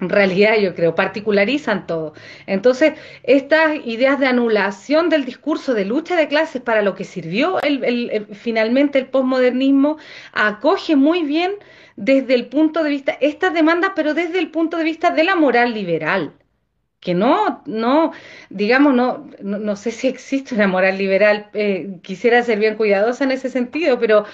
realidad, 0.00 0.56
yo 0.58 0.74
creo, 0.74 0.94
particularizan 0.94 1.86
todo. 1.86 2.14
Entonces, 2.46 2.94
estas 3.22 3.76
ideas 3.84 4.18
de 4.18 4.26
anulación 4.26 5.08
del 5.08 5.24
discurso 5.24 5.74
de 5.74 5.84
lucha 5.84 6.16
de 6.16 6.28
clases 6.28 6.62
para 6.62 6.82
lo 6.82 6.94
que 6.94 7.04
sirvió 7.04 7.60
el, 7.62 8.26
finalmente 8.32 8.98
el 8.98 9.06
posmodernismo, 9.06 9.98
acoge 10.32 10.96
muy 10.96 11.22
bien 11.22 11.52
desde 11.96 12.34
el 12.34 12.46
punto 12.46 12.82
de 12.82 12.90
vista, 12.90 13.16
estas 13.20 13.54
demandas, 13.54 13.92
pero 13.94 14.14
desde 14.14 14.38
el 14.38 14.50
punto 14.50 14.76
de 14.76 14.84
vista 14.84 15.10
de 15.10 15.24
la 15.24 15.36
moral 15.36 15.74
liberal. 15.74 16.32
Que 17.00 17.12
no, 17.12 17.62
no, 17.66 18.12
digamos, 18.48 18.94
no, 18.94 19.26
no, 19.42 19.76
sé 19.76 19.90
si 19.90 20.08
existe 20.08 20.54
una 20.54 20.66
moral 20.66 20.96
liberal, 20.96 21.50
eh, 21.52 21.98
quisiera 22.02 22.42
ser 22.42 22.58
bien 22.58 22.76
cuidadosa 22.76 23.24
en 23.24 23.30
ese 23.30 23.50
sentido, 23.50 24.00
pero 24.00 24.24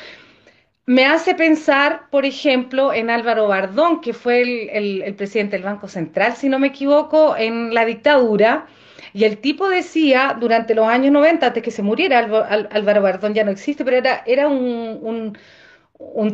me 0.90 1.06
hace 1.06 1.36
pensar, 1.36 2.10
por 2.10 2.26
ejemplo, 2.26 2.92
en 2.92 3.10
Álvaro 3.10 3.46
Bardón, 3.46 4.00
que 4.00 4.12
fue 4.12 4.42
el, 4.76 5.14
presidente 5.14 5.54
del 5.54 5.64
Banco 5.64 5.86
Central, 5.86 6.34
si 6.34 6.48
no 6.48 6.58
me 6.58 6.66
equivoco, 6.66 7.36
en 7.36 7.72
la 7.72 7.84
dictadura. 7.84 8.66
Y 9.12 9.22
el 9.22 9.38
tipo 9.38 9.68
decía, 9.68 10.36
durante 10.40 10.74
los 10.74 10.88
años 10.88 11.12
90, 11.12 11.46
antes 11.46 11.62
que 11.62 11.70
se 11.70 11.82
muriera, 11.82 12.18
Álvaro 12.18 13.02
Bardón 13.02 13.34
ya 13.34 13.44
no 13.44 13.52
existe, 13.52 13.84
pero 13.84 13.98
era, 13.98 14.24
era 14.26 14.48
un, 14.48 15.36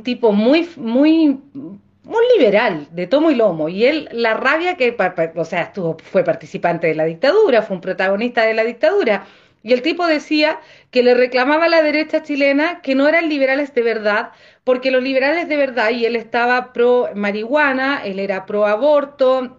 tipo 0.02 0.32
muy, 0.32 0.66
muy, 0.76 1.38
muy 1.52 2.24
liberal, 2.38 2.88
de 2.92 3.06
tomo 3.06 3.30
y 3.30 3.34
lomo. 3.34 3.68
Y 3.68 3.84
él, 3.84 4.08
la 4.10 4.32
rabia 4.32 4.78
que, 4.78 4.96
o 5.34 5.44
sea, 5.44 5.64
estuvo, 5.64 5.98
fue 6.02 6.24
participante 6.24 6.86
de 6.86 6.94
la 6.94 7.04
dictadura, 7.04 7.60
fue 7.60 7.76
un 7.76 7.82
protagonista 7.82 8.46
de 8.46 8.54
la 8.54 8.64
dictadura 8.64 9.26
y 9.66 9.72
el 9.72 9.82
tipo 9.82 10.06
decía 10.06 10.60
que 10.92 11.02
le 11.02 11.12
reclamaba 11.14 11.64
a 11.64 11.68
la 11.68 11.82
derecha 11.82 12.22
chilena 12.22 12.82
que 12.82 12.94
no 12.94 13.08
eran 13.08 13.28
liberales 13.28 13.74
de 13.74 13.82
verdad, 13.82 14.30
porque 14.62 14.92
los 14.92 15.02
liberales 15.02 15.48
de 15.48 15.56
verdad, 15.56 15.90
y 15.90 16.06
él 16.06 16.14
estaba 16.14 16.72
pro 16.72 17.08
marihuana, 17.16 18.00
él 18.04 18.20
era 18.20 18.46
pro 18.46 18.64
aborto, 18.64 19.58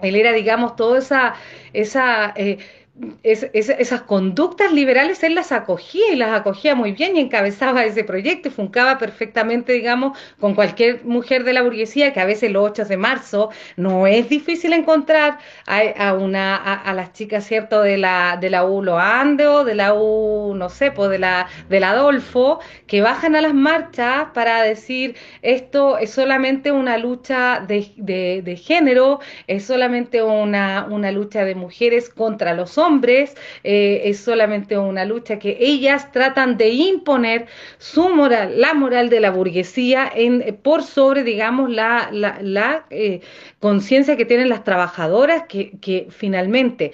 él 0.00 0.16
era, 0.16 0.32
digamos, 0.32 0.74
toda 0.74 1.00
esa, 1.00 1.34
esa 1.74 2.32
eh, 2.34 2.60
esas 3.22 4.02
conductas 4.02 4.70
liberales 4.70 5.22
él 5.22 5.34
las 5.34 5.50
acogía 5.50 6.12
y 6.12 6.16
las 6.16 6.38
acogía 6.38 6.74
muy 6.74 6.92
bien 6.92 7.16
y 7.16 7.20
encabezaba 7.20 7.84
ese 7.84 8.04
proyecto 8.04 8.48
y 8.48 8.50
funcaba 8.50 8.98
perfectamente, 8.98 9.72
digamos, 9.72 10.18
con 10.38 10.54
cualquier 10.54 11.02
mujer 11.04 11.44
de 11.44 11.54
la 11.54 11.62
burguesía, 11.62 12.12
que 12.12 12.20
a 12.20 12.26
veces 12.26 12.50
los 12.50 12.70
8 12.70 12.84
de 12.84 12.98
marzo 12.98 13.50
no 13.76 14.06
es 14.06 14.28
difícil 14.28 14.74
encontrar 14.74 15.38
a, 15.66 16.12
una, 16.12 16.56
a, 16.56 16.92
las 16.92 17.14
chicas, 17.14 17.46
¿cierto?, 17.46 17.80
de 17.80 17.96
la, 17.96 18.36
de 18.38 18.50
la 18.50 18.66
U 18.66 18.82
Loande 18.82 19.46
o 19.46 19.64
de 19.64 19.74
la 19.74 19.94
U, 19.94 20.54
no 20.54 20.68
sé, 20.68 20.90
pues 20.90 21.08
de 21.08 21.18
la, 21.18 21.48
del 21.70 21.84
Adolfo, 21.84 22.60
que 22.86 23.00
bajan 23.00 23.34
a 23.36 23.40
las 23.40 23.54
marchas 23.54 24.26
para 24.34 24.62
decir 24.62 25.16
esto 25.40 25.96
es 25.96 26.10
solamente 26.10 26.72
una 26.72 26.98
lucha 26.98 27.64
de, 27.66 27.90
de 27.96 28.56
género, 28.56 29.20
es 29.46 29.64
solamente 29.64 30.22
una, 30.22 30.86
una 30.90 31.10
lucha 31.10 31.44
de 31.44 31.54
mujeres 31.54 32.10
contra 32.10 32.52
los 32.52 32.76
hombres, 32.76 32.81
hombres, 32.82 33.36
eh, 33.64 34.02
es 34.04 34.18
solamente 34.20 34.76
una 34.76 35.04
lucha 35.04 35.38
que 35.38 35.56
ellas 35.60 36.10
tratan 36.12 36.56
de 36.56 36.70
imponer 36.70 37.46
su 37.78 38.08
moral, 38.08 38.60
la 38.60 38.74
moral 38.74 39.08
de 39.08 39.20
la 39.20 39.30
burguesía 39.30 40.10
en, 40.14 40.58
por 40.62 40.82
sobre, 40.82 41.22
digamos, 41.24 41.70
la, 41.70 42.10
la, 42.12 42.86
eh, 42.90 43.20
conciencia 43.60 44.16
que 44.16 44.24
tienen 44.24 44.48
las 44.48 44.64
trabajadoras 44.64 45.44
que, 45.48 45.78
que 45.80 46.08
finalmente 46.10 46.92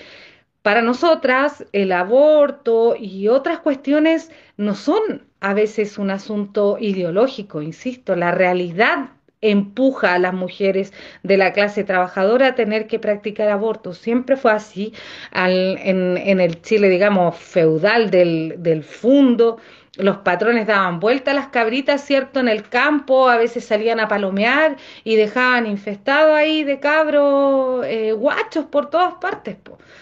para 0.62 0.82
nosotras 0.82 1.64
el 1.72 1.92
aborto 1.92 2.94
y 2.98 3.28
otras 3.28 3.60
cuestiones 3.60 4.30
no 4.56 4.74
son 4.74 5.26
a 5.40 5.54
veces 5.54 5.98
un 5.98 6.10
asunto 6.10 6.76
ideológico, 6.80 7.62
insisto, 7.62 8.16
la 8.16 8.32
realidad 8.32 9.10
empuja 9.40 10.14
a 10.14 10.18
las 10.18 10.34
mujeres 10.34 10.92
de 11.22 11.36
la 11.36 11.52
clase 11.52 11.84
trabajadora 11.84 12.48
a 12.48 12.54
tener 12.54 12.86
que 12.86 12.98
practicar 12.98 13.48
aborto. 13.48 13.94
Siempre 13.94 14.36
fue 14.36 14.52
así 14.52 14.92
en, 15.32 16.40
el 16.40 16.62
Chile, 16.62 16.88
digamos, 16.88 17.36
feudal 17.36 18.10
del, 18.10 18.56
del 18.58 18.82
fundo. 18.82 19.58
Los 19.96 20.18
patrones 20.18 20.66
daban 20.66 21.00
vuelta 21.00 21.32
a 21.32 21.34
las 21.34 21.48
cabritas, 21.48 22.04
¿cierto? 22.04 22.38
En 22.38 22.48
el 22.48 22.68
campo, 22.68 23.28
a 23.28 23.36
veces 23.36 23.64
salían 23.64 23.98
a 23.98 24.06
palomear 24.06 24.76
y 25.02 25.16
dejaban 25.16 25.66
infestado 25.66 26.34
ahí 26.34 26.62
de 26.62 26.78
cabros 26.78 27.84
eh, 27.84 28.12
guachos 28.12 28.66
por 28.66 28.90
todas 28.90 29.14
partes. 29.14 29.56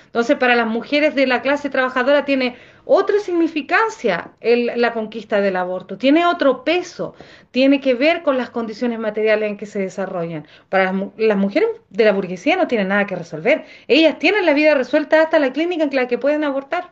Entonces, 0.05 0.37
para 0.37 0.55
las 0.55 0.67
mujeres 0.67 1.15
de 1.15 1.27
la 1.27 1.41
clase 1.41 1.71
trabajadora 1.71 2.25
tiene 2.27 2.57
otra 2.87 3.19
significancia 3.21 4.33
la 4.41 4.93
conquista 4.95 5.41
del 5.41 5.57
aborto, 5.57 5.99
tiene 5.99 6.25
otro 6.27 6.65
peso, 6.65 7.15
tiene 7.51 7.81
que 7.81 7.95
ver 7.95 8.23
con 8.23 8.39
las 8.39 8.51
condiciones 8.51 8.99
materiales 9.01 9.51
en 9.51 9.57
que 9.59 9.67
se 9.67 9.81
desarrollan. 9.81 10.47
Para 10.69 10.93
las, 11.17 11.37
mujeres 11.37 11.69
de 11.91 12.05
la 12.05 12.13
burguesía 12.13 12.57
no 12.57 12.69
tienen 12.69 12.89
nada 12.89 13.07
que 13.07 13.17
resolver, 13.17 13.65
ellas 13.89 14.19
tienen 14.19 14.47
la 14.47 14.55
vida 14.55 14.75
resuelta 14.75 15.23
hasta 15.23 15.39
la 15.41 15.53
clínica 15.53 15.85
en 15.85 15.95
la 15.97 16.09
que 16.09 16.19
pueden 16.19 16.45
abortar. 16.45 16.91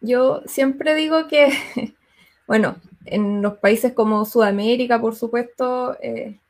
Yo 0.00 0.42
siempre 0.46 0.94
digo 0.94 1.28
que, 1.28 1.52
bueno, 2.48 2.76
en 3.04 3.42
los 3.42 3.58
países 3.58 3.92
como 3.92 4.24
Sudamérica, 4.24 5.00
por 5.00 5.14
supuesto, 5.14 5.96
eh, 6.02 6.40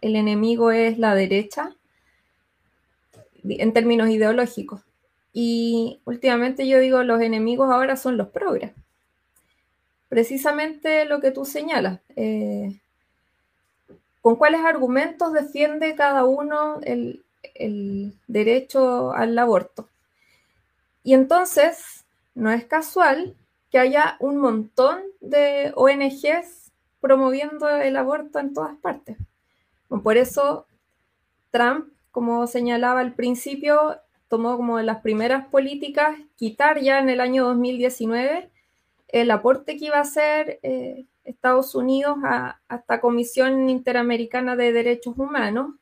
el 0.00 0.16
enemigo 0.16 0.70
es 0.70 0.98
la 0.98 1.14
derecha 1.14 1.76
en 3.44 3.72
términos 3.72 4.08
ideológicos. 4.08 4.82
Y 5.32 6.00
últimamente 6.04 6.68
yo 6.68 6.78
digo, 6.78 7.02
los 7.02 7.20
enemigos 7.20 7.70
ahora 7.70 7.96
son 7.96 8.16
los 8.16 8.28
progres. 8.28 8.72
Precisamente 10.08 11.04
lo 11.06 11.20
que 11.20 11.30
tú 11.30 11.44
señalas. 11.44 12.00
Eh, 12.16 12.78
¿Con 14.20 14.36
cuáles 14.36 14.60
argumentos 14.60 15.32
defiende 15.32 15.96
cada 15.96 16.24
uno 16.24 16.80
el, 16.82 17.24
el 17.54 18.14
derecho 18.28 19.12
al 19.12 19.36
aborto? 19.38 19.88
Y 21.02 21.14
entonces, 21.14 22.04
no 22.34 22.50
es 22.50 22.64
casual 22.64 23.34
que 23.70 23.78
haya 23.78 24.16
un 24.20 24.36
montón 24.36 25.00
de 25.20 25.72
ONGs 25.74 26.70
promoviendo 27.00 27.68
el 27.68 27.96
aborto 27.96 28.38
en 28.38 28.54
todas 28.54 28.76
partes. 28.76 29.16
Por 29.88 30.16
eso 30.16 30.66
Trump 31.50 31.91
como 32.12 32.46
señalaba 32.46 33.00
al 33.00 33.14
principio, 33.14 33.98
tomó 34.28 34.56
como 34.56 34.78
de 34.78 34.84
las 34.84 35.00
primeras 35.00 35.46
políticas 35.48 36.16
quitar 36.36 36.80
ya 36.80 37.00
en 37.00 37.08
el 37.08 37.20
año 37.20 37.44
2019 37.46 38.50
el 39.08 39.30
aporte 39.30 39.76
que 39.76 39.86
iba 39.86 39.98
a 39.98 40.02
hacer 40.02 40.58
eh, 40.62 41.04
Estados 41.24 41.74
Unidos 41.74 42.16
a, 42.24 42.60
esta 42.70 43.00
Comisión 43.00 43.68
Interamericana 43.68 44.56
de 44.56 44.72
Derechos 44.72 45.18
Humanos 45.18 45.74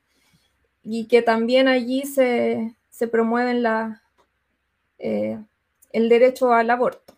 y 0.82 1.06
que 1.06 1.22
también 1.22 1.68
allí 1.68 2.02
se, 2.02 2.74
se 2.88 3.06
promueven 3.06 3.62
la, 3.62 4.02
eh, 4.98 5.38
el 5.92 6.08
derecho 6.08 6.52
al 6.52 6.70
aborto. 6.70 7.14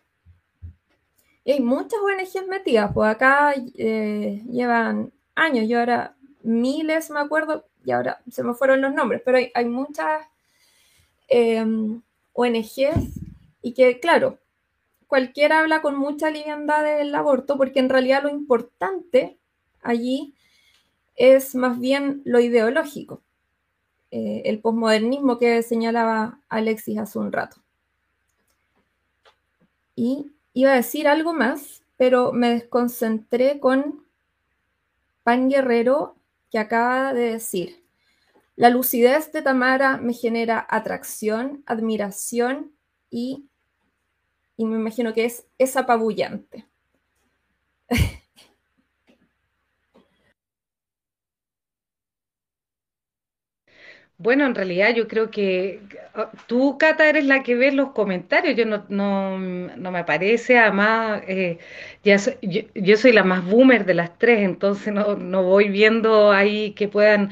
Y 1.45 1.51
hay 1.51 1.59
muchas 1.59 1.99
ONGs 1.99 2.47
metidas, 2.47 2.91
pues 2.93 3.09
acá 3.09 3.53
eh, 3.77 4.43
llevan 4.49 5.11
años, 5.35 5.67
yo 5.67 5.79
ahora 5.79 6.15
miles 6.41 7.09
me 7.09 7.19
acuerdo, 7.19 7.65
y 7.85 7.91
ahora 7.91 8.21
se 8.29 8.43
me 8.43 8.53
fueron 8.53 8.81
los 8.81 8.93
nombres, 8.93 9.21
pero 9.23 9.37
hay, 9.53 9.65
muchas 9.65 10.25
em, 11.27 12.01
ONGs 12.33 13.19
y 13.61 13.73
que, 13.73 13.99
claro, 13.99 14.39
cualquiera 15.07 15.59
habla 15.59 15.81
con 15.81 15.97
mucha 15.97 16.29
liviandad 16.29 16.83
del 16.83 17.13
aborto 17.13 17.57
porque 17.57 17.79
en 17.79 17.89
realidad 17.89 18.23
lo 18.23 18.29
importante 18.29 19.37
allí 19.81 20.33
es 21.15 21.55
más 21.55 21.79
bien 21.79 22.21
lo 22.25 22.39
ideológico, 22.39 23.21
eh, 24.11 24.43
el 24.45 24.59
posmodernismo 24.59 25.37
que 25.37 25.61
señalaba 25.61 26.39
Alexis 26.49 26.97
hace 26.97 27.19
un 27.19 27.31
rato. 27.31 27.57
Y 29.95 30.31
iba 30.53 30.71
a 30.71 30.75
decir 30.75 31.07
algo 31.07 31.33
más, 31.33 31.83
pero 31.97 32.31
me 32.31 32.49
desconcentré 32.49 33.59
con 33.59 34.03
Pan 35.23 35.49
Guerrero 35.49 36.15
que 36.53 36.59
acaba 36.59 37.15
de 37.15 37.31
decir. 37.31 37.83
La 38.55 38.69
lucidez 38.69 39.31
de 39.31 39.41
Tamara 39.41 39.97
me 39.97 40.13
genera 40.13 40.67
atracción, 40.69 41.63
admiración 41.65 42.75
y, 43.09 43.49
y 44.55 44.65
me 44.65 44.75
imagino 44.75 45.15
que 45.15 45.25
es, 45.25 45.47
es 45.57 45.75
apabullante. 45.75 46.67
Bueno, 54.23 54.45
en 54.45 54.55
realidad 54.55 54.95
yo 54.95 55.07
creo 55.09 55.29
que 55.29 55.81
ah, 56.15 56.31
tú, 56.47 56.77
Cata, 56.77 57.09
eres 57.09 57.25
la 57.25 57.43
que 57.43 57.55
ves 57.55 57.73
los 57.73 57.91
comentarios. 57.91 58.55
Yo 58.55 58.65
no, 58.65 58.85
no, 58.87 59.37
no 59.37 59.91
me 59.91 60.05
parece, 60.05 60.57
además, 60.57 61.21
eh, 61.27 61.57
ya 62.05 62.17
yo, 62.41 62.61
yo, 62.73 62.95
soy 62.97 63.11
la 63.11 63.23
más 63.23 63.45
boomer 63.45 63.85
de 63.85 63.93
las 63.95 64.17
tres, 64.17 64.39
entonces 64.39 64.93
no, 64.93 65.15
no 65.17 65.43
voy 65.43 65.67
viendo 65.69 66.31
ahí 66.31 66.71
que 66.71 66.87
puedan 66.87 67.31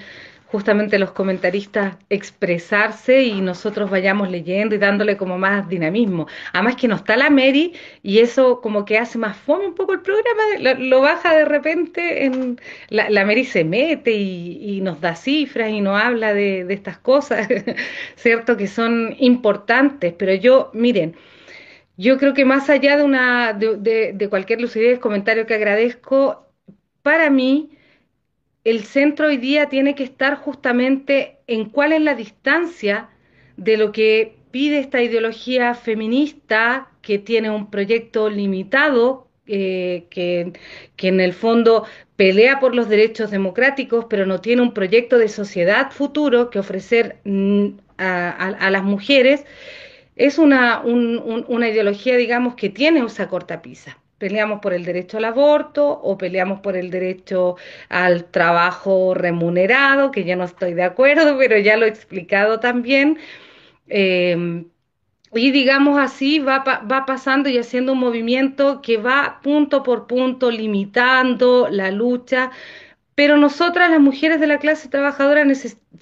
justamente 0.52 1.00
los 1.00 1.12
comentaristas 1.12 1.96
expresarse 2.10 3.24
y 3.24 3.40
nosotros 3.42 3.90
vayamos 3.90 4.30
leyendo 4.30 4.76
y 4.76 4.80
dándole 4.80 5.16
como 5.16 5.38
más 5.38 5.70
dinamismo. 5.70 6.28
Además 6.52 6.76
que 6.76 6.90
no 6.90 6.96
está 6.96 7.16
la 7.16 7.30
Mary 7.30 7.74
y 8.04 8.20
eso 8.20 8.60
como 8.60 8.84
que 8.84 8.98
hace 8.98 9.18
más 9.18 9.38
fome 9.38 9.66
un 9.68 9.76
poco 9.76 9.94
el 9.94 10.02
programa, 10.02 10.76
lo, 10.78 11.02
baja 11.02 11.34
de 11.36 11.46
repente, 11.46 12.26
en 12.26 12.60
la, 12.90 13.26
Mary 13.26 13.46
se 13.46 13.64
mete 13.64 14.12
y, 14.12 14.82
nos 14.82 15.00
da 15.00 15.16
cifras 15.16 15.70
y 15.72 15.80
nos 15.80 16.02
habla 16.02 16.34
de, 16.34 16.66
estas 16.70 16.98
cosas, 16.98 17.48
¿cierto? 18.16 18.58
Que 18.58 18.68
son 18.68 19.16
importantes, 19.20 20.14
pero 20.18 20.34
yo, 20.36 20.72
miren, 20.74 21.16
yo 21.98 22.18
creo 22.18 22.34
que 22.34 22.46
más 22.46 22.70
allá 22.70 22.98
de, 22.98 23.04
una, 23.04 23.54
de, 23.54 23.78
de 24.14 24.30
cualquier 24.30 24.60
lucidez, 24.62 25.00
comentario 25.00 25.46
que 25.46 25.54
agradezco, 25.54 26.46
para 27.04 27.30
mí, 27.30 27.72
el 28.64 28.84
centro 28.84 29.28
hoy 29.28 29.38
día 29.38 29.70
tiene 29.70 29.96
que 29.96 30.04
estar 30.04 30.36
justamente 30.36 31.38
en 31.48 31.70
cuál 31.70 31.94
es 31.94 32.02
la 32.02 32.16
distancia 32.16 33.10
de 33.58 33.78
lo 33.78 33.92
que 33.92 34.36
pide 34.52 34.80
esta 34.80 35.02
ideología 35.02 35.74
feminista 35.74 36.90
que 37.02 37.18
tiene 37.18 37.50
un 37.50 37.72
proyecto 37.72 38.30
limitado, 38.30 39.28
eh, 39.48 40.06
que, 40.10 40.54
en 40.98 41.20
el 41.20 41.34
fondo 41.34 41.86
pelea 42.16 42.60
por 42.60 42.76
los 42.76 42.88
derechos 42.88 43.32
democráticos, 43.32 44.06
pero 44.10 44.26
no 44.26 44.40
tiene 44.40 44.62
un 44.62 44.74
proyecto 44.74 45.18
de 45.18 45.28
sociedad 45.28 45.92
futuro 45.92 46.50
que 46.52 46.60
ofrecer 46.60 47.18
mm, 47.24 47.70
a, 47.98 48.70
las 48.72 48.84
mujeres, 48.84 49.46
es 50.16 50.38
una, 50.38 50.82
una 50.82 51.70
ideología, 51.70 52.18
digamos, 52.18 52.56
que 52.56 52.70
tiene 52.70 53.04
esa 53.06 53.28
cortapisa 53.28 54.01
peleamos 54.22 54.60
por 54.62 54.72
el 54.72 54.86
derecho 54.86 55.18
al 55.18 55.26
aborto 55.26 55.90
o 55.90 56.16
peleamos 56.16 56.60
por 56.60 56.78
el 56.78 56.92
derecho 56.92 57.56
al 57.90 58.26
trabajo 58.26 59.16
remunerado, 59.16 60.12
que 60.12 60.24
yo 60.24 60.36
no 60.36 60.44
estoy 60.44 60.76
de 60.76 60.84
acuerdo, 60.84 61.36
pero 61.40 61.58
ya 61.58 61.76
lo 61.76 61.88
he 61.88 61.90
explicado 61.90 62.60
también. 62.60 63.18
Em, 63.88 64.66
y 65.34 65.50
digamos 65.52 65.98
así, 66.00 66.38
va, 66.38 66.60
va 66.60 67.06
pasando 67.08 67.50
y 67.50 67.58
haciendo 67.58 67.94
un 67.94 68.00
movimiento 68.00 68.82
que 68.84 68.98
va 68.98 69.40
punto 69.42 69.82
por 69.82 70.06
punto 70.06 70.52
limitando 70.52 71.68
la 71.72 71.90
lucha, 71.90 72.52
pero 73.16 73.38
nosotras 73.38 73.90
las 73.90 74.02
mujeres 74.02 74.40
de 74.40 74.48
la 74.48 74.60
clase 74.60 74.88
trabajadora 74.88 75.44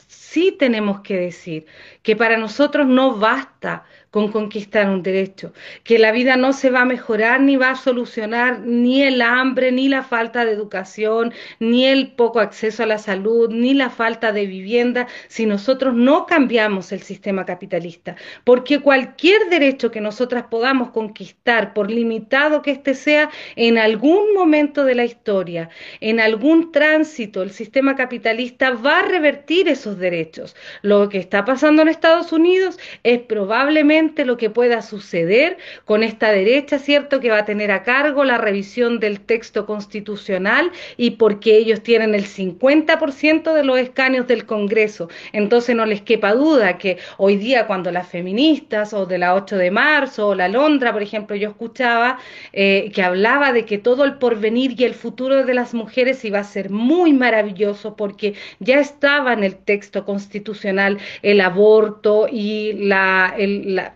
sí 0.07 0.55
tenemos 0.59 1.01
que 1.01 1.15
decir 1.15 1.65
que 2.03 2.17
para 2.17 2.38
nosotros 2.38 2.86
no 2.86 3.15
basta 3.15 3.86
con 4.12 4.32
conquistar 4.32 4.89
un 4.89 5.03
derecho, 5.03 5.53
que 5.84 5.99
la 5.99 6.12
vida 6.12 6.36
no 6.36 6.51
se 6.53 6.72
va 6.72 6.82
a 6.82 6.86
mejorar 6.86 7.41
ni 7.41 7.57
va 7.57 7.72
a 7.72 7.76
solucionar 7.76 8.62
ni 8.62 9.03
el 9.03 9.22
hambre, 9.22 9.72
ni 9.72 9.88
la 9.88 10.03
falta 10.03 10.45
de 10.45 10.51
educación, 10.51 11.32
ni 11.60 11.86
el 11.86 12.14
poco 12.14 12.39
acceso 12.39 12.84
a 12.84 12.88
la 12.88 12.97
salud, 12.97 13.49
ni 13.51 13.76
la 13.76 13.91
falta 13.91 14.32
de 14.32 14.47
vivienda, 14.47 15.07
si 15.28 15.45
nosotros 15.45 15.93
no 15.93 16.26
cambiamos 16.26 16.91
el 16.91 17.01
sistema 17.01 17.45
capitalista. 17.45 18.16
Porque 18.43 18.80
cualquier 18.80 19.47
derecho 19.49 19.91
que 19.91 20.01
nosotras 20.01 20.45
podamos 20.49 20.89
conquistar, 20.89 21.74
por 21.74 21.91
limitado 21.91 22.64
que 22.64 22.72
éste 22.72 22.95
sea, 22.95 23.30
en 23.55 23.78
algún 23.78 24.34
momento 24.34 24.86
de 24.86 24.95
la 24.95 25.05
historia, 25.05 25.70
en 26.01 26.20
algún 26.20 26.72
tránsito, 26.72 27.43
el 27.43 27.51
sistema 27.51 27.95
capitalista 27.95 28.72
va 28.72 28.99
a 28.99 29.03
revertir 29.03 29.68
esos 29.68 29.99
derechos. 29.99 30.55
Lo 30.82 31.10
que 31.10 31.20
está 31.20 31.45
pasando 31.45 31.84
en 31.84 31.89
Estados 31.89 32.32
Unidos 32.32 32.80
es 33.03 33.20
probablemente 33.20 33.98
lo 34.25 34.37
que 34.37 34.49
pueda 34.49 34.81
suceder 34.81 35.57
con 35.85 36.03
esta 36.03 36.31
derecha, 36.31 36.79
¿cierto? 36.79 37.19
Que 37.19 37.29
va 37.29 37.39
a 37.39 37.45
tener 37.45 37.71
a 37.71 37.83
cargo 37.83 38.23
la 38.23 38.37
revisión 38.37 38.99
del 38.99 39.19
texto 39.19 39.65
constitucional 39.65 40.71
y 40.97 41.11
porque 41.11 41.57
ellos 41.57 41.81
tienen 41.83 42.15
el 42.15 42.25
50% 42.25 43.53
de 43.53 43.63
los 43.63 43.77
escaños 43.77 44.25
del 44.27 44.45
Congreso. 44.45 45.09
Entonces 45.33 45.75
no 45.75 45.85
les 45.85 46.01
quepa 46.01 46.33
duda 46.33 46.77
que 46.77 46.97
hoy 47.17 47.35
día 47.35 47.67
cuando 47.67 47.91
las 47.91 48.07
feministas 48.07 48.93
o 48.93 49.05
de 49.05 49.17
la 49.17 49.35
8 49.35 49.57
de 49.57 49.71
marzo 49.71 50.29
o 50.29 50.35
la 50.35 50.47
Londra, 50.47 50.93
por 50.93 51.01
ejemplo, 51.01 51.35
yo 51.35 51.49
escuchaba 51.49 52.19
eh, 52.53 52.91
que 52.93 53.03
hablaba 53.03 53.51
de 53.51 53.65
que 53.65 53.77
todo 53.77 54.05
el 54.05 54.13
porvenir 54.17 54.79
y 54.79 54.85
el 54.85 54.93
futuro 54.93 55.43
de 55.43 55.53
las 55.53 55.73
mujeres 55.73 56.23
iba 56.23 56.39
a 56.39 56.43
ser 56.43 56.69
muy 56.69 57.11
maravilloso 57.13 57.95
porque 57.95 58.33
ya 58.59 58.79
estaba 58.79 59.33
en 59.33 59.43
el 59.43 59.55
texto 59.57 60.05
constitucional 60.05 60.99
el 61.21 61.41
aborto 61.41 62.27
y 62.31 62.73
la, 62.73 63.35
la 63.37 63.88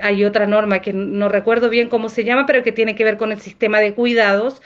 hay 0.00 0.24
otra 0.24 0.46
norma 0.46 0.80
que 0.80 0.92
no 0.92 1.28
recuerdo 1.28 1.68
bien 1.68 1.88
cómo 1.88 2.08
se 2.08 2.24
llama, 2.24 2.46
pero 2.46 2.62
que 2.62 2.72
tiene 2.72 2.94
que 2.94 3.04
ver 3.04 3.16
con 3.16 3.32
el 3.32 3.40
sistema 3.40 3.80
de 3.80 3.94
cuidados, 3.94 4.62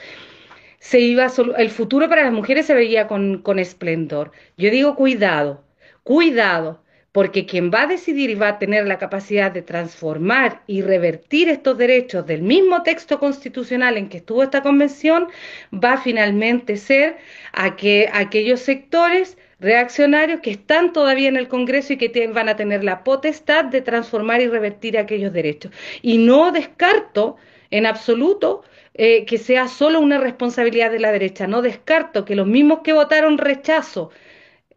se 0.79 0.99
iba 0.99 1.27
el 1.57 1.69
futuro 1.69 2.07
para 2.07 2.23
las 2.23 2.33
mujeres 2.33 2.65
se 2.65 2.73
veía 2.73 3.07
con, 3.07 3.39
con 3.39 3.59
esplendor. 3.59 4.31
Yo 4.57 4.69
digo 4.69 4.95
cuidado, 4.95 5.63
cuidado, 6.03 6.81
porque 7.11 7.47
quien 7.47 7.71
va 7.71 7.81
a 7.81 7.87
decidir 7.87 8.29
y 8.29 8.35
va 8.35 8.49
a 8.49 8.59
tener 8.59 8.85
la 8.85 8.99
capacidad 8.99 9.51
de 9.51 9.63
transformar 9.63 10.61
y 10.67 10.83
revertir 10.83 11.49
estos 11.49 11.75
derechos 11.75 12.27
del 12.27 12.43
mismo 12.43 12.83
texto 12.83 13.19
constitucional 13.19 13.97
en 13.97 14.07
que 14.07 14.17
estuvo 14.17 14.43
esta 14.43 14.61
convención, 14.61 15.27
va 15.73 15.93
a 15.93 15.97
finalmente 15.97 16.77
ser 16.77 17.17
a 17.53 17.75
que 17.75 18.07
aquellos 18.13 18.59
sectores 18.59 19.35
reaccionarios 19.59 20.41
que 20.41 20.51
están 20.51 20.93
todavía 20.93 21.29
en 21.29 21.37
el 21.37 21.47
Congreso 21.47 21.93
y 21.93 21.97
que 21.97 22.27
van 22.27 22.49
a 22.49 22.55
tener 22.55 22.83
la 22.83 23.03
potestad 23.03 23.65
de 23.65 23.81
transformar 23.81 24.41
y 24.41 24.47
revertir 24.47 24.97
aquellos 24.97 25.33
derechos. 25.33 25.71
Y 26.01 26.17
no 26.19 26.51
descarto 26.51 27.37
en 27.71 27.85
absoluto 27.85 28.63
eh, 28.93 29.25
que 29.25 29.37
sea 29.37 29.67
solo 29.67 29.99
una 29.99 30.17
responsabilidad 30.17 30.91
de 30.91 30.99
la 30.99 31.11
derecha, 31.11 31.47
no 31.47 31.61
descarto 31.61 32.25
que 32.25 32.35
los 32.35 32.47
mismos 32.47 32.79
que 32.83 32.93
votaron 32.93 33.37
rechazo 33.37 34.11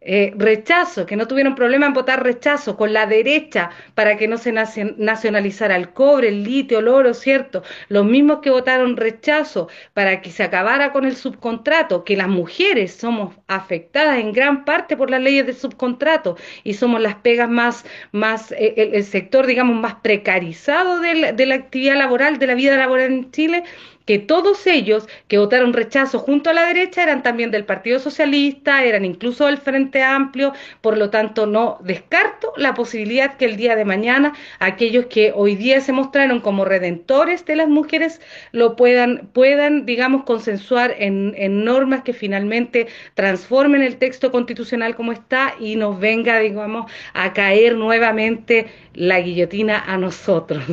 eh, 0.03 0.33
rechazo, 0.35 1.05
que 1.05 1.15
no 1.15 1.27
tuvieron 1.27 1.53
problema 1.53 1.85
en 1.85 1.93
votar 1.93 2.23
rechazo 2.23 2.75
con 2.75 2.91
la 2.91 3.05
derecha 3.05 3.69
para 3.93 4.17
que 4.17 4.27
no 4.27 4.39
se 4.39 4.51
nacionalizara 4.51 5.75
el 5.75 5.93
cobre, 5.93 6.29
el 6.29 6.43
litio, 6.43 6.79
el 6.79 6.87
oro, 6.87 7.13
¿cierto? 7.13 7.61
Los 7.87 8.05
mismos 8.05 8.39
que 8.41 8.49
votaron 8.49 8.97
rechazo 8.97 9.67
para 9.93 10.21
que 10.21 10.31
se 10.31 10.41
acabara 10.41 10.91
con 10.91 11.05
el 11.05 11.15
subcontrato, 11.15 12.03
que 12.03 12.17
las 12.17 12.29
mujeres 12.29 12.95
somos 12.95 13.35
afectadas 13.47 14.17
en 14.17 14.31
gran 14.33 14.65
parte 14.65 14.97
por 14.97 15.11
las 15.11 15.21
leyes 15.21 15.45
de 15.45 15.53
subcontrato 15.53 16.35
y 16.63 16.73
somos 16.73 16.99
las 16.99 17.15
pegas 17.15 17.49
más, 17.49 17.85
más 18.11 18.51
eh, 18.53 18.73
el, 18.93 19.03
sector, 19.03 19.45
digamos, 19.45 19.79
más 19.79 19.95
precarizado 19.95 20.99
de 20.99 21.45
la 21.45 21.55
actividad 21.55 21.95
laboral, 21.95 22.39
de 22.39 22.47
la 22.47 22.55
vida 22.55 22.75
laboral 22.75 23.11
en 23.11 23.31
Chile, 23.31 23.63
que 24.05 24.19
todos 24.19 24.65
ellos 24.67 25.07
que 25.27 25.37
votaron 25.37 25.73
rechazo 25.73 26.19
junto 26.19 26.49
a 26.49 26.53
la 26.53 26.65
derecha 26.65 27.03
eran 27.03 27.23
también 27.23 27.51
del 27.51 27.65
Partido 27.65 27.99
Socialista, 27.99 28.83
eran 28.83 29.05
incluso 29.05 29.45
del 29.45 29.57
Frente 29.57 30.03
Amplio, 30.03 30.53
por 30.81 30.97
lo 30.97 31.09
tanto 31.09 31.45
no 31.45 31.79
descarto 31.83 32.53
la 32.57 32.73
posibilidad 32.73 33.37
que 33.37 33.45
el 33.45 33.57
día 33.57 33.75
de 33.75 33.85
mañana 33.85 34.33
aquellos 34.59 35.05
que 35.05 35.31
hoy 35.35 35.55
día 35.55 35.81
se 35.81 35.91
mostraron 35.91 36.41
como 36.41 36.65
redentores 36.65 37.45
de 37.45 37.55
las 37.55 37.67
mujeres 37.67 38.21
lo 38.51 38.75
puedan, 38.75 39.29
puedan 39.33 39.85
digamos, 39.85 40.23
consensuar 40.23 40.95
en, 40.97 41.33
en 41.37 41.63
normas 41.63 42.03
que 42.03 42.13
finalmente 42.13 42.87
transformen 43.13 43.81
el 43.81 43.97
texto 43.97 44.31
constitucional 44.31 44.95
como 44.95 45.11
está 45.11 45.55
y 45.59 45.75
nos 45.75 45.99
venga, 45.99 46.39
digamos, 46.39 46.91
a 47.13 47.33
caer 47.33 47.75
nuevamente 47.75 48.67
la 48.93 49.19
guillotina 49.21 49.83
a 49.85 49.97
nosotros. 49.97 50.63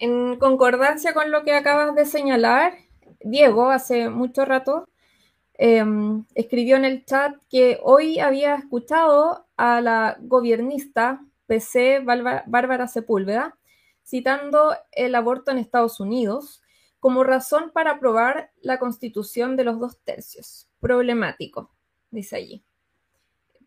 En 0.00 0.36
concordancia 0.36 1.12
con 1.12 1.30
lo 1.30 1.44
que 1.44 1.52
acabas 1.52 1.94
de 1.94 2.06
señalar, 2.06 2.72
Diego, 3.20 3.68
hace 3.68 4.08
mucho 4.08 4.46
rato, 4.46 4.88
em, 5.54 6.24
escribió 6.34 6.76
en 6.76 6.86
el 6.86 7.04
chat 7.04 7.36
que 7.50 7.78
hoy 7.82 8.18
había 8.18 8.54
escuchado 8.54 9.46
a 9.58 9.82
la 9.82 10.16
gobernista 10.22 11.20
PC 11.46 12.00
Bárbara 12.00 12.88
Sepúlveda 12.88 13.58
citando 14.02 14.74
el 14.92 15.14
aborto 15.14 15.50
en 15.50 15.58
Estados 15.58 16.00
Unidos 16.00 16.62
como 16.98 17.22
razón 17.22 17.70
para 17.70 17.92
aprobar 17.92 18.52
la 18.62 18.78
constitución 18.78 19.54
de 19.54 19.64
los 19.64 19.78
dos 19.78 19.98
tercios. 20.02 20.66
Problemático, 20.80 21.74
dice 22.10 22.36
allí. 22.36 22.64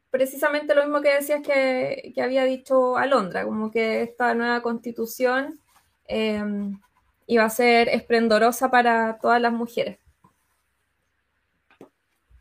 Precisamente 0.10 0.74
lo 0.74 0.82
mismo 0.82 1.02
que 1.02 1.14
decías 1.14 1.44
que, 1.44 2.12
que 2.16 2.22
había 2.24 2.44
dicho 2.46 2.98
Alondra, 2.98 3.46
como 3.46 3.70
que 3.70 4.02
esta 4.02 4.34
nueva 4.34 4.64
constitución 4.64 5.60
Em, 6.08 6.80
y 7.26 7.38
va 7.38 7.46
a 7.46 7.50
ser 7.50 7.90
esplendorosa 7.90 8.70
para 8.70 9.18
todas 9.20 9.42
las 9.42 9.54
mujeres. 9.54 10.00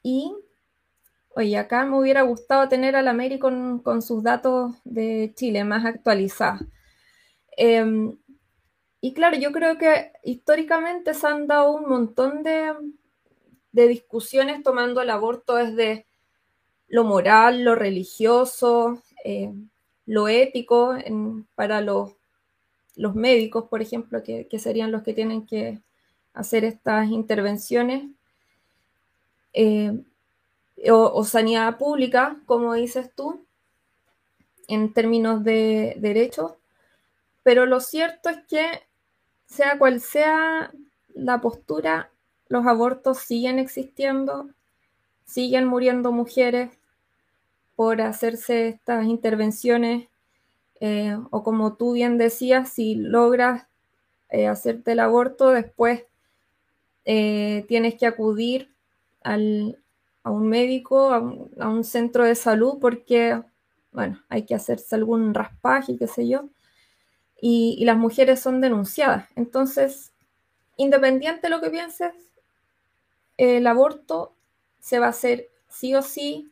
Y, 0.03 0.35
oye, 1.37 1.57
acá 1.57 1.85
me 1.85 1.99
hubiera 1.99 2.23
gustado 2.23 2.69
tener 2.69 2.97
a 2.97 3.03
la 3.03 3.13
Mary 3.13 3.39
con, 3.39 3.83
sus 4.03 4.23
datos 4.23 4.75
de 4.85 5.33
Chile 5.37 5.65
más 5.65 5.85
actualizados. 5.85 6.63
Em, 7.57 8.17
y 9.01 9.15
claro, 9.15 9.37
yo 9.37 9.53
creo 9.53 9.79
que 9.79 10.13
históricamente 10.25 11.15
se 11.15 11.27
han 11.27 11.47
dado 11.47 11.73
un 11.73 11.89
montón 11.89 12.43
de, 12.43 12.73
de 13.73 13.89
discusiones 13.89 14.63
tomando 14.63 15.01
el 15.03 15.11
aborto 15.11 15.57
desde 15.57 16.07
lo 16.89 17.05
moral, 17.05 17.65
lo 17.65 17.75
religioso, 17.75 19.03
eh, 19.25 19.53
lo 20.07 20.29
ético 20.29 20.97
para 21.55 21.81
los, 21.81 22.13
los, 22.97 23.15
médicos, 23.15 23.65
por 23.69 23.83
ejemplo, 23.83 24.23
que, 24.23 24.47
serían 24.59 24.93
los 24.93 25.03
que 25.03 25.15
tienen 25.15 25.47
que 25.47 25.81
hacer 26.35 26.65
estas 26.65 27.09
intervenciones, 27.09 28.05
eh, 29.53 30.03
o, 30.91 31.25
sanidad 31.25 31.79
pública, 31.79 32.41
como 32.47 32.75
dices 32.75 33.11
tú, 33.15 33.45
en 34.69 34.93
términos 34.93 35.45
de 35.45 35.97
derechos. 35.99 36.55
Pero 37.43 37.67
lo 37.67 37.81
cierto 37.81 38.31
es 38.31 38.39
que, 38.49 38.83
sea 39.47 39.79
cual 39.79 40.01
sea 40.01 40.73
la 41.15 41.41
postura, 41.41 42.11
los 42.49 42.67
abortos 42.67 43.19
siguen 43.19 43.59
existiendo, 43.59 44.51
siguen 45.25 45.67
muriendo 45.67 46.13
mujeres 46.13 46.71
por 47.77 48.01
hacerse 48.01 48.69
estas 48.69 49.07
intervenciones, 49.07 50.09
eh, 50.85 51.17
o 51.31 51.45
como 51.45 51.75
tú 51.77 51.93
bien 51.93 52.19
decías, 52.19 52.69
si 52.71 52.97
logras 52.97 53.69
eh, 54.31 54.49
hacerte 54.49 54.93
el 54.93 54.99
aborto, 54.99 55.51
después 55.51 56.03
eh, 57.05 57.65
tienes 57.69 57.95
que 57.95 58.05
acudir 58.05 58.75
a 59.23 59.37
un 59.37 60.49
médico, 60.49 61.13
a 61.13 61.21
un, 61.21 61.85
centro 61.85 62.25
de 62.25 62.35
salud, 62.35 62.79
porque, 62.81 63.41
bueno, 63.93 64.21
hay 64.29 64.45
que 64.45 64.57
hacerse 64.57 64.97
algún 64.97 65.35
raspaje, 65.35 65.97
qué 65.97 66.09
sé 66.09 66.27
yo, 66.27 66.49
y, 67.41 67.77
y 67.79 67.85
las 67.85 67.97
mujeres 67.97 68.41
son 68.41 68.61
denunciadas. 68.61 69.29
Entonces, 69.37 70.13
independiente 70.77 71.43
de 71.43 71.51
lo 71.51 71.61
que 71.61 71.71
pienses, 71.71 72.13
el 73.37 73.65
aborto 73.69 74.35
se 74.81 74.99
va 74.99 75.07
a 75.07 75.11
hacer 75.11 75.49
sí 75.69 75.95
o 75.95 76.03
sí, 76.03 76.51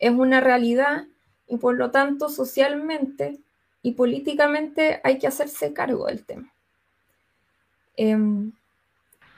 es 0.00 0.10
una 0.10 0.40
realidad 0.40 1.06
y 1.46 1.58
por 1.58 1.76
lo 1.76 1.92
tanto 1.92 2.28
socialmente 2.28 3.38
y 3.82 3.92
políticamente 3.92 5.00
hay 5.04 5.18
que 5.18 5.26
hacerse 5.26 5.72
cargo 5.72 6.06
del 6.06 6.24
tema. 6.24 6.52
Em, 7.96 8.52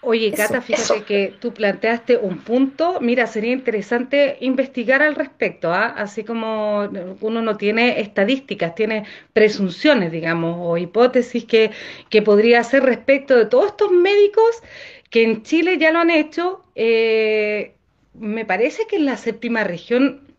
Oye, 0.03 0.33
Cata, 0.33 0.63
fíjate 0.63 1.03
que 1.03 1.35
tú 1.41 1.53
planteaste 1.53 2.17
un 2.17 2.39
punto. 2.39 3.01
Mira, 3.03 3.27
sería 3.27 3.53
interesante 3.53 4.39
investigar 4.41 5.03
al 5.03 5.15
respecto, 5.15 5.73
¿ah? 5.75 5.89
así 5.89 6.25
como 6.25 6.89
uno 7.21 7.43
no 7.43 7.59
tiene 7.59 8.01
estadísticas, 8.01 8.75
tiene 8.75 9.05
presunciones, 9.35 10.11
digamos, 10.11 10.57
o 10.59 10.79
hipótesis 10.79 11.45
que, 11.45 11.71
que 12.09 12.23
podría 12.23 12.61
hacer 12.61 12.83
respecto 12.83 13.37
de 13.37 13.45
todos 13.45 13.67
estos 13.67 13.93
médicos 13.93 14.63
que 15.11 15.23
en 15.23 15.43
Chile 15.43 15.77
ya 15.77 15.93
lo 15.93 15.99
han 15.99 16.11
hecho. 16.11 16.65
Eh, 16.75 17.75
me 18.15 18.47
parece 18.47 18.87
que 18.87 18.97
en 18.97 19.05
la 19.05 19.19
séptima 19.19 19.65
región, 19.65 20.30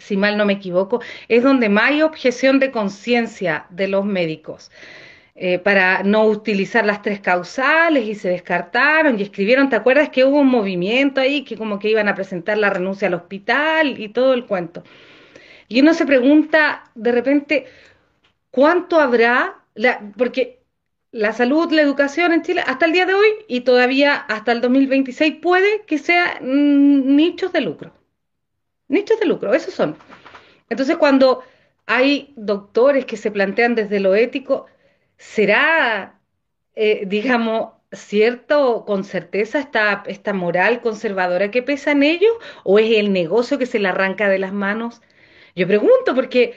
si 0.00 0.16
mal 0.16 0.36
no 0.36 0.46
me 0.46 0.54
equivoco, 0.54 1.00
es 1.28 1.42
donde 1.42 1.68
más 1.68 1.90
hay 1.90 2.02
objeción 2.02 2.58
de 2.58 2.70
conciencia 2.70 3.66
de 3.70 3.88
los 3.88 4.04
médicos. 4.04 4.70
Eh, 5.42 5.58
para 5.58 6.02
no 6.02 6.26
utilizar 6.26 6.84
las 6.84 7.00
tres 7.00 7.20
causales 7.20 8.04
y 8.04 8.14
se 8.14 8.28
descartaron 8.28 9.18
y 9.18 9.22
escribieron, 9.22 9.70
¿te 9.70 9.76
acuerdas 9.76 10.10
que 10.10 10.24
hubo 10.24 10.40
un 10.40 10.48
movimiento 10.48 11.20
ahí 11.20 11.44
que 11.44 11.56
como 11.56 11.78
que 11.78 11.88
iban 11.88 12.08
a 12.08 12.14
presentar 12.14 12.58
la 12.58 12.68
renuncia 12.68 13.08
al 13.08 13.14
hospital 13.14 13.98
y 13.98 14.10
todo 14.10 14.34
el 14.34 14.44
cuento? 14.44 14.84
Y 15.68 15.80
uno 15.80 15.94
se 15.94 16.04
pregunta 16.04 16.84
de 16.94 17.12
repente, 17.12 17.66
¿cuánto 18.50 19.00
habrá? 19.00 19.56
porque 20.18 20.60
la 21.12 21.32
salud, 21.32 21.72
la 21.72 21.82
educación 21.82 22.32
en 22.32 22.42
Chile 22.42 22.62
hasta 22.66 22.86
el 22.86 22.92
día 22.92 23.06
de 23.06 23.14
hoy 23.14 23.28
y 23.48 23.62
todavía 23.62 24.14
hasta 24.14 24.52
el 24.52 24.60
2026 24.60 25.36
puede 25.36 25.82
que 25.86 25.98
sean 25.98 27.16
nichos 27.16 27.52
de 27.52 27.62
lucro. 27.62 27.92
Nichos 28.90 29.20
de 29.20 29.26
lucro, 29.26 29.54
esos 29.54 29.72
son. 29.72 29.96
Entonces 30.68 30.96
cuando 30.96 31.42
hay 31.86 32.32
doctores 32.36 33.04
que 33.06 33.16
se 33.16 33.30
plantean 33.30 33.74
desde 33.74 34.00
lo 34.00 34.14
ético, 34.14 34.66
¿será, 35.16 36.20
eh, 36.74 37.04
digamos, 37.06 37.70
cierto 37.92 38.84
con 38.84 39.04
certeza 39.04 39.60
esta, 39.60 40.02
esta 40.06 40.32
moral 40.32 40.80
conservadora 40.82 41.50
que 41.50 41.62
pesa 41.62 41.92
en 41.92 42.02
ellos 42.02 42.32
o 42.64 42.78
es 42.78 42.96
el 42.96 43.12
negocio 43.12 43.58
que 43.58 43.66
se 43.66 43.78
le 43.78 43.88
arranca 43.88 44.28
de 44.28 44.40
las 44.40 44.52
manos? 44.52 45.02
Yo 45.54 45.66
pregunto 45.68 46.14
porque 46.14 46.54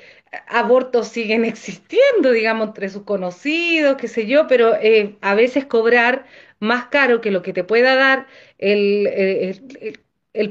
abortos 0.47 1.07
siguen 1.09 1.45
existiendo, 1.53 2.31
digamos, 2.31 2.69
entre 2.69 2.89
sus 2.89 3.03
conocidos, 3.03 3.97
qué 3.97 4.07
sé 4.07 4.25
yo, 4.27 4.47
pero 4.47 4.75
eh, 4.75 5.17
a 5.21 5.35
veces 5.35 5.65
cobrar 5.65 6.25
más 6.59 6.85
caro 6.87 7.21
que 7.21 7.31
lo 7.31 7.41
que 7.43 7.53
te 7.53 7.63
pueda 7.63 7.95
dar 7.95 8.27
el, 8.57 9.07
el, 9.07 9.99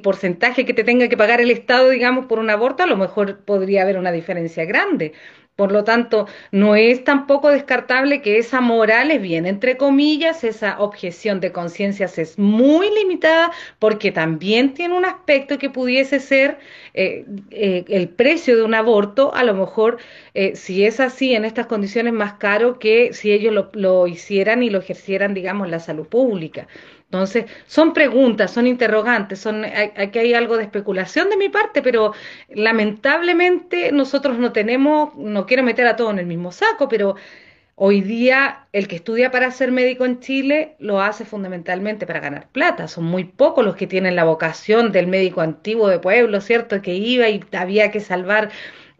porcentaje 0.00 0.64
que 0.64 0.74
te 0.74 0.84
tenga 0.84 1.08
que 1.08 1.16
pagar 1.16 1.40
el 1.40 1.50
Estado, 1.50 1.90
digamos, 1.90 2.26
por 2.26 2.38
un 2.38 2.50
aborto, 2.50 2.82
a 2.82 2.86
lo 2.86 2.96
mejor 2.96 3.44
podría 3.44 3.82
haber 3.82 3.98
una 3.98 4.12
diferencia 4.12 4.64
grande. 4.64 5.12
Por 5.56 5.70
lo 5.70 5.84
tanto, 5.84 6.26
no 6.50 6.76
es 6.76 7.04
tampoco 7.04 7.50
descartable 7.50 8.22
que 8.22 8.38
esa 8.38 8.62
moral 8.62 9.10
es 9.10 9.20
bien, 9.20 9.44
entre 9.44 9.76
comillas, 9.76 10.44
esa 10.44 10.80
objeción 10.80 11.40
de 11.40 11.52
conciencias 11.52 12.18
es 12.18 12.38
muy 12.38 12.88
limitada 12.90 13.52
porque 13.78 14.12
también 14.12 14.72
tiene 14.72 14.96
un 14.96 15.04
aspecto 15.04 15.58
que 15.58 15.68
pudiese 15.68 16.20
ser 16.20 16.58
eh, 16.94 17.26
eh, 17.50 17.84
el 17.88 18.08
precio 18.08 18.56
de 18.56 18.62
un 18.62 18.74
aborto, 18.74 19.34
a 19.34 19.44
lo 19.44 19.52
mejor, 19.52 19.98
eh, 20.32 20.56
si 20.56 20.86
es 20.86 21.00
así, 21.00 21.34
en 21.34 21.44
estas 21.44 21.66
condiciones, 21.66 22.14
más 22.14 22.34
caro 22.34 22.78
que 22.78 23.12
si 23.12 23.30
ellos 23.30 23.52
lo, 23.52 23.70
lo 23.74 24.06
hicieran 24.06 24.62
y 24.62 24.70
lo 24.70 24.78
ejercieran, 24.78 25.34
digamos, 25.34 25.68
la 25.68 25.80
salud 25.80 26.06
pública. 26.06 26.66
Entonces, 27.12 27.44
son 27.66 27.92
preguntas, 27.92 28.52
son 28.52 28.66
interrogantes, 28.66 29.38
son, 29.38 29.66
aquí 29.66 30.18
hay 30.18 30.32
algo 30.32 30.56
de 30.56 30.62
especulación 30.62 31.28
de 31.28 31.36
mi 31.36 31.50
parte, 31.50 31.82
pero 31.82 32.14
lamentablemente 32.48 33.92
nosotros 33.92 34.38
no 34.38 34.52
tenemos, 34.52 35.14
no 35.16 35.44
quiero 35.44 35.62
meter 35.62 35.86
a 35.86 35.96
todos 35.96 36.10
en 36.12 36.20
el 36.20 36.24
mismo 36.26 36.52
saco, 36.52 36.88
pero 36.88 37.16
hoy 37.74 38.00
día 38.00 38.66
el 38.72 38.88
que 38.88 38.96
estudia 38.96 39.30
para 39.30 39.50
ser 39.50 39.72
médico 39.72 40.06
en 40.06 40.20
Chile 40.20 40.74
lo 40.78 41.02
hace 41.02 41.26
fundamentalmente 41.26 42.06
para 42.06 42.20
ganar 42.20 42.48
plata. 42.48 42.88
Son 42.88 43.04
muy 43.04 43.24
pocos 43.24 43.62
los 43.62 43.76
que 43.76 43.86
tienen 43.86 44.16
la 44.16 44.24
vocación 44.24 44.90
del 44.90 45.06
médico 45.06 45.42
antiguo 45.42 45.88
de 45.88 45.98
pueblo, 45.98 46.40
¿cierto? 46.40 46.80
Que 46.80 46.94
iba 46.94 47.28
y 47.28 47.44
había 47.52 47.90
que 47.90 48.00
salvar 48.00 48.50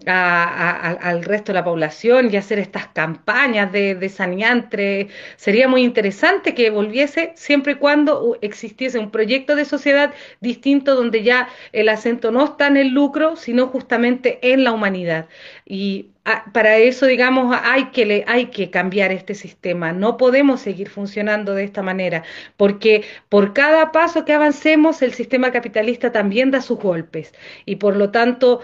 al 0.07 1.25
resto 1.25 1.53
de 1.53 1.55
la 1.55 1.65
población 1.65 2.29
y 2.33 2.37
hacer 2.37 2.59
estas 2.59 2.89
campañas 2.89 3.73
de, 3.73 3.95
de. 3.95 5.09
Sería 5.37 5.69
muy 5.69 5.83
interesante 5.83 6.55
que 6.55 6.71
volviese 6.71 7.33
siempre 7.37 7.73
y 7.73 7.77
cuando 7.77 8.39
existiese 8.41 8.99
un 8.99 9.11
proyecto 9.11 9.57
de 9.57 9.65
sociedad 9.65 10.13
distinto 10.41 10.95
donde 10.95 11.23
ya 11.23 11.49
el 11.73 11.89
acento 11.89 12.31
no 12.31 12.45
está 12.45 12.67
en 12.67 12.77
el 12.77 12.89
lucro, 12.89 13.37
sino 13.37 13.69
justamente 13.69 14.39
en 14.43 14.65
la 14.65 14.73
humanidad. 14.73 15.27
Y 15.65 16.11
para 16.53 16.79
eso, 16.79 17.07
digamos, 17.07 17.57
hay 17.65 17.87
que, 17.87 18.25
hay 18.27 18.47
que 18.47 18.71
cambiar 18.71 19.11
este 19.11 19.35
sistema. 19.35 19.93
No 19.93 20.17
podemos 20.17 20.61
seguir 20.61 20.89
funcionando 20.89 21.55
de 21.55 21.65
esta 21.65 21.83
manera, 21.83 22.23
porque 22.57 23.05
por 23.29 23.53
cada 23.53 23.91
paso 23.93 24.25
que 24.25 24.33
avancemos, 24.33 25.03
el 25.03 25.13
sistema 25.13 25.51
capitalista 25.51 26.13
también 26.13 26.51
da 26.51 26.61
sus 26.61 26.79
golpes. 26.79 27.35
Y 27.67 27.77
por 27.77 27.97
lo 27.97 28.11
tanto, 28.11 28.61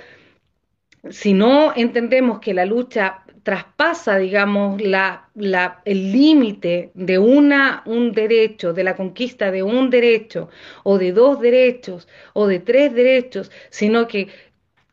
si 1.11 1.33
no 1.33 1.73
entendemos 1.77 2.41
que 2.41 2.55
la 2.55 2.65
lucha 2.65 3.25
traspasa, 3.43 4.19
digamos, 4.19 4.81
la, 4.83 5.31
la, 5.35 5.81
el 5.85 6.13
límite 6.13 6.91
de 6.95 7.19
una, 7.19 7.83
un 7.87 8.13
derecho, 8.13 8.73
de 8.75 8.85
la 8.85 8.95
conquista 8.95 9.51
de 9.51 9.63
un 9.63 9.89
derecho, 9.91 10.51
o 10.83 10.99
de 10.99 11.13
dos 11.13 11.41
derechos, 11.41 12.09
o 12.35 12.47
de 12.47 12.59
tres 12.59 12.93
derechos, 12.95 13.51
sino 13.71 14.07
que 14.07 14.29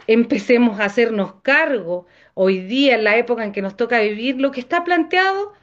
empecemos 0.07 0.79
a 0.79 0.85
hacernos 0.85 1.33
cargo 1.41 2.05
hoy 2.33 2.59
día, 2.59 2.95
en 2.95 3.03
la 3.03 3.17
época 3.17 3.43
en 3.43 3.51
que 3.51 3.61
nos 3.61 3.75
toca 3.75 3.99
vivir, 3.99 4.39
lo 4.39 4.51
que 4.51 4.61
está 4.61 4.83
planteado 4.83 5.53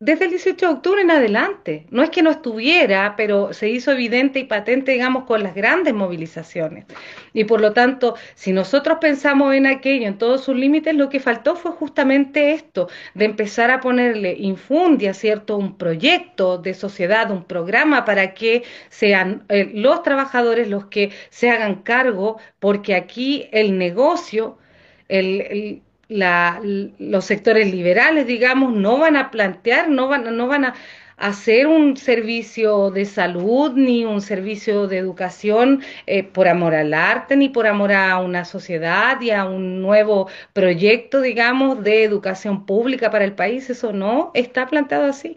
desde 0.00 0.26
el 0.26 0.30
18 0.30 0.66
de 0.66 0.72
octubre 0.72 1.00
en 1.02 1.10
adelante. 1.10 1.86
No 1.90 2.04
es 2.04 2.10
que 2.10 2.22
no 2.22 2.30
estuviera, 2.30 3.14
pero 3.16 3.52
se 3.52 3.68
hizo 3.68 3.90
evidente 3.90 4.38
y 4.38 4.44
patente, 4.44 4.92
digamos, 4.92 5.24
con 5.24 5.42
las 5.42 5.54
grandes 5.56 5.92
movilizaciones. 5.92 6.86
Y 7.32 7.44
por 7.44 7.60
lo 7.60 7.72
tanto, 7.72 8.14
si 8.36 8.52
nosotros 8.52 8.98
pensamos 9.00 9.54
en 9.54 9.66
aquello, 9.66 10.06
en 10.06 10.16
todos 10.16 10.44
sus 10.44 10.56
límites, 10.56 10.94
lo 10.94 11.08
que 11.08 11.18
faltó 11.18 11.56
fue 11.56 11.72
justamente 11.72 12.52
esto, 12.52 12.88
de 13.14 13.24
empezar 13.24 13.72
a 13.72 13.80
ponerle 13.80 14.36
infundia, 14.38 15.14
¿cierto? 15.14 15.56
Un 15.56 15.76
proyecto 15.76 16.58
de 16.58 16.74
sociedad, 16.74 17.30
un 17.32 17.44
programa 17.44 18.04
para 18.04 18.34
que 18.34 18.62
sean 18.90 19.44
eh, 19.48 19.68
los 19.74 20.02
trabajadores 20.04 20.68
los 20.68 20.86
que 20.86 21.10
se 21.30 21.50
hagan 21.50 21.82
cargo, 21.82 22.38
porque 22.60 22.94
aquí 22.94 23.48
el 23.52 23.76
negocio, 23.78 24.58
el 25.08 25.82
la, 26.08 26.60
los 26.62 27.24
sectores 27.24 27.70
liberales, 27.70 28.26
digamos, 28.26 28.72
no 28.72 28.98
van 28.98 29.16
a 29.16 29.30
plantear, 29.30 29.88
no 29.88 30.08
van, 30.08 30.36
no 30.36 30.46
van 30.46 30.64
a 30.66 30.74
hacer 31.18 31.66
un 31.66 31.96
servicio 31.96 32.90
de 32.90 33.04
salud 33.04 33.72
ni 33.74 34.04
un 34.04 34.20
servicio 34.22 34.86
de 34.86 34.98
educación 34.98 35.82
eh, 36.06 36.22
por 36.24 36.48
amor 36.48 36.74
al 36.74 36.94
arte 36.94 37.36
ni 37.36 37.48
por 37.48 37.66
amor 37.66 37.92
a 37.92 38.18
una 38.20 38.44
sociedad 38.44 39.20
y 39.20 39.30
a 39.30 39.44
un 39.44 39.82
nuevo 39.82 40.28
proyecto, 40.52 41.20
digamos, 41.20 41.82
de 41.82 42.04
educación 42.04 42.66
pública 42.66 43.10
para 43.10 43.24
el 43.24 43.34
país. 43.34 43.68
Eso 43.70 43.92
no 43.92 44.30
está 44.34 44.66
planteado 44.68 45.06
así. 45.06 45.36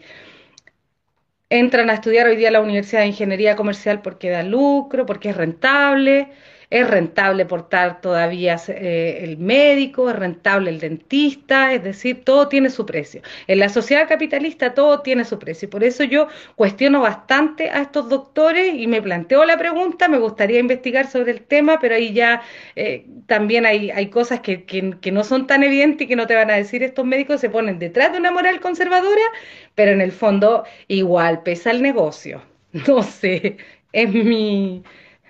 entran 1.50 1.90
a 1.90 1.94
estudiar 1.94 2.26
hoy 2.26 2.36
día 2.36 2.50
la 2.50 2.60
Universidad 2.60 3.02
de 3.02 3.08
Ingeniería 3.08 3.56
Comercial 3.56 4.02
porque 4.02 4.30
da 4.30 4.42
lucro, 4.42 5.06
porque 5.06 5.30
es 5.30 5.36
rentable, 5.36 6.32
es 6.72 6.88
rentable 6.88 7.44
portar 7.46 8.00
todavía 8.00 8.56
eh, 8.68 9.20
el 9.22 9.36
médico, 9.38 10.10
es 10.10 10.16
rentable 10.16 10.70
el 10.70 10.80
dentista, 10.80 11.72
es 11.74 11.84
decir, 11.84 12.24
todo 12.24 12.48
tiene 12.48 12.70
su 12.70 12.86
precio. 12.86 13.20
En 13.46 13.58
la 13.58 13.68
sociedad 13.68 14.08
capitalista 14.08 14.74
todo 14.74 15.00
tiene 15.00 15.24
su 15.24 15.38
precio 15.38 15.68
por 15.68 15.84
eso 15.84 16.04
yo 16.04 16.28
cuestiono 16.56 17.00
bastante 17.00 17.70
a 17.70 17.82
estos 17.82 18.08
doctores 18.08 18.74
y 18.74 18.86
me 18.86 19.02
planteo 19.02 19.44
la 19.44 19.56
pregunta, 19.58 20.08
me 20.08 20.18
gustaría 20.18 20.60
investigar 20.60 21.10
sobre 21.10 21.32
el 21.32 21.42
tema, 21.42 21.78
pero 21.78 21.94
ahí 21.94 22.12
ya 22.12 22.42
eh, 22.76 23.06
también 23.26 23.66
hay, 23.66 23.90
hay 23.90 24.08
cosas 24.08 24.40
que, 24.40 24.64
que 24.64 25.12
no 25.12 25.24
son 25.24 25.46
tan 25.46 25.62
evidentes 25.62 26.06
y 26.06 26.08
que 26.08 26.16
no 26.16 26.26
te 26.26 26.34
van 26.34 26.50
a 26.50 26.54
decir 26.54 26.82
estos 26.82 27.04
médicos, 27.04 27.40
se 27.40 27.50
ponen 27.50 27.78
detrás 27.78 28.12
de 28.12 28.18
una 28.18 28.30
moral 28.30 28.60
conservadora, 28.60 29.22
pero 29.74 29.92
en 29.92 30.00
el 30.00 30.12
fondo 30.12 30.64
igual 30.88 31.42
pesa 31.42 31.70
el 31.70 31.82
negocio. 31.82 32.42
No 32.88 33.02
sé, 33.02 33.58
es 33.92 34.12
mi, 34.14 34.82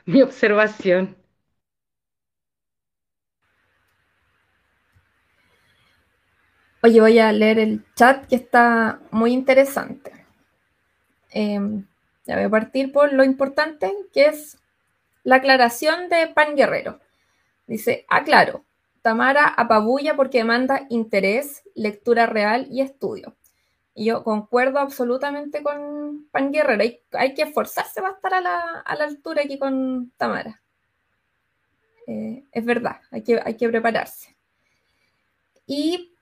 mi 0.07 0.23
observación. 0.23 1.17
Oye, 6.85 7.01
voy 7.01 7.17
a 7.21 7.31
leer 7.31 7.61
el 7.61 7.85
chat 7.95 8.27
que 8.27 8.35
está 8.35 8.99
muy 9.13 9.33
interesante. 9.33 10.27
Em, 11.31 11.87
ya 12.25 12.35
voy 12.35 12.45
a 12.45 12.51
partir 12.51 12.91
por 12.91 13.13
lo 13.13 13.23
importante, 13.23 13.93
que 14.13 14.27
es 14.27 14.59
la 15.23 15.37
aclaración 15.37 16.09
de 16.09 16.27
Pan 16.27 16.57
Guerrero. 16.57 16.99
Dice, 17.69 18.05
aclaro, 18.09 18.65
Tamara 19.01 19.47
apabulla 19.47 20.17
porque 20.17 20.39
demanda 20.39 20.87
interés, 20.91 21.63
lectura 21.77 22.27
real 22.27 22.67
y 22.69 22.81
estudio. 22.81 23.37
Y 23.95 24.07
yo 24.07 24.25
concuerdo 24.25 24.81
absolutamente 24.81 25.63
con 25.63 26.27
Pan 26.33 26.51
Guerrero. 26.51 26.83
Hay, 27.13 27.35
que 27.35 27.43
esforzarse 27.43 28.01
para 28.03 28.15
estar 28.15 28.35
a 28.35 28.41
la, 28.41 29.05
altura 29.05 29.43
aquí 29.45 29.57
con 29.57 30.11
Tamara. 30.17 30.61
Eh, 32.09 32.43
es 32.51 32.65
verdad, 32.65 33.01
hay 33.13 33.23
que, 33.23 33.41
hay 33.45 33.57
que 33.57 33.69
prepararse. 33.69 34.37
Y 35.65 36.13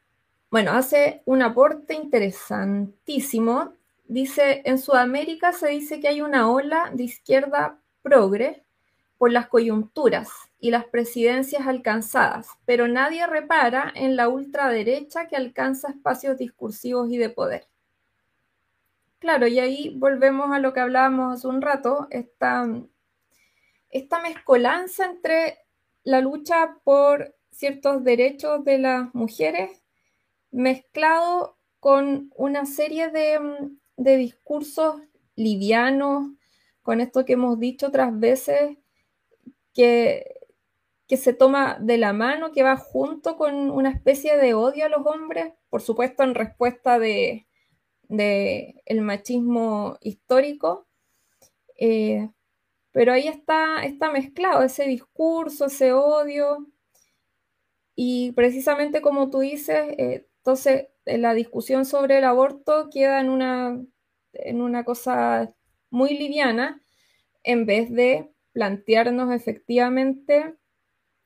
bueno, 0.51 0.73
hace 0.73 1.23
un 1.27 1.43
aporte 1.43 1.95
interesantísimo. 1.95 3.75
Dice, 4.07 4.63
en 4.65 4.79
Sudamérica 4.79 5.53
se 5.53 5.69
dice 5.69 6.01
que 6.01 6.09
hay 6.09 6.23
una 6.23 6.51
ola 6.51 6.91
de 6.93 7.05
izquierda 7.05 7.81
progre 8.03 8.65
por 9.17 9.31
las 9.31 9.49
coyunturas 9.49 10.29
y 10.59 10.71
las 10.71 10.87
presidencias 10.87 11.67
alcanzadas, 11.69 12.49
pero 12.65 12.89
nadie 12.89 13.27
repara 13.27 13.93
en 13.95 14.17
la 14.17 14.29
ultraderecha 14.29 15.29
que 15.29 15.37
alcanza 15.37 15.91
espacios 15.91 16.37
discursivos 16.37 17.11
y 17.13 17.19
de 17.19 17.31
poder. 17.31 17.69
Claro, 19.21 19.47
y 19.47 19.61
ahí 19.61 19.95
volvemos 19.99 20.51
a 20.51 20.59
lo 20.59 20.73
que 20.73 20.81
hablábamos 20.81 21.35
hace 21.35 21.47
un 21.47 21.63
rato, 21.63 22.09
esta, 22.11 22.67
esta 23.91 24.23
mezcolanza 24.23 25.05
entre 25.05 25.59
la 26.03 26.21
lucha 26.21 26.79
por 26.83 27.37
ciertos 27.51 28.03
derechos 28.03 28.65
de 28.65 28.79
las 28.79 29.15
mujeres 29.15 29.80
mezclado 30.51 31.59
con 31.81 32.31
una 32.37 32.67
serie 32.67 33.09
mm, 33.09 33.79
de, 33.97 34.17
discursos 34.17 35.01
livianos, 35.37 36.29
con 36.83 37.01
esto 37.01 37.25
que 37.25 37.35
hemos 37.35 37.59
dicho 37.59 37.89
otras 37.89 38.19
veces, 38.19 38.79
que, 39.75 40.37
se 41.09 41.33
toma 41.33 41.77
de 41.81 41.99
la 41.99 42.13
mano, 42.13 42.53
que 42.53 42.63
va 42.63 42.77
junto 42.77 43.37
con 43.37 43.71
una 43.71 43.91
especie 43.91 44.37
de 44.37 44.55
odio 44.55 44.87
a 44.87 44.89
los 44.89 45.05
hombres, 45.07 45.53
por 45.69 45.83
supuesto 45.83 46.23
en 46.23 46.35
respuesta 46.37 46.99
de, 47.01 47.47
el 48.09 49.01
machismo 49.03 49.99
histórico. 50.01 50.87
Eh, 51.77 52.29
pero 52.93 53.13
ahí 53.13 53.29
está, 53.29 53.85
está 53.85 54.11
mezclado 54.11 54.63
ese 54.63 54.85
discurso, 54.85 55.67
ese 55.67 55.93
odio. 55.93 56.67
Y 57.95 58.33
precisamente 58.33 59.01
como 59.01 59.31
tú 59.31 59.41
dices, 59.41 59.95
eh, 59.99 60.30
entonces, 60.41 60.89
la 61.05 61.35
discusión 61.35 61.85
sobre 61.85 62.19
el 62.19 62.25
aborto 62.25 62.89
queda 62.91 63.21
en 63.21 63.29
una, 63.29 63.79
en 64.33 64.63
una 64.63 64.85
cosa 64.85 65.55
muy 65.91 66.17
liviana 66.17 66.81
en 67.45 67.67
vez 67.67 67.91
de 67.91 68.33
plantearnos 68.53 69.33
efectivamente 69.33 70.55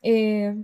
eh, 0.03 0.57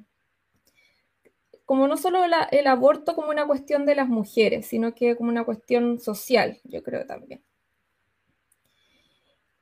como 1.65 1.87
no 1.87 1.97
solo 1.97 2.25
el 2.25 2.67
aborto 2.67 3.15
como 3.15 3.31
una 3.31 3.47
cuestión 3.47 3.87
de 3.87 3.95
las 3.95 4.09
mujeres, 4.09 4.67
sino 4.67 4.93
que 4.93 5.15
como 5.15 5.31
una 5.31 5.45
cuestión 5.45 6.01
social, 6.01 6.61
yo 6.65 6.83
creo 6.83 7.07
también. 7.07 7.45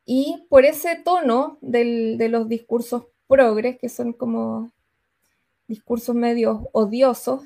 Y 0.06 0.46
por 0.48 0.64
ese 0.64 0.96
tono 1.04 1.58
de 1.60 2.28
los 2.30 2.48
discursos 2.48 3.08
progres, 3.26 3.78
que 3.78 3.90
son 3.90 4.14
como 4.14 4.72
discursos 5.66 6.14
medios 6.14 6.62
odiosos, 6.72 7.42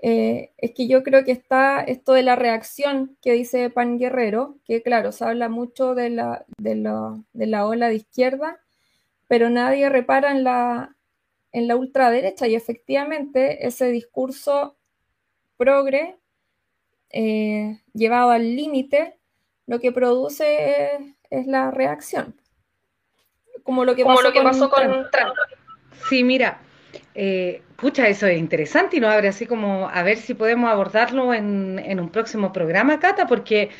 eh, 0.00 0.52
es 0.58 0.72
que 0.74 0.86
yo 0.86 1.02
creo 1.02 1.24
que 1.24 1.32
está 1.32 1.80
esto 1.80 2.12
de 2.12 2.22
la 2.22 2.36
reacción 2.36 3.16
que 3.20 3.32
dice 3.32 3.68
Pan 3.68 3.98
Guerrero, 3.98 4.56
que 4.64 4.80
claro, 4.82 5.10
se 5.10 5.24
habla 5.24 5.48
mucho 5.48 5.94
de 5.94 6.10
la, 6.10 6.44
de 6.56 6.76
la, 6.76 7.66
ola 7.66 7.88
de 7.88 7.96
izquierda, 7.96 8.60
pero 9.26 9.50
nadie 9.50 9.88
repara 9.88 10.30
en 10.30 10.44
la, 10.44 10.94
en 11.50 11.66
la 11.66 11.76
ultraderecha 11.76 12.46
y 12.46 12.54
efectivamente 12.54 13.66
ese 13.66 13.86
discurso 13.86 14.76
progre 15.56 16.16
eh, 17.10 17.80
llevado 17.92 18.30
al 18.30 18.54
límite, 18.54 19.18
lo 19.66 19.80
que 19.80 19.90
produce 19.90 21.16
es, 21.30 21.46
la 21.46 21.72
reacción. 21.72 22.40
Como 23.64 23.84
lo 23.84 23.96
que 23.96 24.04
pasó, 24.04 24.70
con, 24.70 25.10
Trump. 25.10 25.34
Sí, 26.08 26.22
mira, 26.22 26.62
eh, 27.20 27.62
pucha, 27.76 28.06
eso 28.06 28.28
es 28.28 28.38
interesante 28.38 28.96
y 28.96 29.00
nos 29.00 29.12
abre 29.12 29.26
así 29.28 29.44
como 29.44 29.88
a 29.88 30.02
ver 30.04 30.18
si 30.18 30.34
podemos 30.34 30.70
abordarlo 30.70 31.34
en, 31.34 31.80
en 31.80 31.98
un 31.98 32.10
próximo 32.10 32.52
programa, 32.52 33.00
Cata, 33.00 33.26
porque 33.26 33.70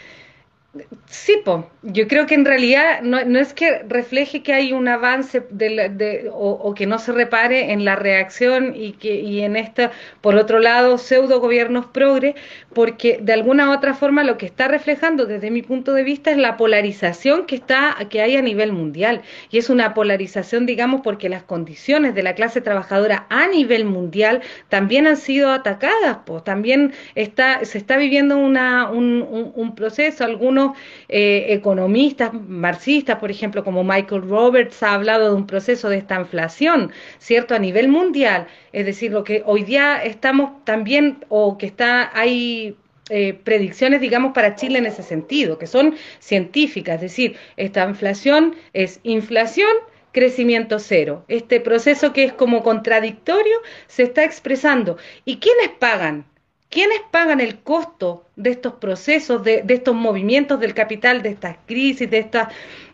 Sí, 1.07 1.43
yo 1.83 2.07
creo 2.09 2.27
que 2.27 2.35
en 2.35 2.45
realidad 2.45 3.01
no, 3.03 3.19
es 3.39 3.55
que 3.55 3.83
refleje 3.89 4.43
que 4.43 4.53
hay 4.53 4.73
un 4.73 4.87
avance 4.87 5.47
de, 5.51 6.31
o, 6.33 6.75
que 6.75 6.87
no 6.87 6.99
se 6.99 7.13
repare 7.13 7.73
en 7.73 7.85
la 7.85 7.97
reacción 7.97 8.75
y 8.77 8.93
que 8.93 9.15
y 9.15 9.41
en 9.41 9.57
esta, 9.57 9.91
por 10.21 10.37
otro 10.37 10.61
lado, 10.61 10.99
pseudo 10.99 11.41
gobiernos 11.41 11.87
progre, 11.87 12.35
porque 12.79 13.19
de 13.21 13.33
alguna 13.33 13.71
u 13.71 13.73
otra 13.73 13.93
forma 13.93 14.23
lo 14.23 14.39
que 14.39 14.47
está 14.47 14.69
reflejando 14.69 15.27
desde 15.27 15.51
mi 15.51 15.63
punto 15.63 15.95
de 15.95 16.05
vista 16.05 16.31
es 16.31 16.37
la 16.37 16.57
polarización 16.57 17.45
que 17.45 17.57
está 17.57 17.97
que 18.09 18.21
hay 18.21 18.37
a 18.37 18.41
nivel 18.41 18.73
mundial 18.73 19.23
y 19.51 19.59
es 19.59 19.69
una 19.69 19.95
polarización, 19.95 20.65
digamos, 20.65 21.01
porque 21.01 21.29
las 21.29 21.43
condiciones 21.43 22.15
de 22.15 22.23
la 22.23 22.37
clase 22.37 22.61
trabajadora 22.61 23.27
a 23.31 23.49
nivel 23.49 23.85
mundial 23.85 24.43
también 24.69 25.09
han 25.09 25.17
sido 25.17 25.51
atacadas, 25.51 26.19
pues 26.25 26.45
también 26.45 26.93
está 27.17 27.65
se 27.65 27.79
está 27.79 27.97
viviendo 27.97 28.37
una, 28.37 28.89
un, 28.89 29.27
un 29.57 29.75
proceso, 29.75 30.23
algunos 30.23 30.77
eh, 31.09 31.47
economistas 31.49 32.33
marxistas, 32.33 33.19
por 33.19 33.33
ejemplo, 33.33 33.65
como 33.65 33.83
Michael 33.83 34.23
Roberts, 34.23 34.85
ha 34.85 34.95
hablado 34.95 35.31
de 35.31 35.35
un 35.35 35.49
proceso 35.49 35.89
de 35.89 35.97
esta 35.97 36.21
inflación, 36.21 36.93
¿cierto? 37.19 37.57
A 37.57 37.59
nivel 37.59 37.89
mundial. 37.89 38.47
Es 38.73 38.87
decir, 38.87 39.11
lo 39.13 39.25
que 39.25 39.43
hoy 39.47 39.65
día 39.65 39.97
estamos 40.05 40.65
también, 40.65 41.25
o 41.29 41.59
que 41.59 41.67
está, 41.67 42.11
hay 42.17 42.68
eh, 43.11 43.35
predicciones, 43.35 44.01
digamos, 44.01 44.33
para 44.33 44.55
Chile 44.55 44.79
en 44.79 44.87
ese 44.87 45.03
sentido, 45.03 45.59
que 45.59 45.67
son 45.67 45.95
científicas, 46.19 46.97
es 46.97 47.01
decir, 47.03 47.37
esta 47.57 47.85
inflación 47.85 48.55
es 48.73 49.01
inflación, 49.03 49.71
crecimiento 50.13 50.79
cero. 50.79 51.25
Este 51.29 51.61
proceso 51.61 52.13
que 52.13 52.25
es 52.25 52.33
como 52.33 52.63
contradictorio 52.63 53.59
se 53.87 54.05
está 54.05 54.25
expresando. 54.25 54.97
¿Y 55.25 55.39
quiénes 55.39 55.71
pagan? 55.79 56.27
¿Quiénes 56.71 57.01
pagan 57.11 57.41
el 57.41 57.61
costo 57.61 58.27
de 58.37 58.51
estos 58.51 58.75
procesos, 58.75 59.43
de, 59.43 59.65
estos 59.69 59.95
movimientos 59.95 60.61
del 60.61 60.75
capital, 60.75 61.23
de 61.23 61.31
estas 61.31 61.57
crisis, 61.67 62.11
de 62.11 62.19
estas 62.19 62.49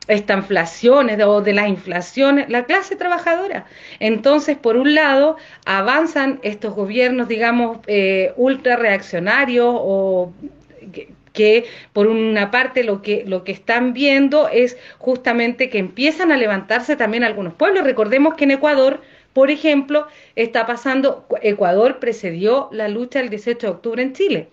inflaciones 0.09 1.23
o 1.25 1.41
de 1.41 1.55
las 1.55 1.69
inflaciones? 1.69 2.49
La 2.49 2.65
clase 2.65 2.97
trabajadora. 2.97 3.67
Entonces, 4.01 4.57
por 4.57 4.77
un 4.77 4.95
lado, 4.95 5.37
avanzan 5.65 6.41
estos 6.43 6.75
gobiernos, 6.75 7.29
digamos, 7.29 7.79
eh, 7.87 8.33
ultra 8.37 8.77
reaccionarios 8.77 9.69
o 9.71 10.33
que, 11.33 11.65
por 11.93 12.07
una 12.07 12.51
parte 12.51 12.85
lo 12.85 13.03
que, 13.03 13.25
lo 13.27 13.43
que 13.45 13.53
están 13.53 13.93
viendo 13.93 14.49
es 14.49 14.77
justamente 14.99 15.69
que 15.69 15.79
empiezan 15.79 16.31
a 16.31 16.37
levantarse 16.37 16.97
también 16.97 17.25
algunos 17.25 17.55
pueblos. 17.55 17.85
Recordemos 17.85 18.35
que 18.35 18.45
en 18.45 18.53
Ecuador 18.53 19.01
por 19.35 19.51
ejemplo, 19.51 20.07
está 20.37 20.65
pasando, 20.65 21.27
Ecuador 21.43 21.99
precedió 21.99 22.69
la 22.71 22.89
lucha 22.89 23.19
del 23.19 23.31
18 23.31 23.67
de 23.67 23.73
octubre 23.73 24.03
en 24.03 24.13
Chile. 24.13 24.49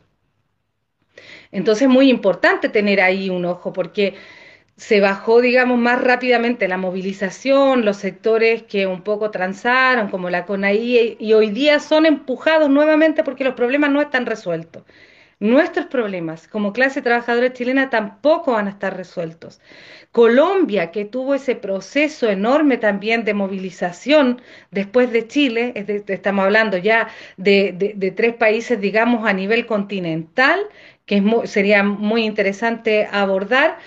Entonces 1.52 1.84
es 1.84 1.90
muy 1.90 2.10
importante 2.10 2.68
tener 2.68 3.00
ahí 3.00 3.30
un 3.30 3.46
ojo 3.46 3.72
porque 3.72 4.16
se 4.82 5.00
bajó, 5.00 5.42
digamos, 5.42 5.78
más 5.78 6.02
rápidamente 6.02 6.68
la 6.68 6.78
movilización, 6.78 7.86
los 7.86 7.98
sectores 7.98 8.64
que 8.64 8.88
un 8.88 9.04
poco 9.04 9.30
transaron, 9.30 10.10
como 10.10 10.32
la 10.32 10.48
CONAI, 10.48 11.18
y 11.20 11.34
hoy 11.34 11.52
día 11.52 11.80
son 11.80 12.08
empujados 12.08 12.68
nuevamente 12.68 13.24
porque 13.24 13.44
los 13.44 13.54
problemas 13.54 13.92
no 13.92 14.02
están 14.02 14.26
resueltos. 14.26 14.84
nuestros 15.40 15.86
problemas 15.88 16.48
como 16.48 16.74
clase 16.74 17.02
trabajadora 17.02 17.54
chilena 17.54 17.90
tampoco 17.92 18.54
van 18.54 18.68
a 18.68 18.72
estar 18.72 18.96
resueltos. 18.98 19.62
Colombia, 20.12 20.92
que 20.92 21.06
tuvo 21.06 21.36
ese 21.36 21.56
proceso 21.56 22.30
enorme 22.30 22.78
también 22.78 23.24
de 23.24 23.34
movilización 23.36 24.42
después 24.72 25.12
de 25.12 25.28
Chile, 25.28 25.74
estamos 26.08 26.46
hablando 26.46 26.78
ya 26.78 27.08
de, 27.38 28.14
tres 28.16 28.34
países, 28.36 28.82
digamos, 28.82 29.28
a 29.28 29.34
nivel 29.34 29.66
continental, 29.68 30.60
que 31.06 31.24
sería 31.46 31.84
muy 31.84 32.24
interesante 32.26 33.08
abordar, 33.12 33.78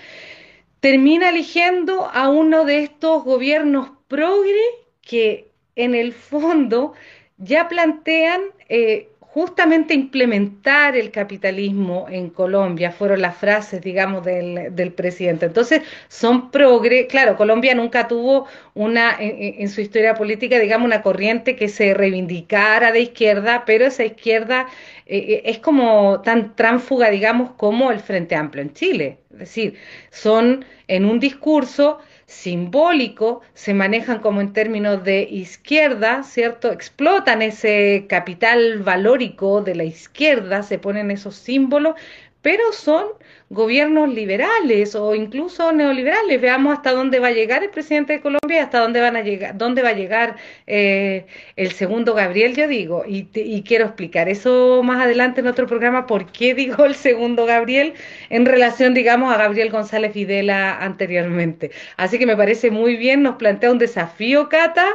termina 0.85 1.31
eligiendo 1.31 2.11
a 2.13 2.29
uno 2.29 2.67
de 2.67 2.83
estos 2.83 3.25
gobiernos 3.25 3.93
progre 4.07 4.61
que 5.01 5.51
en 5.77 5.95
el 5.95 6.13
fondo 6.13 6.93
ya 7.39 7.71
plantean 7.71 8.43
eh, 8.69 9.09
justamente 9.35 9.95
implementar 9.95 10.97
el 10.97 11.11
capitalismo 11.11 12.07
en 12.09 12.31
Colombia, 12.31 12.93
fueron 12.93 13.21
las 13.21 13.37
frases, 13.37 13.81
digamos, 13.83 14.25
del, 14.25 14.93
presidente. 14.93 15.47
Entonces, 15.47 15.83
son 16.07 16.53
progre, 16.53 17.09
claro, 17.09 17.37
Colombia 17.37 17.75
nunca 17.75 18.07
tuvo 18.07 18.47
una, 18.75 19.17
en, 19.19 19.69
su 19.69 19.81
historia 19.81 20.15
política, 20.15 20.61
digamos, 20.61 20.87
una 20.87 21.03
corriente 21.03 21.57
que 21.57 21.69
se 21.69 21.95
reivindicara 21.95 22.93
de 22.93 23.01
izquierda, 23.01 23.65
pero 23.67 23.87
esa 23.87 24.05
izquierda 24.05 24.69
eh, 25.07 25.19
eh, 25.19 25.43
es 25.47 25.59
como 25.59 26.21
tan 26.21 26.55
tránfuga, 26.55 27.11
digamos, 27.11 27.51
como 27.57 27.91
el 27.91 27.99
Frente 27.99 28.37
Amplio 28.37 28.63
en 28.63 28.73
Chile. 28.73 29.19
Es 29.33 29.39
decir, 29.41 29.75
son 30.13 30.65
en 30.87 31.05
un 31.05 31.19
discurso 31.19 31.99
simbólico, 32.35 33.41
se 33.55 33.75
manejan 33.75 34.19
como 34.21 34.41
en 34.41 34.53
términos 34.53 35.05
de 35.05 35.23
izquierda, 35.23 36.23
¿cierto? 36.25 36.73
Explotan 36.73 37.43
ese 37.43 38.07
capital 38.09 38.83
valórico 38.83 39.63
de 39.63 39.75
la 39.75 39.85
izquierda, 39.85 40.63
se 40.63 40.79
ponen 40.79 41.11
esos 41.11 41.37
símbolos, 41.37 41.95
pero 42.43 42.73
son 42.73 43.07
gobiernos 43.55 44.13
liberales 44.13 44.95
o 44.95 45.15
incluso 45.15 45.73
neoliberales. 45.73 46.41
Veamos 46.41 46.75
hasta 46.75 46.93
dónde 46.93 47.21
va 47.21 47.29
a 47.29 47.33
llegar 47.33 47.63
el 47.63 47.71
presidente 47.71 48.15
de 48.15 48.21
Colombia 48.21 48.57
y 48.57 48.59
hasta 48.59 48.81
dónde 48.81 49.01
van 49.01 49.17
a 49.17 49.23
llegar, 49.23 49.57
dónde 49.57 49.83
va 49.83 49.91
a 49.91 49.93
llegar 49.95 50.37
eh, 50.67 51.27
el 51.57 51.73
segundo 51.73 52.15
Gabriel, 52.15 52.55
yo 52.55 52.69
digo, 52.69 53.05
y, 53.07 53.29
y, 53.35 53.63
quiero 53.63 53.87
explicar 53.87 54.29
eso 54.29 54.83
más 54.83 55.03
adelante 55.03 55.41
en 55.41 55.47
otro 55.47 55.67
programa, 55.67 56.07
por 56.07 56.31
qué 56.33 56.55
digo 56.63 56.85
el 56.85 56.95
segundo 56.95 57.47
Gabriel 57.47 57.95
en 58.31 58.47
relación, 58.47 58.95
digamos, 58.95 59.33
a 59.33 59.39
Gabriel 59.39 59.71
González 59.71 60.13
Videla 60.15 60.77
anteriormente. 60.79 61.71
Así 61.97 62.19
que 62.19 62.27
me 62.27 62.37
parece 62.37 62.71
muy 62.71 62.97
bien, 62.97 63.23
nos 63.23 63.37
plantea 63.37 63.71
un 63.71 63.79
desafío, 63.79 64.49
Cata, 64.49 64.87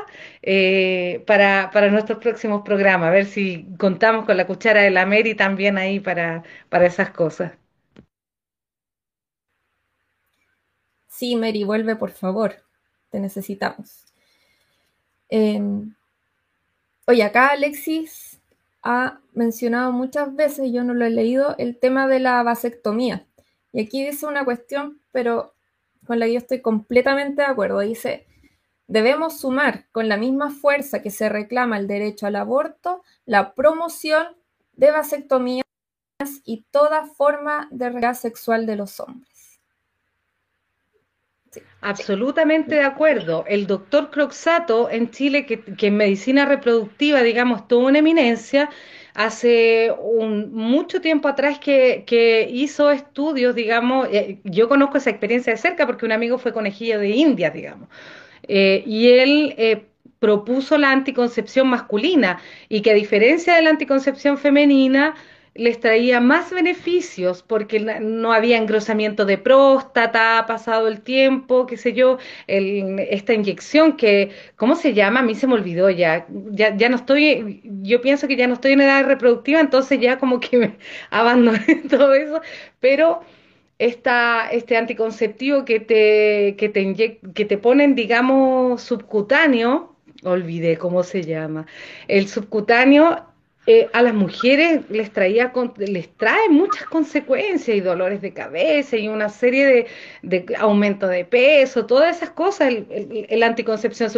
eh, 0.42 1.24
para, 1.28 1.70
nuestros 1.92 2.20
próximos 2.20 2.62
programas, 2.64 3.08
a 3.10 3.12
ver 3.12 3.26
si 3.26 3.66
contamos 3.78 4.26
con 4.26 4.38
la 4.38 4.48
cuchara 4.48 4.82
de 4.82 4.90
la 4.92 5.06
Mary 5.06 5.36
también 5.36 5.78
ahí 5.78 6.00
para, 6.00 6.44
para 6.70 6.86
esas 6.86 7.12
cosas. 7.12 7.59
Sí, 11.20 11.36
Mary, 11.36 11.66
vuelve 11.66 11.98
por 11.98 12.12
favor, 12.12 12.64
te 13.10 13.20
necesitamos. 13.20 14.06
Em, 15.28 15.94
oye, 17.08 17.24
acá 17.24 17.48
Alexis 17.50 18.40
ha 18.84 19.20
mencionado 19.34 19.92
muchas 19.92 20.34
veces, 20.34 20.72
yo 20.72 20.86
no 20.86 20.94
lo 20.94 21.04
he 21.06 21.10
leído, 21.10 21.56
el 21.58 21.78
tema 21.78 22.08
de 22.08 22.22
la 22.22 22.42
vasectomía. 22.44 23.28
Y 23.74 23.82
aquí 23.82 24.06
dice 24.06 24.28
una 24.28 24.46
cuestión, 24.46 25.02
pero 25.12 25.54
con 26.08 26.20
la 26.20 26.26
que 26.26 26.32
yo 26.36 26.38
estoy 26.38 26.62
completamente 26.62 27.42
de 27.42 27.50
acuerdo. 27.50 27.82
Dice, 27.82 28.26
debemos 28.88 29.42
sumar 29.42 29.88
con 29.92 30.08
la 30.08 30.16
misma 30.16 30.52
fuerza 30.52 31.02
que 31.02 31.12
se 31.12 31.28
reclama 31.28 31.78
el 31.80 31.88
derecho 31.88 32.28
al 32.28 32.38
aborto, 32.38 33.04
la 33.26 33.56
promoción 33.56 34.26
de 34.72 34.92
vasectomías 34.92 35.66
y 36.46 36.66
toda 36.72 37.08
forma 37.08 37.68
de 37.72 37.90
realidad 37.90 38.14
sexual 38.14 38.66
de 38.66 38.78
los 38.78 39.02
hombres. 39.02 39.39
Absolutamente 41.82 42.76
de 42.76 42.84
acuerdo. 42.84 43.46
El 43.48 43.66
doctor 43.66 44.12
Croxato 44.12 44.90
en 44.90 45.12
Chile, 45.12 45.46
que, 45.46 45.88
en 45.88 45.98
medicina 45.98 46.46
reproductiva, 46.46 47.22
digamos, 47.22 47.68
tuvo 47.68 47.88
una 47.88 48.00
eminencia, 48.00 48.70
hace 49.14 49.94
un, 50.02 50.54
mucho 50.54 51.00
tiempo 51.02 51.28
atrás 51.28 51.60
que, 51.60 52.50
hizo 52.52 52.92
estudios, 52.92 53.56
digamos, 53.56 54.08
eh, 54.12 54.40
yo 54.44 54.68
conozco 54.68 54.98
esa 54.98 55.10
experiencia 55.10 55.54
de 55.54 55.58
cerca 55.58 55.86
porque 55.88 56.06
un 56.06 56.12
amigo 56.12 56.38
fue 56.38 56.54
conejillo 56.54 57.00
de 57.00 57.10
India, 57.10 57.50
digamos, 57.50 57.88
eh, 58.48 58.84
y 58.86 59.10
él 59.10 59.56
eh, 59.58 59.86
propuso 60.20 60.78
la 60.78 60.92
anticoncepción 60.92 61.68
masculina 61.68 62.42
y 62.68 62.82
que 62.82 62.92
a 62.92 62.94
diferencia 62.94 63.56
de 63.56 63.62
la 63.62 63.70
anticoncepción 63.70 64.38
femenina, 64.38 65.16
les 65.60 65.80
traía 65.80 66.22
más 66.22 66.52
beneficios 66.52 67.44
porque 67.44 67.80
no 67.80 68.32
había 68.32 68.58
engrosamiento 68.58 69.26
de 69.26 69.38
próstata, 69.38 70.40
ha 70.40 70.46
pasado 70.46 70.88
el 70.88 71.02
tiempo, 71.02 71.66
qué 71.66 71.76
sé 71.76 71.94
yo, 71.94 72.18
esta 72.48 73.34
inyección 73.34 73.98
que, 73.98 74.32
¿cómo 74.56 74.76
se 74.76 74.94
llama? 74.94 75.20
A 75.20 75.24
mí 75.24 75.36
se 75.36 75.48
me 75.48 75.56
olvidó 75.56 75.90
ya. 75.90 76.26
ya, 76.52 76.76
ya 76.78 76.88
no 76.88 76.96
estoy, 76.96 77.62
yo 77.84 78.00
pienso 78.02 78.28
que 78.28 78.38
ya 78.38 78.48
no 78.48 78.54
estoy 78.54 78.72
en 78.72 78.82
edad 78.82 79.06
reproductiva, 79.06 79.60
entonces 79.60 80.00
ya 80.00 80.18
como 80.18 80.40
que 80.40 80.58
me 80.58 80.78
abandoné 81.10 81.84
todo 81.90 82.14
eso, 82.14 82.42
pero 82.80 83.22
esta, 83.80 84.50
este 84.50 84.78
anticonceptivo 84.78 85.66
que 85.66 85.82
te, 85.82 86.56
que 86.58 86.70
te, 86.70 87.20
que 87.34 87.46
te 87.46 87.58
ponen, 87.58 87.96
digamos, 87.96 88.82
subcutáneo, 88.82 89.96
olvidé 90.24 90.78
cómo 90.78 91.04
se 91.04 91.24
llama, 91.24 91.66
el 92.08 92.28
subcutáneo 92.30 93.29
eh, 93.72 93.88
a 93.94 94.02
las 94.02 94.16
mujeres 94.16 94.82
les 94.90 95.14
traía 95.14 95.54
les 95.78 96.10
trae 96.18 96.50
muchas 96.50 96.86
consecuencias 96.86 97.78
y 97.78 97.82
dolores 97.82 98.20
de 98.20 98.34
cabeza 98.34 98.98
y 98.98 99.08
una 99.08 99.30
serie 99.30 99.86
de, 100.24 100.46
aumento 100.58 101.08
de 101.08 101.24
peso, 101.24 101.86
todas 101.86 102.18
esas 102.18 102.32
cosas, 102.32 102.74
el, 102.90 103.44
anticoncepción 103.44 104.10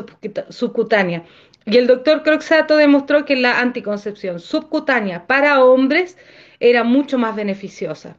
subcutánea. 0.47 1.25
Y 1.65 1.75
el 1.75 1.87
doctor 1.87 2.23
Croxato 2.23 2.77
demostró 2.77 3.25
que 3.25 3.35
la 3.35 3.59
anticoncepción 3.59 4.39
subcutánea 4.39 5.27
para 5.27 5.61
hombres 5.65 6.17
era 6.61 6.85
mucho 6.85 7.17
más 7.17 7.35
beneficiosa. 7.35 8.15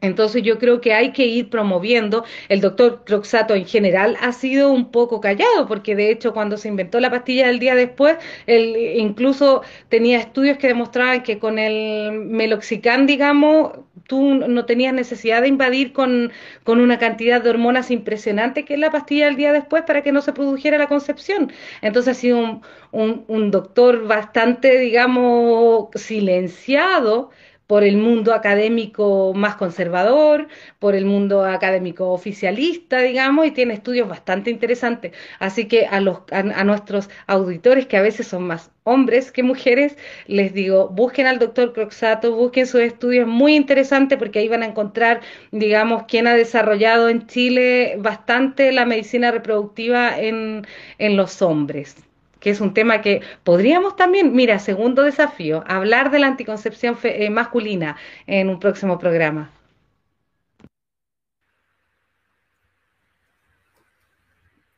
Entonces 0.00 0.42
yo 0.42 0.58
creo 0.58 0.80
que 0.80 0.92
hay 0.92 1.12
que 1.12 1.24
ir 1.26 1.48
promoviendo. 1.48 2.24
El 2.48 2.60
doctor 2.60 3.04
Croxato 3.04 3.54
en 3.54 3.64
general 3.66 4.16
ha 4.20 4.32
sido 4.32 4.70
un 4.70 4.90
poco 4.90 5.20
callado, 5.20 5.66
porque 5.66 5.96
de 5.96 6.10
hecho 6.10 6.34
cuando 6.34 6.56
se 6.58 6.68
inventó 6.68 7.00
la 7.00 7.10
pastilla 7.10 7.46
del 7.46 7.58
día 7.58 7.74
después, 7.74 8.16
él 8.46 8.76
incluso 8.96 9.62
tenía 9.88 10.18
estudios 10.18 10.58
que 10.58 10.68
demostraban 10.68 11.22
que 11.22 11.38
con 11.38 11.58
el 11.58 12.12
meloxicam, 12.12 13.06
digamos, 13.06 13.72
tú 14.06 14.34
no 14.34 14.66
tenías 14.66 14.92
necesidad 14.92 15.42
de 15.42 15.48
invadir 15.48 15.92
con, 15.92 16.32
una 16.66 16.98
cantidad 16.98 17.42
de 17.42 17.50
hormonas 17.50 17.90
impresionante 17.90 18.64
que 18.64 18.74
es 18.74 18.80
la 18.80 18.90
pastilla 18.90 19.26
del 19.26 19.36
día 19.36 19.52
después 19.52 19.84
para 19.84 20.02
que 20.02 20.12
no 20.12 20.20
se 20.20 20.32
produjera 20.32 20.78
la 20.78 20.88
concepción. 20.88 21.52
Entonces 21.82 22.16
ha 22.16 22.20
sido 22.20 22.62
un, 22.92 23.24
un 23.28 23.50
doctor 23.50 24.06
bastante, 24.06 24.78
digamos, 24.78 25.88
silenciado 25.94 27.30
por 27.66 27.84
el 27.84 27.96
mundo 27.96 28.34
académico 28.34 29.32
más 29.34 29.56
conservador, 29.56 30.48
por 30.78 30.94
el 30.94 31.06
mundo 31.06 31.44
académico 31.44 32.10
oficialista, 32.10 33.00
digamos, 33.00 33.46
y 33.46 33.50
tiene 33.52 33.74
estudios 33.74 34.08
bastante 34.08 34.50
interesantes. 34.50 35.12
Así 35.38 35.66
que 35.66 35.86
a, 35.86 36.00
los, 36.00 36.18
a, 36.30 36.64
nuestros 36.64 37.08
auditores, 37.26 37.86
que 37.86 37.96
a 37.96 38.02
veces 38.02 38.28
son 38.28 38.46
más 38.46 38.70
hombres 38.84 39.32
que 39.32 39.42
mujeres, 39.42 39.96
les 40.26 40.52
digo, 40.52 40.88
busquen 40.88 41.26
al 41.26 41.38
doctor 41.38 41.72
Croxato, 41.72 42.36
busquen 42.36 42.66
sus 42.66 42.82
estudios 42.82 43.26
muy 43.26 43.56
interesantes 43.56 44.18
porque 44.18 44.40
ahí 44.40 44.48
van 44.48 44.62
a 44.62 44.66
encontrar, 44.66 45.20
digamos, 45.52 46.04
quién 46.06 46.26
ha 46.26 46.34
desarrollado 46.34 47.08
en 47.08 47.26
Chile 47.26 47.96
bastante 47.98 48.72
la 48.72 48.84
medicina 48.84 49.30
reproductiva 49.30 50.18
en, 50.18 50.66
en 50.98 51.16
los 51.16 51.40
hombres 51.42 52.03
que 52.44 52.50
es 52.50 52.60
un 52.60 52.74
tema 52.74 53.00
que 53.00 53.22
podríamos 53.42 53.96
también, 53.96 54.34
mira, 54.36 54.58
segundo 54.60 55.02
desafío, 55.02 55.64
hablar 55.66 56.10
de 56.10 56.18
la 56.20 56.26
anticoncepción 56.28 56.96
eh, 57.02 57.30
masculina 57.30 57.96
en 58.26 58.50
un 58.50 58.60
próximo 58.60 58.98
programa. 58.98 59.50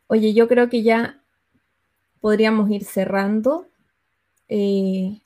Oye, 0.08 0.34
yo 0.34 0.48
creo 0.48 0.68
que 0.68 0.82
ya 0.82 1.22
podríamos 2.20 2.70
ir 2.70 2.84
cerrando, 2.84 3.68
eh, 4.48 5.20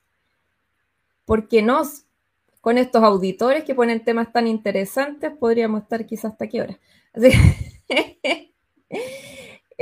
porque 1.24 1.62
nos, 1.62 2.04
con 2.60 2.78
estos 2.78 3.02
auditores 3.02 3.64
que 3.64 3.74
ponen 3.74 4.04
temas 4.04 4.32
tan 4.32 4.46
interesantes, 4.46 5.32
podríamos 5.38 5.82
estar 5.82 6.06
quizás 6.06 6.32
hasta 6.32 6.48
qué 6.48 6.62
hora. 6.62 6.78
Así 7.12 7.30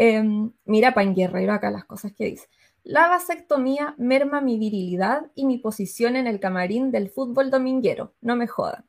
Em, 0.01 0.53
mira, 0.65 0.95
Pan 0.95 1.13
Guerrero 1.13 1.53
acá 1.53 1.73
las 1.73 1.85
cosas 1.85 2.13
que 2.13 2.27
dice. 2.27 2.47
La 2.85 3.09
vasectomía 3.09 3.97
merma 3.99 4.41
mi 4.41 4.57
virilidad 4.57 5.29
y 5.35 5.45
mi 5.45 5.59
posición 5.59 6.15
en 6.15 6.29
el 6.29 6.39
camarín 6.39 6.93
del 6.93 7.11
fútbol 7.11 7.51
dominguero. 7.51 8.15
No 8.21 8.37
me 8.37 8.47
jodan. 8.47 8.87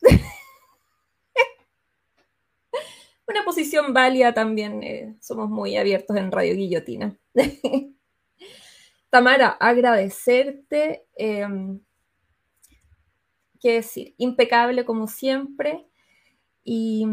Una 3.26 3.44
posición 3.44 3.92
válida 3.92 4.32
también. 4.32 4.80
Eh, 4.84 5.16
somos 5.20 5.50
muy 5.50 5.76
abiertos 5.76 6.16
en 6.18 6.30
Radio 6.30 6.54
Guillotina. 6.54 7.18
Tamara, 9.10 9.48
agradecerte. 9.58 11.04
Em, 11.16 11.80
que 13.60 13.72
decir, 13.72 14.14
impecable 14.18 14.84
como 14.84 15.08
siempre. 15.08 15.84
Y, 16.62 17.08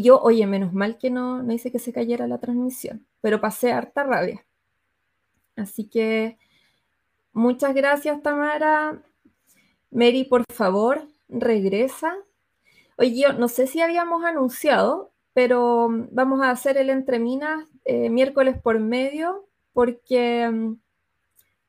yo, 0.00 0.20
oye, 0.22 0.46
menos 0.46 0.72
mal 0.72 0.96
que 0.96 1.10
no, 1.10 1.42
no 1.42 1.52
hice 1.52 1.70
que 1.70 1.78
se 1.78 1.92
cayera 1.92 2.26
la 2.26 2.38
transmisión, 2.38 3.06
pero 3.20 3.40
pasé 3.40 3.72
harta 3.72 4.04
rabia. 4.04 4.46
Así 5.56 5.88
que 5.88 6.38
muchas 7.32 7.74
gracias, 7.74 8.22
Tamara. 8.22 9.02
Mary, 9.90 10.24
por 10.24 10.44
favor, 10.50 11.06
regresa. 11.28 12.16
Oye, 12.96 13.20
yo 13.22 13.32
no 13.34 13.48
sé 13.48 13.66
si 13.66 13.82
habíamos 13.82 14.24
anunciado, 14.24 15.12
pero 15.34 15.88
vamos 16.10 16.40
a 16.40 16.50
hacer 16.50 16.78
el 16.78 16.88
Entre 16.88 17.18
Minas 17.18 17.66
eh, 17.84 18.08
miércoles 18.08 18.60
por 18.60 18.78
medio, 18.78 19.46
porque, 19.72 20.74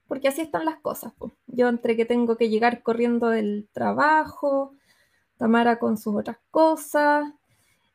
porque 0.08 0.28
así 0.30 0.42
están 0.42 0.66
las 0.66 0.78
cosas. 0.78 1.14
Yo 1.48 1.68
entre 1.68 1.98
que 1.98 2.06
tengo 2.06 2.38
que 2.38 2.50
llegar 2.50 2.84
corriendo 2.84 3.30
del 3.30 3.68
trabajo, 3.74 4.74
Tamara 5.38 5.80
con 5.80 5.98
sus 5.98 6.16
otras 6.16 6.38
cosas, 6.52 7.26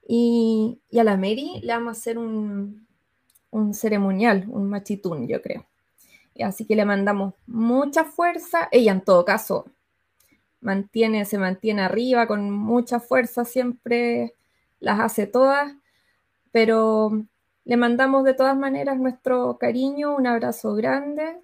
y, 0.08 0.80
a 0.98 1.04
la 1.04 1.16
Mary 1.18 1.60
le 1.62 1.74
vamos 1.74 1.96
a 1.96 2.00
hacer 2.00 2.18
un, 2.18 2.86
un 3.50 3.74
ceremonial, 3.74 4.46
un 4.48 4.68
machitún, 4.70 5.28
yo 5.28 5.42
creo. 5.42 5.66
Así 6.42 6.64
que 6.64 6.76
le 6.76 6.86
mandamos 6.86 7.34
mucha 7.46 8.04
fuerza. 8.04 8.68
Ella 8.72 8.92
en 8.92 9.02
todo 9.02 9.24
caso 9.24 9.66
mantiene, 10.60 11.24
se 11.26 11.38
mantiene 11.38 11.82
arriba 11.82 12.26
con 12.26 12.50
mucha 12.50 13.00
fuerza, 13.00 13.44
siempre 13.44 14.34
las 14.80 14.98
hace 15.00 15.26
todas, 15.26 15.74
pero 16.52 17.24
le 17.64 17.76
mandamos 17.76 18.24
de 18.24 18.34
todas 18.34 18.56
maneras 18.56 18.98
nuestro 18.98 19.58
cariño, 19.58 20.16
un 20.16 20.26
abrazo 20.26 20.74
grande 20.74 21.38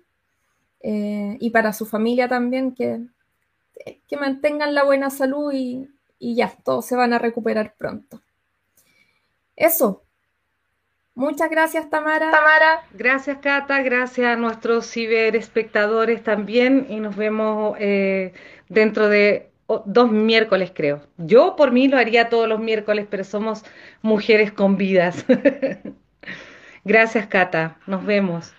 eh, 0.80 1.36
y 1.38 1.50
para 1.50 1.72
su 1.74 1.86
familia 1.86 2.28
también 2.28 2.74
que, 2.74 3.00
que 4.08 4.16
mantengan 4.16 4.74
la 4.74 4.84
buena 4.84 5.10
salud 5.10 5.52
y, 5.52 5.88
y 6.18 6.34
ya, 6.36 6.56
todos 6.64 6.86
se 6.86 6.96
van 6.96 7.12
a 7.12 7.18
recuperar 7.18 7.74
pronto. 7.76 8.23
Eso, 9.56 10.04
Muchas 11.16 11.48
gracias, 11.48 11.88
Tamara. 11.90 12.32
Tamara. 12.32 12.82
Gracias, 12.92 13.38
Cata. 13.38 13.82
Gracias 13.82 14.26
a 14.26 14.36
nuestros 14.36 14.90
ciberespectadores 14.90 16.24
también. 16.24 16.86
Y 16.90 16.98
nos 16.98 17.14
vemos 17.14 17.76
eh, 17.78 18.32
dentro 18.68 19.08
de 19.08 19.52
dos 19.86 20.10
miércoles, 20.10 20.72
creo. 20.74 21.02
Yo 21.16 21.54
por 21.54 21.70
mí 21.70 21.86
lo 21.86 21.98
haría 21.98 22.28
todos 22.28 22.48
los 22.48 22.58
miércoles, 22.58 23.06
pero 23.08 23.22
somos 23.22 23.64
mujeres 24.02 24.50
con 24.50 24.76
vidas. 24.76 25.24
gracias, 26.84 27.28
Cata. 27.28 27.78
Nos 27.86 28.04
vemos. 28.04 28.52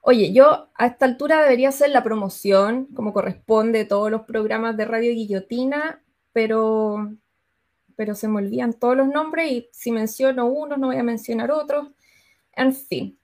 Oye, 0.00 0.32
yo 0.32 0.68
a 0.74 0.86
esta 0.86 1.06
altura 1.06 1.42
debería 1.42 1.68
hacer 1.68 1.90
la 1.90 2.02
promoción, 2.02 2.86
como 2.86 3.12
corresponde, 3.12 3.78
de 3.78 3.84
todos 3.84 4.10
los 4.10 4.22
programas 4.22 4.76
de 4.76 4.84
Radio 4.84 5.12
Guillotina, 5.12 6.02
pero 6.32 7.14
pero 7.96 8.14
se 8.14 8.28
me 8.28 8.38
olvidan 8.38 8.72
todos 8.72 8.96
los 8.96 9.08
nombres 9.08 9.50
y 9.50 9.68
si 9.72 9.90
menciono 9.90 10.46
uno 10.46 10.76
no 10.76 10.88
voy 10.88 10.96
a 10.96 11.02
mencionar 11.02 11.50
otros. 11.50 11.88
En 12.52 12.74
fin. 12.74 13.18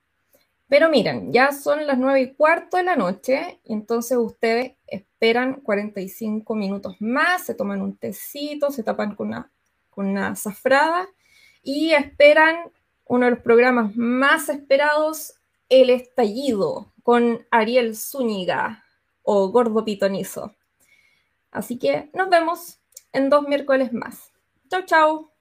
Pero 0.67 0.89
miren, 0.89 1.33
ya 1.33 1.51
son 1.51 1.85
las 1.85 1.97
nueve 1.97 2.21
y 2.21 2.33
cuarto 2.33 2.77
de 2.77 2.83
la 2.83 2.95
noche 2.95 3.59
entonces 3.65 4.17
ustedes 4.17 4.73
esperan 4.87 5.55
45 5.61 6.55
minutos 6.55 6.95
más, 6.99 7.43
se 7.43 7.55
toman 7.55 7.81
un 7.81 7.97
tecito, 7.97 8.71
se 8.71 8.83
tapan 8.83 9.15
con 9.15 9.27
una, 9.27 9.51
con 9.89 10.07
una 10.07 10.35
zafrada 10.35 11.07
y 11.61 11.91
esperan 11.91 12.71
uno 13.05 13.25
de 13.25 13.31
los 13.31 13.41
programas 13.41 13.95
más 13.95 14.47
esperados, 14.49 15.35
El 15.67 15.89
Estallido, 15.89 16.93
con 17.03 17.45
Ariel 17.51 17.95
Zúñiga 17.95 18.83
o 19.23 19.49
Gordo 19.49 19.83
Pitonizo. 19.83 20.55
Así 21.51 21.77
que 21.77 22.09
nos 22.13 22.29
vemos 22.29 22.79
en 23.11 23.29
dos 23.29 23.47
miércoles 23.47 23.91
más. 23.91 24.30
Chau, 24.71 24.81
chau. 24.87 25.31